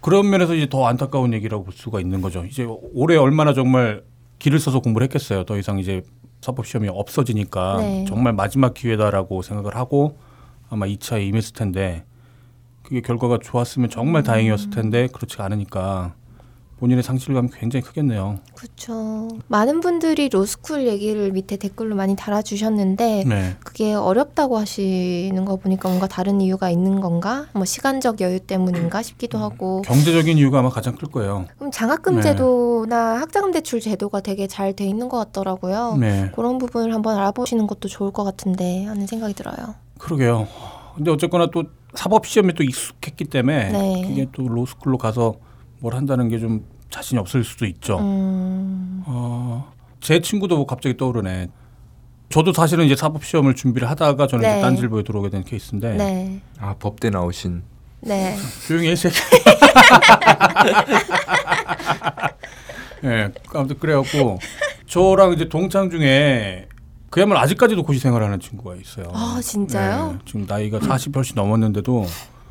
그런 0.00 0.28
면에서 0.28 0.54
이제 0.54 0.68
더 0.68 0.84
안타까운 0.86 1.32
얘기라고 1.32 1.62
볼 1.62 1.72
수가 1.72 2.00
있는 2.00 2.20
거죠. 2.20 2.44
이제 2.44 2.66
올해 2.92 3.16
얼마나 3.16 3.54
정말 3.54 4.02
길을 4.40 4.58
써서 4.58 4.80
공부를 4.80 5.04
했겠어요. 5.04 5.44
더 5.44 5.56
이상 5.56 5.78
이제 5.78 6.02
사법 6.40 6.66
시험이 6.66 6.88
없어지니까 6.88 7.76
네. 7.78 8.04
정말 8.08 8.32
마지막 8.32 8.74
기회다라고 8.74 9.42
생각을 9.42 9.76
하고 9.76 10.18
아마 10.68 10.86
2차에 10.86 11.26
임했을 11.28 11.54
텐데 11.54 12.04
그게 12.82 13.00
결과가 13.00 13.38
좋았으면 13.40 13.90
정말 13.90 14.22
음. 14.22 14.24
다행이었을 14.24 14.70
텐데 14.70 15.06
그렇지가 15.12 15.44
않으니까 15.44 16.14
본인의 16.84 17.02
상실감이 17.02 17.48
굉장히 17.54 17.82
크겠네요. 17.82 18.40
그렇죠. 18.54 19.28
많은 19.48 19.80
분들이 19.80 20.28
로스쿨 20.28 20.86
얘기를 20.86 21.32
밑에 21.32 21.56
댓글로 21.56 21.96
많이 21.96 22.14
달아주셨는데 22.14 23.24
네. 23.26 23.56
그게 23.64 23.94
어렵다고 23.94 24.58
하시는 24.58 25.42
거 25.46 25.56
보니까 25.56 25.88
뭔가 25.88 26.06
다른 26.06 26.42
이유가 26.42 26.68
있는 26.68 27.00
건가? 27.00 27.46
뭐 27.54 27.64
시간적 27.64 28.20
여유 28.20 28.38
때문인가 28.38 29.00
싶기도 29.00 29.38
하고. 29.38 29.80
경제적인 29.80 30.36
이유가 30.36 30.58
아마 30.58 30.68
가장 30.68 30.94
클 30.94 31.08
거예요. 31.08 31.46
그럼 31.56 31.70
장학금 31.72 32.16
네. 32.16 32.20
제도나 32.22 33.18
학자금 33.22 33.50
대출 33.52 33.80
제도가 33.80 34.20
되게 34.20 34.46
잘 34.46 34.74
돼 34.74 34.84
있는 34.84 35.08
것 35.08 35.16
같더라고요. 35.18 35.96
네. 36.00 36.32
그런 36.34 36.58
부분을 36.58 36.92
한번 36.92 37.16
알아보시는 37.16 37.66
것도 37.68 37.88
좋을 37.88 38.10
것 38.10 38.24
같은데 38.24 38.84
하는 38.84 39.06
생각이 39.06 39.32
들어요. 39.32 39.76
그러게요. 39.98 40.48
근데 40.96 41.10
어쨌거나 41.12 41.46
또 41.46 41.64
사법 41.94 42.26
시험에 42.26 42.52
또 42.54 42.62
익숙했기 42.64 43.24
때문에 43.26 43.70
네. 43.72 44.04
그게 44.06 44.26
또 44.32 44.48
로스쿨로 44.48 44.98
가서 44.98 45.36
뭘 45.80 45.94
한다는 45.94 46.28
게 46.28 46.38
좀 46.38 46.73
자신이 46.94 47.18
없을 47.18 47.42
수도 47.42 47.66
있죠. 47.66 47.98
음, 47.98 49.02
어, 49.06 49.72
제 50.00 50.20
친구도 50.20 50.64
갑자기 50.64 50.96
떠오르네. 50.96 51.48
저도 52.28 52.52
사실은 52.52 52.84
이제 52.84 52.94
사법 52.94 53.24
시험을 53.24 53.56
준비를 53.56 53.90
하다가 53.90 54.28
저는 54.28 54.44
이제 54.44 54.54
네. 54.54 54.60
딴질보에 54.60 55.02
들어오게 55.02 55.30
된 55.30 55.42
케이스인데 55.42 55.94
네, 55.94 56.40
아 56.60 56.76
법대 56.78 57.10
나오신 57.10 57.62
네, 58.00 58.36
조용히 58.68 58.88
해, 58.88 58.92
이 58.92 58.96
새끼. 58.96 59.16
예, 63.04 63.30
아무튼 63.52 63.76
그래갖고 63.78 64.38
저랑 64.86 65.32
이제 65.32 65.48
동창 65.48 65.90
중에 65.90 66.68
그야말로 67.10 67.40
아직까지도 67.40 67.82
고시 67.82 67.98
생활하는 67.98 68.38
친구가 68.38 68.76
있어요. 68.76 69.10
아, 69.12 69.40
진짜요? 69.42 70.12
네, 70.12 70.18
지금 70.26 70.46
나이가 70.46 70.78
40 70.80 71.14
훨씬 71.16 71.34
넘었는데도 71.34 72.06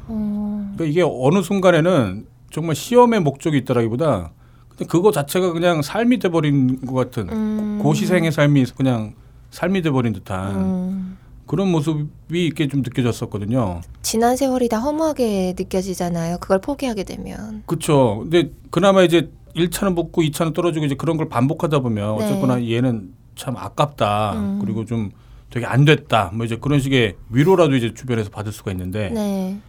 음, 0.09 0.73
그러니까 0.75 0.91
이게 0.91 1.01
어느 1.01 1.41
순간에는 1.41 2.32
정말 2.53 2.75
시험의 2.75 3.19
목적이 3.19 3.57
있다라기보다 3.57 4.31
근데 4.69 4.85
그거 4.85 5.11
자체가 5.11 5.53
그냥 5.53 5.81
삶이 5.81 6.19
돼버린 6.19 6.85
것 6.85 6.93
같은 6.93 7.27
음. 7.29 7.79
고시생의 7.81 8.31
삶이 8.31 8.65
그냥 8.77 9.15
삶이 9.49 9.81
돼버린 9.81 10.13
듯한 10.13 10.55
음. 10.55 11.17
그런 11.47 11.69
모습이 11.69 12.45
이렇게 12.45 12.67
좀 12.67 12.81
느껴졌었거든요. 12.81 13.81
지난 14.01 14.37
세월이 14.37 14.69
다 14.69 14.79
허무하게 14.79 15.55
느껴지잖아요. 15.57 16.37
그걸 16.37 16.61
포기하게 16.61 17.03
되면. 17.03 17.63
그렇죠. 17.65 18.19
근데 18.21 18.51
그나마 18.69 19.03
이제 19.03 19.29
1차는 19.55 19.95
붙고 19.95 20.21
2차는 20.21 20.53
떨어지고 20.53 20.85
이제 20.85 20.95
그런 20.95 21.17
걸 21.17 21.29
반복하다 21.29 21.79
보면 21.79 22.17
네. 22.17 22.25
어쨌거나 22.25 22.65
얘는 22.67 23.13
참 23.35 23.57
아깝다. 23.57 24.33
음. 24.33 24.59
그리고 24.61 24.85
좀 24.85 25.11
되게 25.49 25.65
안 25.65 25.85
됐다. 25.85 26.31
뭐 26.33 26.45
이제 26.45 26.55
그런 26.55 26.79
식의 26.79 27.15
위로라도 27.29 27.75
이제 27.75 27.93
주변에서 27.93 28.29
받을 28.29 28.51
수가 28.51 28.71
있는데 28.71 29.09
네, 29.09 29.59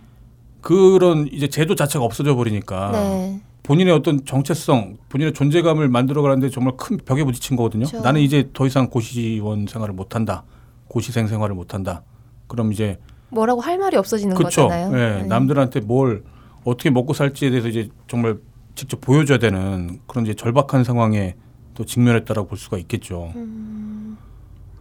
그런 0.65 1.29
이제 1.31 1.47
제도 1.47 1.75
자체가 1.75 2.03
없어져 2.03 2.35
버리니까 2.35 2.91
네, 2.93 3.41
본인의 3.65 3.93
어떤 3.93 4.25
정체성, 4.25 4.97
본인의 5.11 5.35
존재감을 5.35 5.89
만들어 5.91 6.23
가는데 6.23 6.49
정말 6.49 6.75
큰 6.79 6.97
벽에 6.97 7.23
부딪힌 7.23 7.55
거거든요. 7.59 7.85
그렇죠. 7.85 8.03
나는 8.03 8.23
이제 8.23 8.49
더 8.55 8.67
이상 8.67 8.89
고시원 8.89 9.67
생활을 9.67 9.95
못 9.95 10.15
한다, 10.15 10.45
고시생 10.89 11.27
생활을 11.27 11.55
못 11.55 11.75
한다. 11.75 12.03
그럼 12.47 12.73
이제 12.73 12.99
뭐라고 13.29 13.61
할 13.61 13.79
말이 13.79 13.99
없어지는 13.99 14.35
그렇죠. 14.35 14.69
거잖아요. 14.69 14.99
예, 14.99 15.23
네. 15.23 15.27
남들한테 15.27 15.81
뭘 15.81 16.25
어떻게 16.65 16.89
먹고 16.89 17.13
살지에 17.13 17.51
대해서 17.51 17.69
이제 17.69 17.91
정말 18.09 18.39
직접 18.75 19.03
보여줘야 19.03 19.37
되는 19.37 20.01
그런 20.07 20.25
이제 20.25 20.33
절박한 20.33 20.83
상황에 20.83 21.35
또 21.75 21.85
직면했다라고 21.85 22.49
볼 22.49 22.57
수가 22.57 22.79
있겠죠. 22.79 23.33
음, 23.37 24.17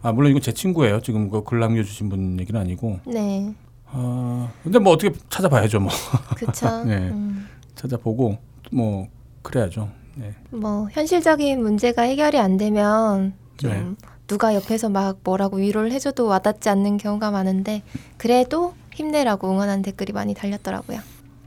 아 0.00 0.12
물론 0.12 0.30
이건 0.30 0.40
제 0.40 0.52
친구예요. 0.52 1.00
지금 1.02 1.28
그글 1.28 1.60
남겨주신 1.60 2.08
분 2.08 2.40
얘기는 2.40 2.58
아니고. 2.58 3.00
네, 3.04 3.54
아 3.96 4.48
근데 4.62 4.78
뭐 4.78 4.92
어떻게 4.92 5.12
찾아봐야죠, 5.30 5.80
뭐 5.80 5.90
그렇죠. 6.36 6.82
네. 6.84 6.96
음. 6.96 7.46
찾아보고 7.76 8.38
뭐 8.72 9.08
그래야죠. 9.42 9.88
네. 10.16 10.34
뭐 10.50 10.88
현실적인 10.92 11.60
문제가 11.62 12.02
해결이 12.02 12.38
안 12.38 12.56
되면 12.56 13.34
좀 13.56 13.70
네. 13.70 13.84
누가 14.26 14.54
옆에서 14.54 14.88
막 14.88 15.18
뭐라고 15.22 15.58
위로를 15.58 15.92
해줘도 15.92 16.26
와닿지 16.26 16.68
않는 16.68 16.96
경우가 16.96 17.30
많은데 17.30 17.82
그래도 18.16 18.74
힘내라고 18.94 19.50
응원하는 19.50 19.82
댓글이 19.82 20.12
많이 20.12 20.34
달렸더라고요. 20.34 20.98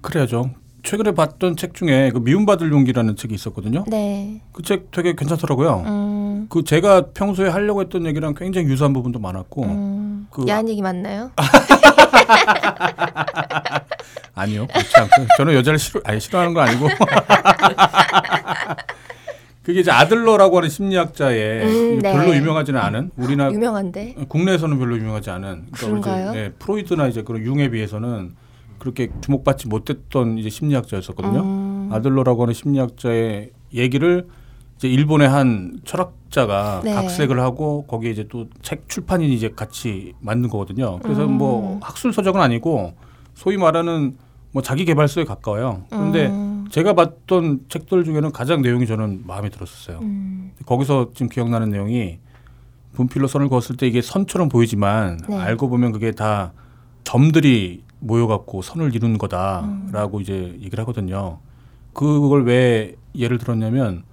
그래야죠. 0.01 0.51
최근에 0.83 1.11
봤던 1.13 1.57
책 1.57 1.73
중에 1.73 2.11
그 2.13 2.19
미움받을 2.19 2.71
용기라는 2.71 3.15
책이 3.17 3.33
있었거든요. 3.35 3.83
네, 3.87 4.41
그 4.53 4.61
책 4.63 4.91
되게 4.91 5.15
괜찮더라고요. 5.15 5.83
음, 5.85 6.45
그 6.49 6.63
제가 6.63 7.07
평소에 7.13 7.49
하려고 7.49 7.81
했던 7.81 8.05
얘기랑 8.05 8.35
굉장히 8.35 8.67
유사한 8.67 8.93
부분도 8.93 9.19
많았고 9.19 9.63
음, 9.63 10.27
그- 10.29 10.45
야한 10.47 10.69
얘기 10.69 10.81
맞나요? 10.81 11.31
아니요 14.35 14.67
그렇지 14.67 14.95
않고 14.97 15.25
저는 15.37 15.53
여자를 15.55 15.79
싫어 15.79 16.01
아니 16.05 16.19
싫어하는 16.19 16.53
건 16.53 16.67
아니고 16.67 16.87
그게 19.63 19.81
이제 19.81 19.91
아들러라고 19.91 20.57
하는 20.57 20.69
심리학자의 20.69 21.65
음, 21.65 21.99
네. 21.99 22.13
별로 22.13 22.33
유명하지는 22.33 22.79
않은 22.79 23.11
우리나라 23.17 23.51
유명한데. 23.51 24.15
국내에서는 24.29 24.79
별로 24.79 24.95
유명하지 24.95 25.29
않은 25.29 25.65
그러니까 25.73 25.87
그런가요? 25.87 26.29
이제, 26.29 26.39
네, 26.39 26.51
프로이드나 26.57 27.07
이제 27.07 27.21
그런 27.21 27.43
융에 27.43 27.69
비해서는 27.69 28.33
그렇게 28.79 29.09
주목받지 29.19 29.67
못했던 29.67 30.37
이제 30.37 30.49
심리학자였었거든요. 30.49 31.41
음, 31.41 31.89
아들러라고 31.91 32.43
하는 32.43 32.53
심리학자의 32.53 33.49
얘기를 33.73 34.27
이제 34.77 34.87
일본의 34.87 35.27
한 35.27 35.79
철학자가 35.85 36.81
네. 36.83 36.93
각색을 36.93 37.39
하고 37.39 37.85
거기에 37.87 38.11
이제 38.11 38.27
또 38.27 38.45
책 38.61 38.87
출판인이 38.89 39.33
이제 39.33 39.51
같이 39.55 40.13
만든 40.19 40.49
거거든요. 40.49 40.99
그래서 40.99 41.25
음. 41.25 41.33
뭐 41.33 41.79
학술 41.81 42.13
서적은 42.13 42.39
아니고 42.41 42.93
소위 43.33 43.57
말하는 43.57 44.17
뭐 44.51 44.61
자기 44.61 44.85
개발서에 44.85 45.23
가까워요. 45.25 45.83
그런데 45.89 46.27
음, 46.27 46.65
제가 46.69 46.93
봤던 46.93 47.65
책들 47.69 48.03
중에는 48.03 48.31
가장 48.31 48.61
내용이 48.61 48.85
저는 48.87 49.23
마음에 49.25 49.49
들었었어요. 49.49 49.99
음, 50.01 50.51
거기서 50.65 51.11
지금 51.13 51.29
기억나는 51.29 51.69
내용이 51.69 52.19
분필로 52.93 53.27
선을 53.27 53.49
그었을 53.49 53.77
때 53.77 53.87
이게 53.87 54.01
선처럼 54.01 54.49
보이지만 54.49 55.19
네. 55.29 55.37
알고 55.37 55.69
보면 55.69 55.91
그게 55.91 56.11
다 56.11 56.53
점들이 57.03 57.83
모여갖고 57.99 58.61
선을 58.61 58.93
이룬 58.95 59.11
음. 59.13 59.17
거다라고 59.17 60.21
이제 60.21 60.57
얘기를 60.61 60.79
하거든요. 60.81 61.39
그걸 61.93 62.43
왜 62.45 62.95
예를 63.15 63.37
들었냐면 63.37 64.03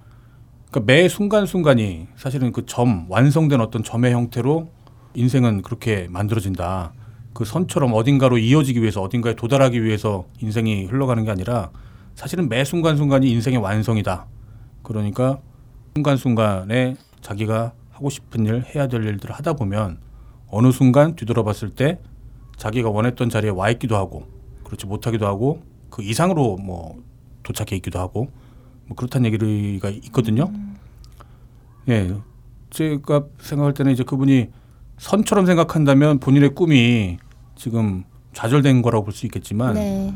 그러니까 0.75 0.91
매 0.91 1.07
순간순간이 1.07 2.07
사실은 2.17 2.51
그 2.51 2.65
점 2.65 3.05
완성된 3.07 3.61
어떤 3.61 3.81
점의 3.81 4.11
형태로 4.11 4.69
인생은 5.13 5.61
그렇게 5.61 6.07
만들어진다. 6.09 6.91
그 7.33 7.45
선처럼 7.45 7.93
어딘가로 7.93 8.37
이어지기 8.37 8.81
위해서 8.81 9.01
어딘가에 9.01 9.35
도달하기 9.35 9.81
위해서 9.81 10.25
인생이 10.41 10.85
흘러가는 10.85 11.23
게 11.23 11.31
아니라 11.31 11.71
사실은 12.13 12.49
매 12.49 12.65
순간순간이 12.65 13.31
인생의 13.31 13.59
완성이다. 13.59 14.25
그러니까 14.83 15.39
순간순간에 15.95 16.97
자기가 17.21 17.71
하고 17.91 18.09
싶은 18.09 18.45
일, 18.45 18.65
해야 18.75 18.87
될 18.87 19.05
일들을 19.05 19.33
하다 19.33 19.53
보면 19.53 19.99
어느 20.49 20.73
순간 20.73 21.15
뒤돌아봤을 21.15 21.69
때 21.69 21.99
자기가 22.57 22.89
원했던 22.89 23.29
자리에 23.29 23.49
와 23.49 23.69
있기도 23.71 23.95
하고 23.95 24.27
그렇지 24.65 24.87
못하기도 24.87 25.25
하고 25.25 25.61
그 25.89 26.03
이상으로 26.03 26.57
뭐 26.57 27.01
도착해 27.43 27.77
있기도 27.77 27.99
하고 27.99 28.27
뭐 28.87 28.95
그렇다는 28.95 29.31
얘기가 29.31 29.89
있거든요. 29.89 30.51
예, 31.89 32.15
제가 32.69 33.25
생각할 33.39 33.73
때는 33.73 33.91
이제 33.91 34.03
그분이 34.03 34.49
선처럼 34.97 35.45
생각한다면 35.45 36.19
본인의 36.19 36.55
꿈이 36.55 37.17
지금 37.55 38.03
좌절된 38.33 38.81
거라고 38.81 39.05
볼 39.05 39.13
수 39.13 39.25
있겠지만 39.25 39.75
네, 39.75 40.13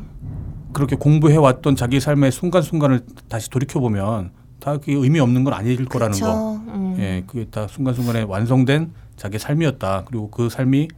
그렇게 0.73 0.95
공부해 0.95 1.37
왔던 1.37 1.75
자기 1.75 1.99
삶의 1.99 2.31
순간순간을 2.31 3.05
다시 3.27 3.49
돌이켜 3.49 3.79
보면 3.79 4.31
다 4.59 4.73
그게 4.77 4.93
의미 4.93 5.19
없는 5.19 5.43
건 5.43 5.53
아닐 5.53 5.85
거라는 5.85 6.13
그쵸. 6.13 6.25
거. 6.25 6.55
음, 6.73 6.95
예, 6.99 7.23
그게 7.25 7.45
다 7.45 7.67
순간순간에 7.67 8.23
완성된 8.23 8.91
자기 9.15 9.39
삶이었다. 9.39 10.03
그리고 10.05 10.29
그 10.29 10.49
삶이 10.49 10.89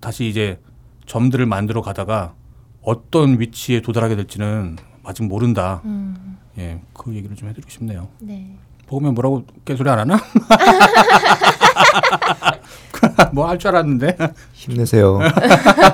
다시 0.00 0.28
이제 0.28 0.60
점들을 1.06 1.46
만들어 1.46 1.80
가다가 1.80 2.34
어떤 2.82 3.40
위치에 3.40 3.80
도달하게 3.80 4.16
될지는 4.16 4.76
아직 5.04 5.22
모른다. 5.24 5.80
음, 5.84 6.05
예, 6.58 6.80
그 6.92 7.14
얘기를 7.14 7.36
좀 7.36 7.48
해드리고 7.48 7.70
싶네요. 7.70 8.08
네. 8.20 8.56
보면 8.86 9.14
뭐라고 9.14 9.44
깨소리 9.64 9.90
안 9.90 9.98
하나? 9.98 10.16
뭐 13.32 13.46
할 13.48 13.58
줄 13.58 13.68
알았는데 13.68 14.16
힘내세요. 14.52 15.18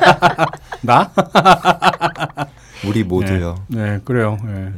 나? 0.82 1.10
우리 2.86 3.02
모두요. 3.04 3.56
네, 3.68 4.00
그래요. 4.04 4.36
예. 4.46 4.72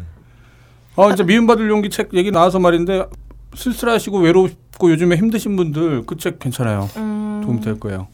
어, 0.97 1.11
이제 1.11 1.23
미움받을 1.25 1.69
용기 1.69 1.91
책 1.91 2.15
얘기 2.15 2.31
나와서 2.31 2.59
말인데 2.59 3.07
쓸쓸하시고 3.55 4.19
외롭고 4.21 4.91
요즘에 4.91 5.17
힘드신 5.17 5.57
분들 5.57 6.07
그 6.07 6.17
책 6.17 6.39
괜찮아요. 6.39 6.89
음, 6.97 7.43
도움 7.45 7.61
될 7.61 7.79
거예요. 7.81 8.07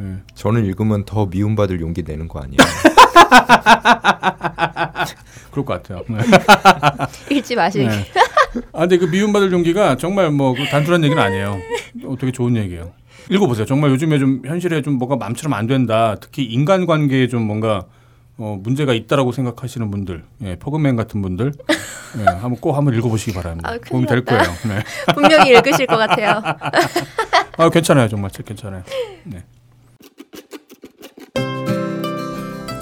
예. 0.00 0.16
저는 0.34 0.64
읽으면 0.66 1.04
더 1.04 1.26
미움받을 1.26 1.80
용기 1.80 2.02
내는 2.02 2.28
거 2.28 2.40
아니에요? 2.40 2.58
그럴 5.56 5.64
것 5.64 5.82
같아요. 5.82 6.04
네. 6.08 6.18
읽지 7.34 7.56
마시기. 7.56 7.86
네. 7.86 8.04
아, 8.74 8.80
근데 8.80 8.98
그 8.98 9.06
미움받을 9.06 9.50
용기가 9.52 9.96
정말 9.96 10.30
뭐그 10.30 10.66
단순한 10.66 11.02
얘기는 11.04 11.20
아니에요. 11.22 11.58
어, 12.04 12.16
되게 12.20 12.30
좋은 12.30 12.56
얘기예요. 12.56 12.92
읽어보세요. 13.30 13.64
정말 13.64 13.90
요즘에 13.90 14.18
좀 14.18 14.42
현실에 14.44 14.82
좀 14.82 14.94
뭐가 14.94 15.16
마음처럼 15.16 15.54
안 15.54 15.66
된다. 15.66 16.16
특히 16.20 16.44
인간관계에 16.44 17.28
좀 17.28 17.42
뭔가 17.42 17.86
어, 18.36 18.58
문제가 18.62 18.92
있다라고 18.92 19.32
생각하시는 19.32 19.90
분들, 19.90 20.22
예, 20.42 20.56
퍼그맨 20.56 20.94
같은 20.96 21.22
분들, 21.22 21.54
예, 22.18 22.24
한번 22.24 22.56
꼭 22.56 22.76
한번 22.76 22.92
읽어보시기 22.92 23.32
바랍니다. 23.32 23.70
아, 23.70 23.78
도움이 23.78 24.06
될. 24.06 24.26
거예요. 24.26 24.42
네. 24.68 24.82
분명히 25.14 25.52
읽으실 25.52 25.86
것 25.86 25.96
같아요. 25.96 26.42
아, 27.56 27.70
괜찮아요. 27.70 28.08
정말 28.08 28.30
책 28.30 28.44
괜찮아요. 28.44 28.82
네. 29.24 29.42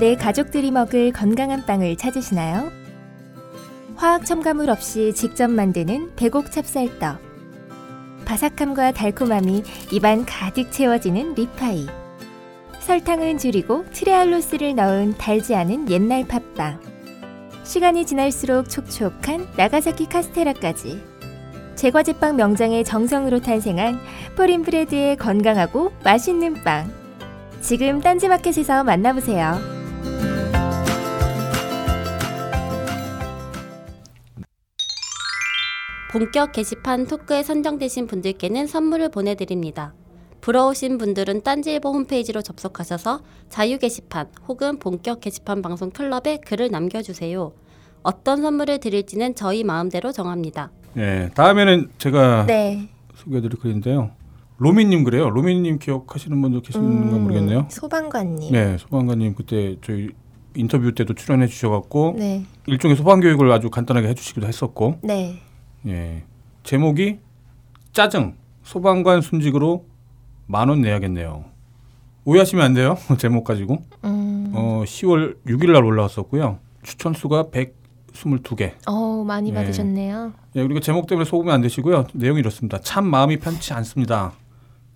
내 0.00 0.16
가족들이 0.16 0.72
먹을 0.72 1.12
건강한 1.12 1.64
빵을 1.64 1.96
찾으시나요? 1.96 2.72
화학 3.94 4.26
첨가물 4.26 4.68
없이 4.68 5.12
직접 5.14 5.48
만드는 5.48 6.16
배곡 6.16 6.50
찹쌀떡. 6.50 7.18
바삭함과 8.24 8.90
달콤함이 8.90 9.62
입안 9.92 10.26
가득 10.26 10.72
채워지는 10.72 11.34
리파이. 11.34 11.86
설탕은 12.80 13.38
줄이고 13.38 13.84
트레알로스를 13.92 14.74
넣은 14.74 15.14
달지 15.16 15.54
않은 15.54 15.88
옛날 15.88 16.26
팥빵. 16.26 16.80
시간이 17.62 18.04
지날수록 18.04 18.68
촉촉한 18.68 19.46
나가사키 19.56 20.06
카스테라까지. 20.06 21.02
제과제빵 21.76 22.34
명장의 22.36 22.84
정성으로 22.84 23.40
탄생한 23.40 24.00
포린브레드의 24.36 25.16
건강하고 25.16 25.92
맛있는 26.02 26.64
빵. 26.64 26.92
지금 27.60 28.00
딴지마켓에서 28.00 28.82
만나보세요. 28.82 29.83
본격 36.14 36.52
게시판 36.52 37.08
토크에 37.08 37.42
선정되신 37.42 38.06
분들께는 38.06 38.68
선물을 38.68 39.08
보내드립니다. 39.08 39.94
부러우신 40.42 40.96
분들은 40.96 41.42
딴지일보 41.42 41.90
홈페이지로 41.90 42.40
접속하셔서 42.40 43.18
자유 43.48 43.78
게시판 43.78 44.28
혹은 44.46 44.78
본격 44.78 45.20
게시판 45.20 45.60
방송 45.60 45.90
클럽에 45.90 46.36
글을 46.46 46.70
남겨주세요. 46.70 47.52
어떤 48.04 48.42
선물을 48.42 48.78
드릴지는 48.78 49.34
저희 49.34 49.64
마음대로 49.64 50.12
정합니다. 50.12 50.70
예, 50.98 51.30
다음에는 51.34 51.88
제가 51.98 52.46
네. 52.46 52.88
소개해드릴 53.16 53.58
글인데요. 53.58 54.12
로미님 54.58 55.02
그래요. 55.02 55.30
로미님 55.30 55.80
기억하시는 55.80 56.40
분들 56.40 56.62
계시는가 56.62 57.18
모르겠네요. 57.18 57.58
음, 57.58 57.68
소방관님. 57.68 58.52
네, 58.52 58.78
소방관님 58.78 59.34
그때 59.34 59.74
저희 59.82 60.10
인터뷰 60.54 60.94
때도 60.94 61.14
출연해 61.14 61.48
주셔갖고 61.48 62.14
네. 62.16 62.44
일종의 62.68 62.96
소방 62.96 63.18
교육을 63.18 63.50
아주 63.50 63.68
간단하게 63.68 64.06
해주시기도 64.10 64.46
했었고, 64.46 64.98
네. 65.02 65.40
예, 65.86 66.22
제목이 66.62 67.18
짜증 67.92 68.34
소방관 68.62 69.20
순직으로 69.20 69.84
만 70.46 70.68
원 70.68 70.80
내야겠네요. 70.80 71.44
오해하시면 72.24 72.64
안 72.64 72.74
돼요. 72.74 72.96
제목 73.18 73.44
가지고 73.44 73.78
음. 74.04 74.50
어, 74.54 74.82
10월 74.86 75.36
6일 75.46 75.72
날 75.72 75.84
올라왔었고요. 75.84 76.58
추천 76.82 77.12
수가 77.12 77.44
122개. 77.44 78.72
어, 78.86 79.24
많이 79.24 79.50
네. 79.52 79.56
받으셨네요. 79.60 80.32
예, 80.56 80.62
그리고 80.62 80.80
제목 80.80 81.06
때문에 81.06 81.24
속으면 81.24 81.52
안 81.54 81.60
되시고요. 81.60 82.06
내용이 82.14 82.40
이렇습니다. 82.40 82.78
참 82.78 83.06
마음이 83.06 83.38
편치 83.38 83.72
않습니다. 83.74 84.32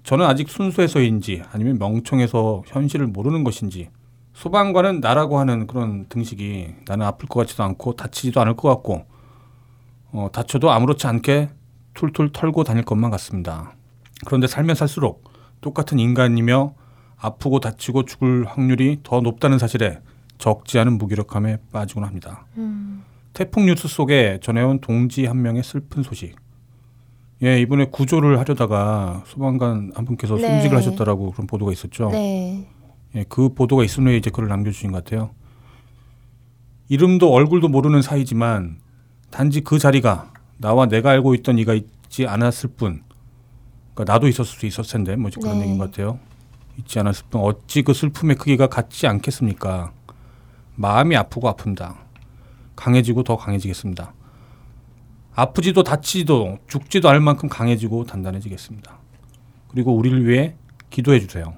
저는 0.04 0.24
아직 0.24 0.48
순수해서인지 0.48 1.42
아니면 1.52 1.78
멍청해서 1.78 2.62
현실을 2.66 3.08
모르는 3.08 3.44
것인지 3.44 3.90
소방관은 4.32 5.00
나라고 5.00 5.38
하는 5.38 5.66
그런 5.66 6.06
등식이 6.08 6.68
나는 6.86 7.04
아플 7.04 7.28
것 7.28 7.40
같지도 7.40 7.62
않고 7.64 7.94
다치지도 7.96 8.40
않을 8.40 8.54
것 8.56 8.68
같고 8.70 9.04
어, 10.12 10.28
다쳐도 10.32 10.70
아무렇지 10.70 11.06
않게 11.06 11.50
툴툴 11.94 12.30
털고 12.32 12.64
다닐 12.64 12.84
것만 12.84 13.10
같습니다. 13.12 13.72
그런데 14.26 14.46
살면 14.46 14.76
살수록 14.76 15.24
똑같은 15.60 15.98
인간이며 15.98 16.74
아프고 17.16 17.60
다치고 17.60 18.04
죽을 18.04 18.44
확률이 18.46 19.00
더 19.02 19.20
높다는 19.20 19.58
사실에 19.58 20.00
적지 20.38 20.78
않은 20.78 20.98
무기력함에 20.98 21.58
빠지곤 21.72 22.04
합니다. 22.04 22.46
음. 22.56 23.04
태풍 23.32 23.66
뉴스 23.66 23.88
속에 23.88 24.38
전해온 24.40 24.80
동지 24.80 25.26
한 25.26 25.42
명의 25.42 25.62
슬픈 25.62 26.02
소식. 26.02 26.36
예, 27.42 27.60
이번에 27.60 27.86
구조를 27.86 28.38
하려다가 28.38 29.22
소방관 29.26 29.92
한 29.94 30.04
분께서 30.04 30.36
네. 30.36 30.48
숨직을 30.48 30.76
하셨다라고 30.76 31.32
그런 31.32 31.46
보도가 31.46 31.72
있었죠. 31.72 32.10
네. 32.10 32.68
예, 33.14 33.24
그 33.28 33.54
보도가 33.54 33.84
있은 33.84 34.06
후에 34.06 34.16
이제 34.16 34.30
글을 34.30 34.48
남겨주신 34.48 34.90
것 34.90 35.04
같아요. 35.04 35.30
이름도 36.88 37.32
얼굴도 37.32 37.68
모르는 37.68 38.02
사이지만 38.02 38.78
단지 39.30 39.60
그 39.60 39.78
자리가 39.78 40.32
나와 40.58 40.86
내가 40.86 41.10
알고 41.10 41.34
있던 41.36 41.58
이가 41.58 41.74
있지 41.74 42.26
않았을 42.26 42.70
뿐. 42.70 43.02
그러니까 43.94 44.12
나도 44.12 44.28
있었을 44.28 44.58
수 44.58 44.66
있었을 44.66 44.92
텐데 44.92 45.16
뭐 45.16 45.30
그런 45.40 45.56
네. 45.58 45.62
얘기인 45.62 45.78
것 45.78 45.90
같아요. 45.90 46.18
있지 46.78 46.98
않았을 46.98 47.26
뿐 47.30 47.42
어찌 47.42 47.82
그 47.82 47.92
슬픔의 47.92 48.36
크기가 48.36 48.68
같지 48.68 49.06
않겠습니까? 49.06 49.92
마음이 50.76 51.16
아프고 51.16 51.52
아픕니다. 51.52 51.96
강해지고 52.76 53.24
더 53.24 53.36
강해지겠습니다. 53.36 54.12
아프지도 55.34 55.82
다치지도 55.82 56.58
죽지도 56.68 57.08
않을 57.08 57.20
만큼 57.20 57.48
강해지고 57.48 58.04
단단해지겠습니다. 58.04 58.98
그리고 59.68 59.94
우리를 59.94 60.26
위해 60.26 60.54
기도해 60.90 61.20
주세요. 61.20 61.54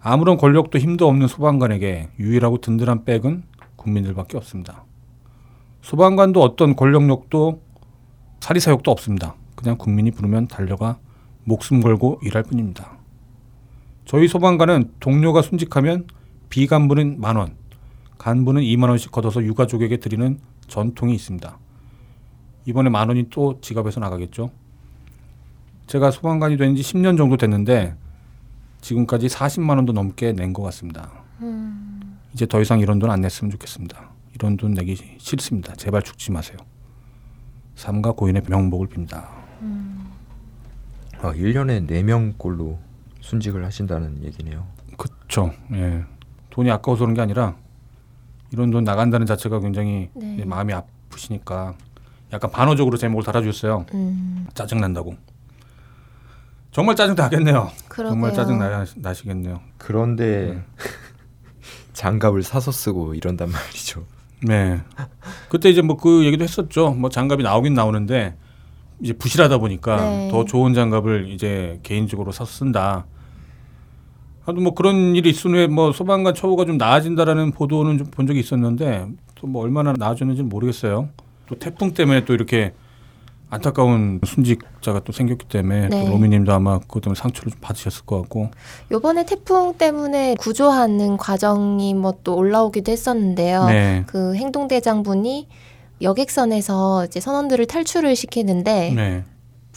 아무런 0.00 0.36
권력도 0.36 0.78
힘도 0.78 1.08
없는 1.08 1.28
소방관에게 1.28 2.08
유일하고 2.18 2.58
든든한 2.58 3.04
백은 3.04 3.44
국민들밖에 3.76 4.36
없습니다. 4.36 4.84
소방관도 5.82 6.40
어떤 6.40 6.74
권력력도 6.76 7.60
사리사욕도 8.40 8.90
없습니다. 8.90 9.34
그냥 9.54 9.76
국민이 9.76 10.10
부르면 10.10 10.48
달려가 10.48 10.98
목숨 11.44 11.80
걸고 11.80 12.20
일할 12.22 12.42
뿐입니다. 12.44 12.92
저희 14.04 14.28
소방관은 14.28 14.92
동료가 15.00 15.42
순직하면 15.42 16.06
비간부는 16.48 17.20
만 17.20 17.36
원, 17.36 17.54
간부는 18.18 18.62
2만 18.62 18.88
원씩 18.88 19.10
걷어서 19.12 19.42
유가족에게 19.42 19.98
드리는 19.98 20.38
전통이 20.68 21.14
있습니다. 21.14 21.58
이번에 22.66 22.90
만 22.90 23.08
원이 23.08 23.26
또 23.30 23.60
지갑에서 23.60 24.00
나가겠죠. 24.00 24.50
제가 25.88 26.10
소방관이 26.10 26.56
된 26.56 26.76
지 26.76 26.82
10년 26.82 27.16
정도 27.16 27.36
됐는데 27.36 27.94
지금까지 28.80 29.26
40만 29.28 29.76
원도 29.76 29.92
넘게 29.92 30.32
낸 30.32 30.52
것 30.52 30.62
같습니다. 30.62 31.10
이제 32.34 32.46
더 32.46 32.60
이상 32.60 32.78
이런 32.80 32.98
돈 32.98 33.10
안 33.10 33.20
냈으면 33.20 33.50
좋겠습니다. 33.50 34.11
이런 34.34 34.56
돈 34.56 34.72
내기 34.72 34.96
싫습니다. 35.18 35.74
제발 35.74 36.02
죽지 36.02 36.32
마세요. 36.32 36.56
삼가 37.74 38.12
고인의 38.12 38.42
명복을 38.48 38.88
빕니다. 38.88 39.26
아, 41.20 41.32
1년에 41.32 41.88
4명꼴로 41.88 42.78
순직을 43.20 43.64
하신다는 43.64 44.24
얘기네요. 44.24 44.66
그렇죠. 44.96 45.52
예. 45.72 46.04
돈이 46.50 46.70
아까워서 46.70 47.00
그런 47.04 47.14
게 47.14 47.20
아니라 47.20 47.56
이런 48.50 48.70
돈 48.70 48.84
나간다는 48.84 49.26
자체가 49.26 49.60
굉장히 49.60 50.10
네. 50.14 50.38
예, 50.40 50.44
마음이 50.44 50.72
아프시니까 50.72 51.74
약간 52.32 52.50
반어적으로 52.50 52.96
제목을 52.96 53.24
달아주셨어요. 53.24 53.86
음. 53.94 54.46
짜증 54.54 54.80
난다고. 54.80 55.16
정말 56.72 56.96
짜증 56.96 57.14
나겠네요. 57.14 57.70
그러게요. 57.88 58.12
정말 58.12 58.32
짜증 58.32 58.58
나, 58.58 58.84
나시겠네요. 58.96 59.60
그런데 59.78 60.62
장갑을 61.92 62.42
사서 62.42 62.72
쓰고 62.72 63.14
이런단 63.14 63.50
말이죠. 63.50 64.04
네. 64.44 64.80
그때 65.48 65.70
이제 65.70 65.82
뭐 65.82 65.96
그 65.96 66.24
얘기도 66.24 66.42
했었죠. 66.44 66.90
뭐 66.90 67.10
장갑이 67.10 67.42
나오긴 67.42 67.74
나오는데 67.74 68.34
이제 69.00 69.12
부실하다 69.12 69.58
보니까 69.58 69.96
네. 69.96 70.28
더 70.30 70.44
좋은 70.44 70.74
장갑을 70.74 71.28
이제 71.30 71.78
개인적으로 71.82 72.32
사서 72.32 72.50
쓴다. 72.50 73.06
하도 74.44 74.60
뭐 74.60 74.74
그런 74.74 75.14
일이 75.14 75.30
있은 75.30 75.52
후에 75.52 75.66
뭐 75.68 75.92
소방관 75.92 76.34
처우가 76.34 76.64
좀 76.64 76.76
나아진다라는 76.76 77.52
보도는 77.52 77.98
좀 77.98 78.06
본 78.10 78.26
적이 78.26 78.40
있었는데 78.40 79.08
또 79.36 79.46
뭐 79.46 79.62
얼마나 79.62 79.92
나아졌는지 79.92 80.42
는 80.42 80.48
모르겠어요. 80.48 81.08
또 81.46 81.54
태풍 81.58 81.94
때문에 81.94 82.24
또 82.24 82.32
이렇게 82.34 82.72
안타까운 83.52 84.20
순직자가 84.24 85.00
또 85.00 85.12
생겼기 85.12 85.46
때문에 85.48 85.88
네. 85.88 86.04
또 86.04 86.12
로미님도 86.12 86.52
아마 86.52 86.78
그것 86.78 87.02
때문에 87.02 87.18
상처를 87.20 87.52
좀 87.52 87.60
받으셨을 87.60 88.06
것 88.06 88.20
같고 88.22 88.50
요번에 88.90 89.26
태풍 89.26 89.74
때문에 89.76 90.36
구조하는 90.36 91.16
과정이 91.18 91.94
뭐 91.94 92.12
또 92.24 92.36
올라오기도 92.36 92.92
했었는데요. 92.92 93.66
네. 93.66 94.04
그 94.06 94.34
행동대장분이 94.34 95.48
여객선에서 96.00 97.04
이제 97.06 97.20
선원들을 97.20 97.66
탈출을 97.66 98.16
시키는데 98.16 98.92
네. 98.94 99.24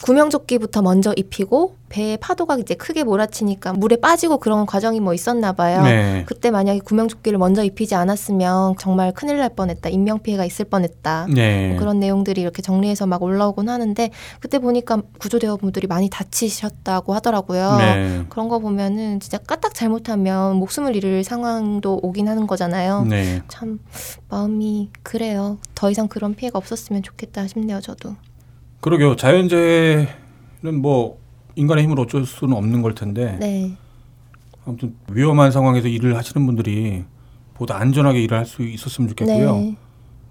구명조끼부터 0.02 0.82
먼저 0.82 1.12
입히고 1.16 1.76
배에 1.88 2.16
파도가 2.16 2.56
이제 2.58 2.74
크게 2.74 3.04
몰아치니까 3.04 3.72
물에 3.72 3.96
빠지고 3.96 4.38
그런 4.38 4.66
과정이 4.66 5.00
뭐 5.00 5.14
있었나 5.14 5.52
봐요. 5.52 5.82
네. 5.82 6.24
그때 6.26 6.50
만약에 6.50 6.80
구명조끼를 6.80 7.38
먼저 7.38 7.62
입히지 7.64 7.94
않았으면 7.94 8.74
정말 8.78 9.12
큰일 9.12 9.38
날 9.38 9.48
뻔했다. 9.50 9.88
인명피해가 9.88 10.44
있을 10.44 10.66
뻔했다. 10.66 11.28
네. 11.34 11.68
뭐 11.68 11.78
그런 11.78 12.00
내용들이 12.00 12.40
이렇게 12.40 12.60
정리해서 12.60 13.06
막 13.06 13.22
올라오곤 13.22 13.68
하는데 13.68 14.10
그때 14.40 14.58
보니까 14.58 15.00
구조대원분들이 15.18 15.86
많이 15.86 16.10
다치셨다고 16.10 17.14
하더라고요. 17.14 17.76
네. 17.78 18.24
그런 18.28 18.48
거 18.48 18.58
보면은 18.58 19.20
진짜 19.20 19.38
까딱 19.38 19.74
잘못하면 19.74 20.56
목숨을 20.56 20.96
잃을 20.96 21.24
상황도 21.24 22.00
오긴 22.02 22.28
하는 22.28 22.46
거잖아요. 22.46 23.04
네. 23.04 23.42
참 23.48 23.78
마음이 24.28 24.90
그래요. 25.02 25.58
더 25.74 25.90
이상 25.90 26.08
그런 26.08 26.34
피해가 26.34 26.58
없었으면 26.58 27.02
좋겠다 27.02 27.46
싶네요, 27.46 27.80
저도. 27.80 28.16
그러게요. 28.80 29.16
자연재해는 29.16 30.80
뭐 30.80 31.18
인간의 31.54 31.84
힘으로 31.84 32.02
어쩔 32.02 32.24
수는 32.26 32.56
없는 32.56 32.82
걸 32.82 32.94
텐데 32.94 33.36
네. 33.40 33.76
아무튼 34.66 34.94
위험한 35.10 35.50
상황에서 35.50 35.88
일을 35.88 36.16
하시는 36.16 36.44
분들이 36.46 37.04
보다 37.54 37.76
안전하게 37.78 38.22
일을 38.22 38.38
할 38.38 38.46
수 38.46 38.62
있었으면 38.62 39.08
좋겠고요. 39.08 39.54
네. 39.56 39.76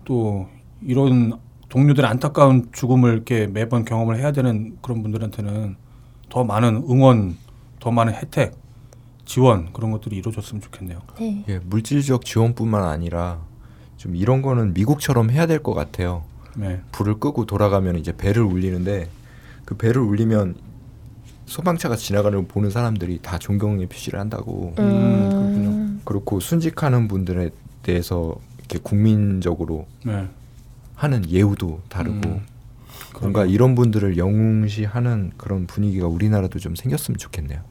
또 0.04 0.48
이런 0.82 1.34
동료들의 1.70 2.08
안타까운 2.10 2.70
죽음을 2.72 3.14
이렇게 3.14 3.48
매번 3.48 3.84
경험을 3.86 4.18
해야 4.20 4.32
되는 4.32 4.78
그런 4.82 5.02
분들한테는 5.02 5.76
더 6.30 6.43
많은 6.43 6.84
응원, 6.89 7.38
더 7.80 7.91
많은 7.91 8.14
혜택, 8.14 8.54
지원 9.26 9.74
그런 9.74 9.91
것들이 9.91 10.18
이루어졌으면 10.18 10.62
좋겠네요. 10.62 11.00
네. 11.20 11.43
예, 11.50 11.60
물질적 11.60 12.24
지원뿐만 12.24 12.84
아니라 12.84 13.39
좀 13.98 14.16
이런 14.16 14.41
거는 14.43 14.74
미국처럼 14.76 15.32
해야 15.32 15.48
될 15.48 15.64
것 15.64 15.74
같아요. 15.74 16.24
네. 16.56 16.82
불을 16.91 17.20
끄고 17.20 17.45
돌아가면 17.45 17.97
이제 17.97 18.16
배를 18.16 18.43
울리는데 18.43 19.10
그 19.66 19.76
배를 19.76 20.01
울리면 20.01 20.56
소방차가 21.45 21.95
지나가는 21.95 22.38
걸 22.38 22.47
보는 22.47 22.72
사람들이 22.72 23.20
다 23.22 23.38
존경의 23.38 23.88
표시를 23.88 24.20
한다고. 24.20 24.74
음, 24.80 25.30
그렇군요. 25.30 25.99
그렇고 26.03 26.39
순직하는 26.39 27.08
분들에 27.08 27.51
대해서 27.84 28.36
이렇게 28.60 28.80
국민적으로 28.82 29.88
네. 30.03 30.28
하는 30.95 31.30
예우도 31.30 31.82
다르고 31.89 32.30
음, 32.30 32.45
뭔가 33.20 33.45
이런 33.45 33.76
분들을 33.76 34.18
영웅시하는 34.18 35.34
그런 35.38 35.68
분위기가 35.68 36.08
우리나라도 36.08 36.60
좀 36.60 36.76
생겼으면 36.76 37.18
좋겠네요. 37.18 37.62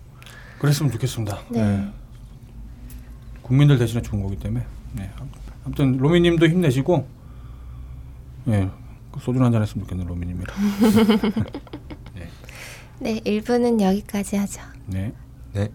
그랬으면 0.59 0.93
좋겠습니다. 0.93 1.41
네. 1.51 1.89
국민들 3.43 3.79
대신에 3.79 4.03
좋은 4.03 4.23
거기 4.23 4.39
때문에. 4.39 4.65
네. 4.95 5.11
아무튼 5.65 5.97
로미님도 5.97 6.47
힘내시고, 6.47 7.07
예, 8.49 8.69
그 9.11 9.21
소주 9.21 9.43
한잔 9.43 9.63
했으면 9.63 9.87
좋겠네 9.87 10.05
로미님이랑. 10.05 10.57
네, 13.01 13.21
1부는 13.21 13.81
여기까지 13.81 14.37
하죠. 14.37 14.63
네. 14.87 15.13
네. 15.53 15.69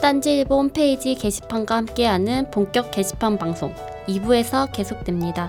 딴지일보 0.00 0.58
홈페이지 0.58 1.14
게시판과 1.14 1.76
함께하는 1.76 2.50
본격 2.50 2.90
게시판 2.90 3.38
방송 3.38 3.74
2부에서 4.06 4.70
계속됩니다. 4.70 5.48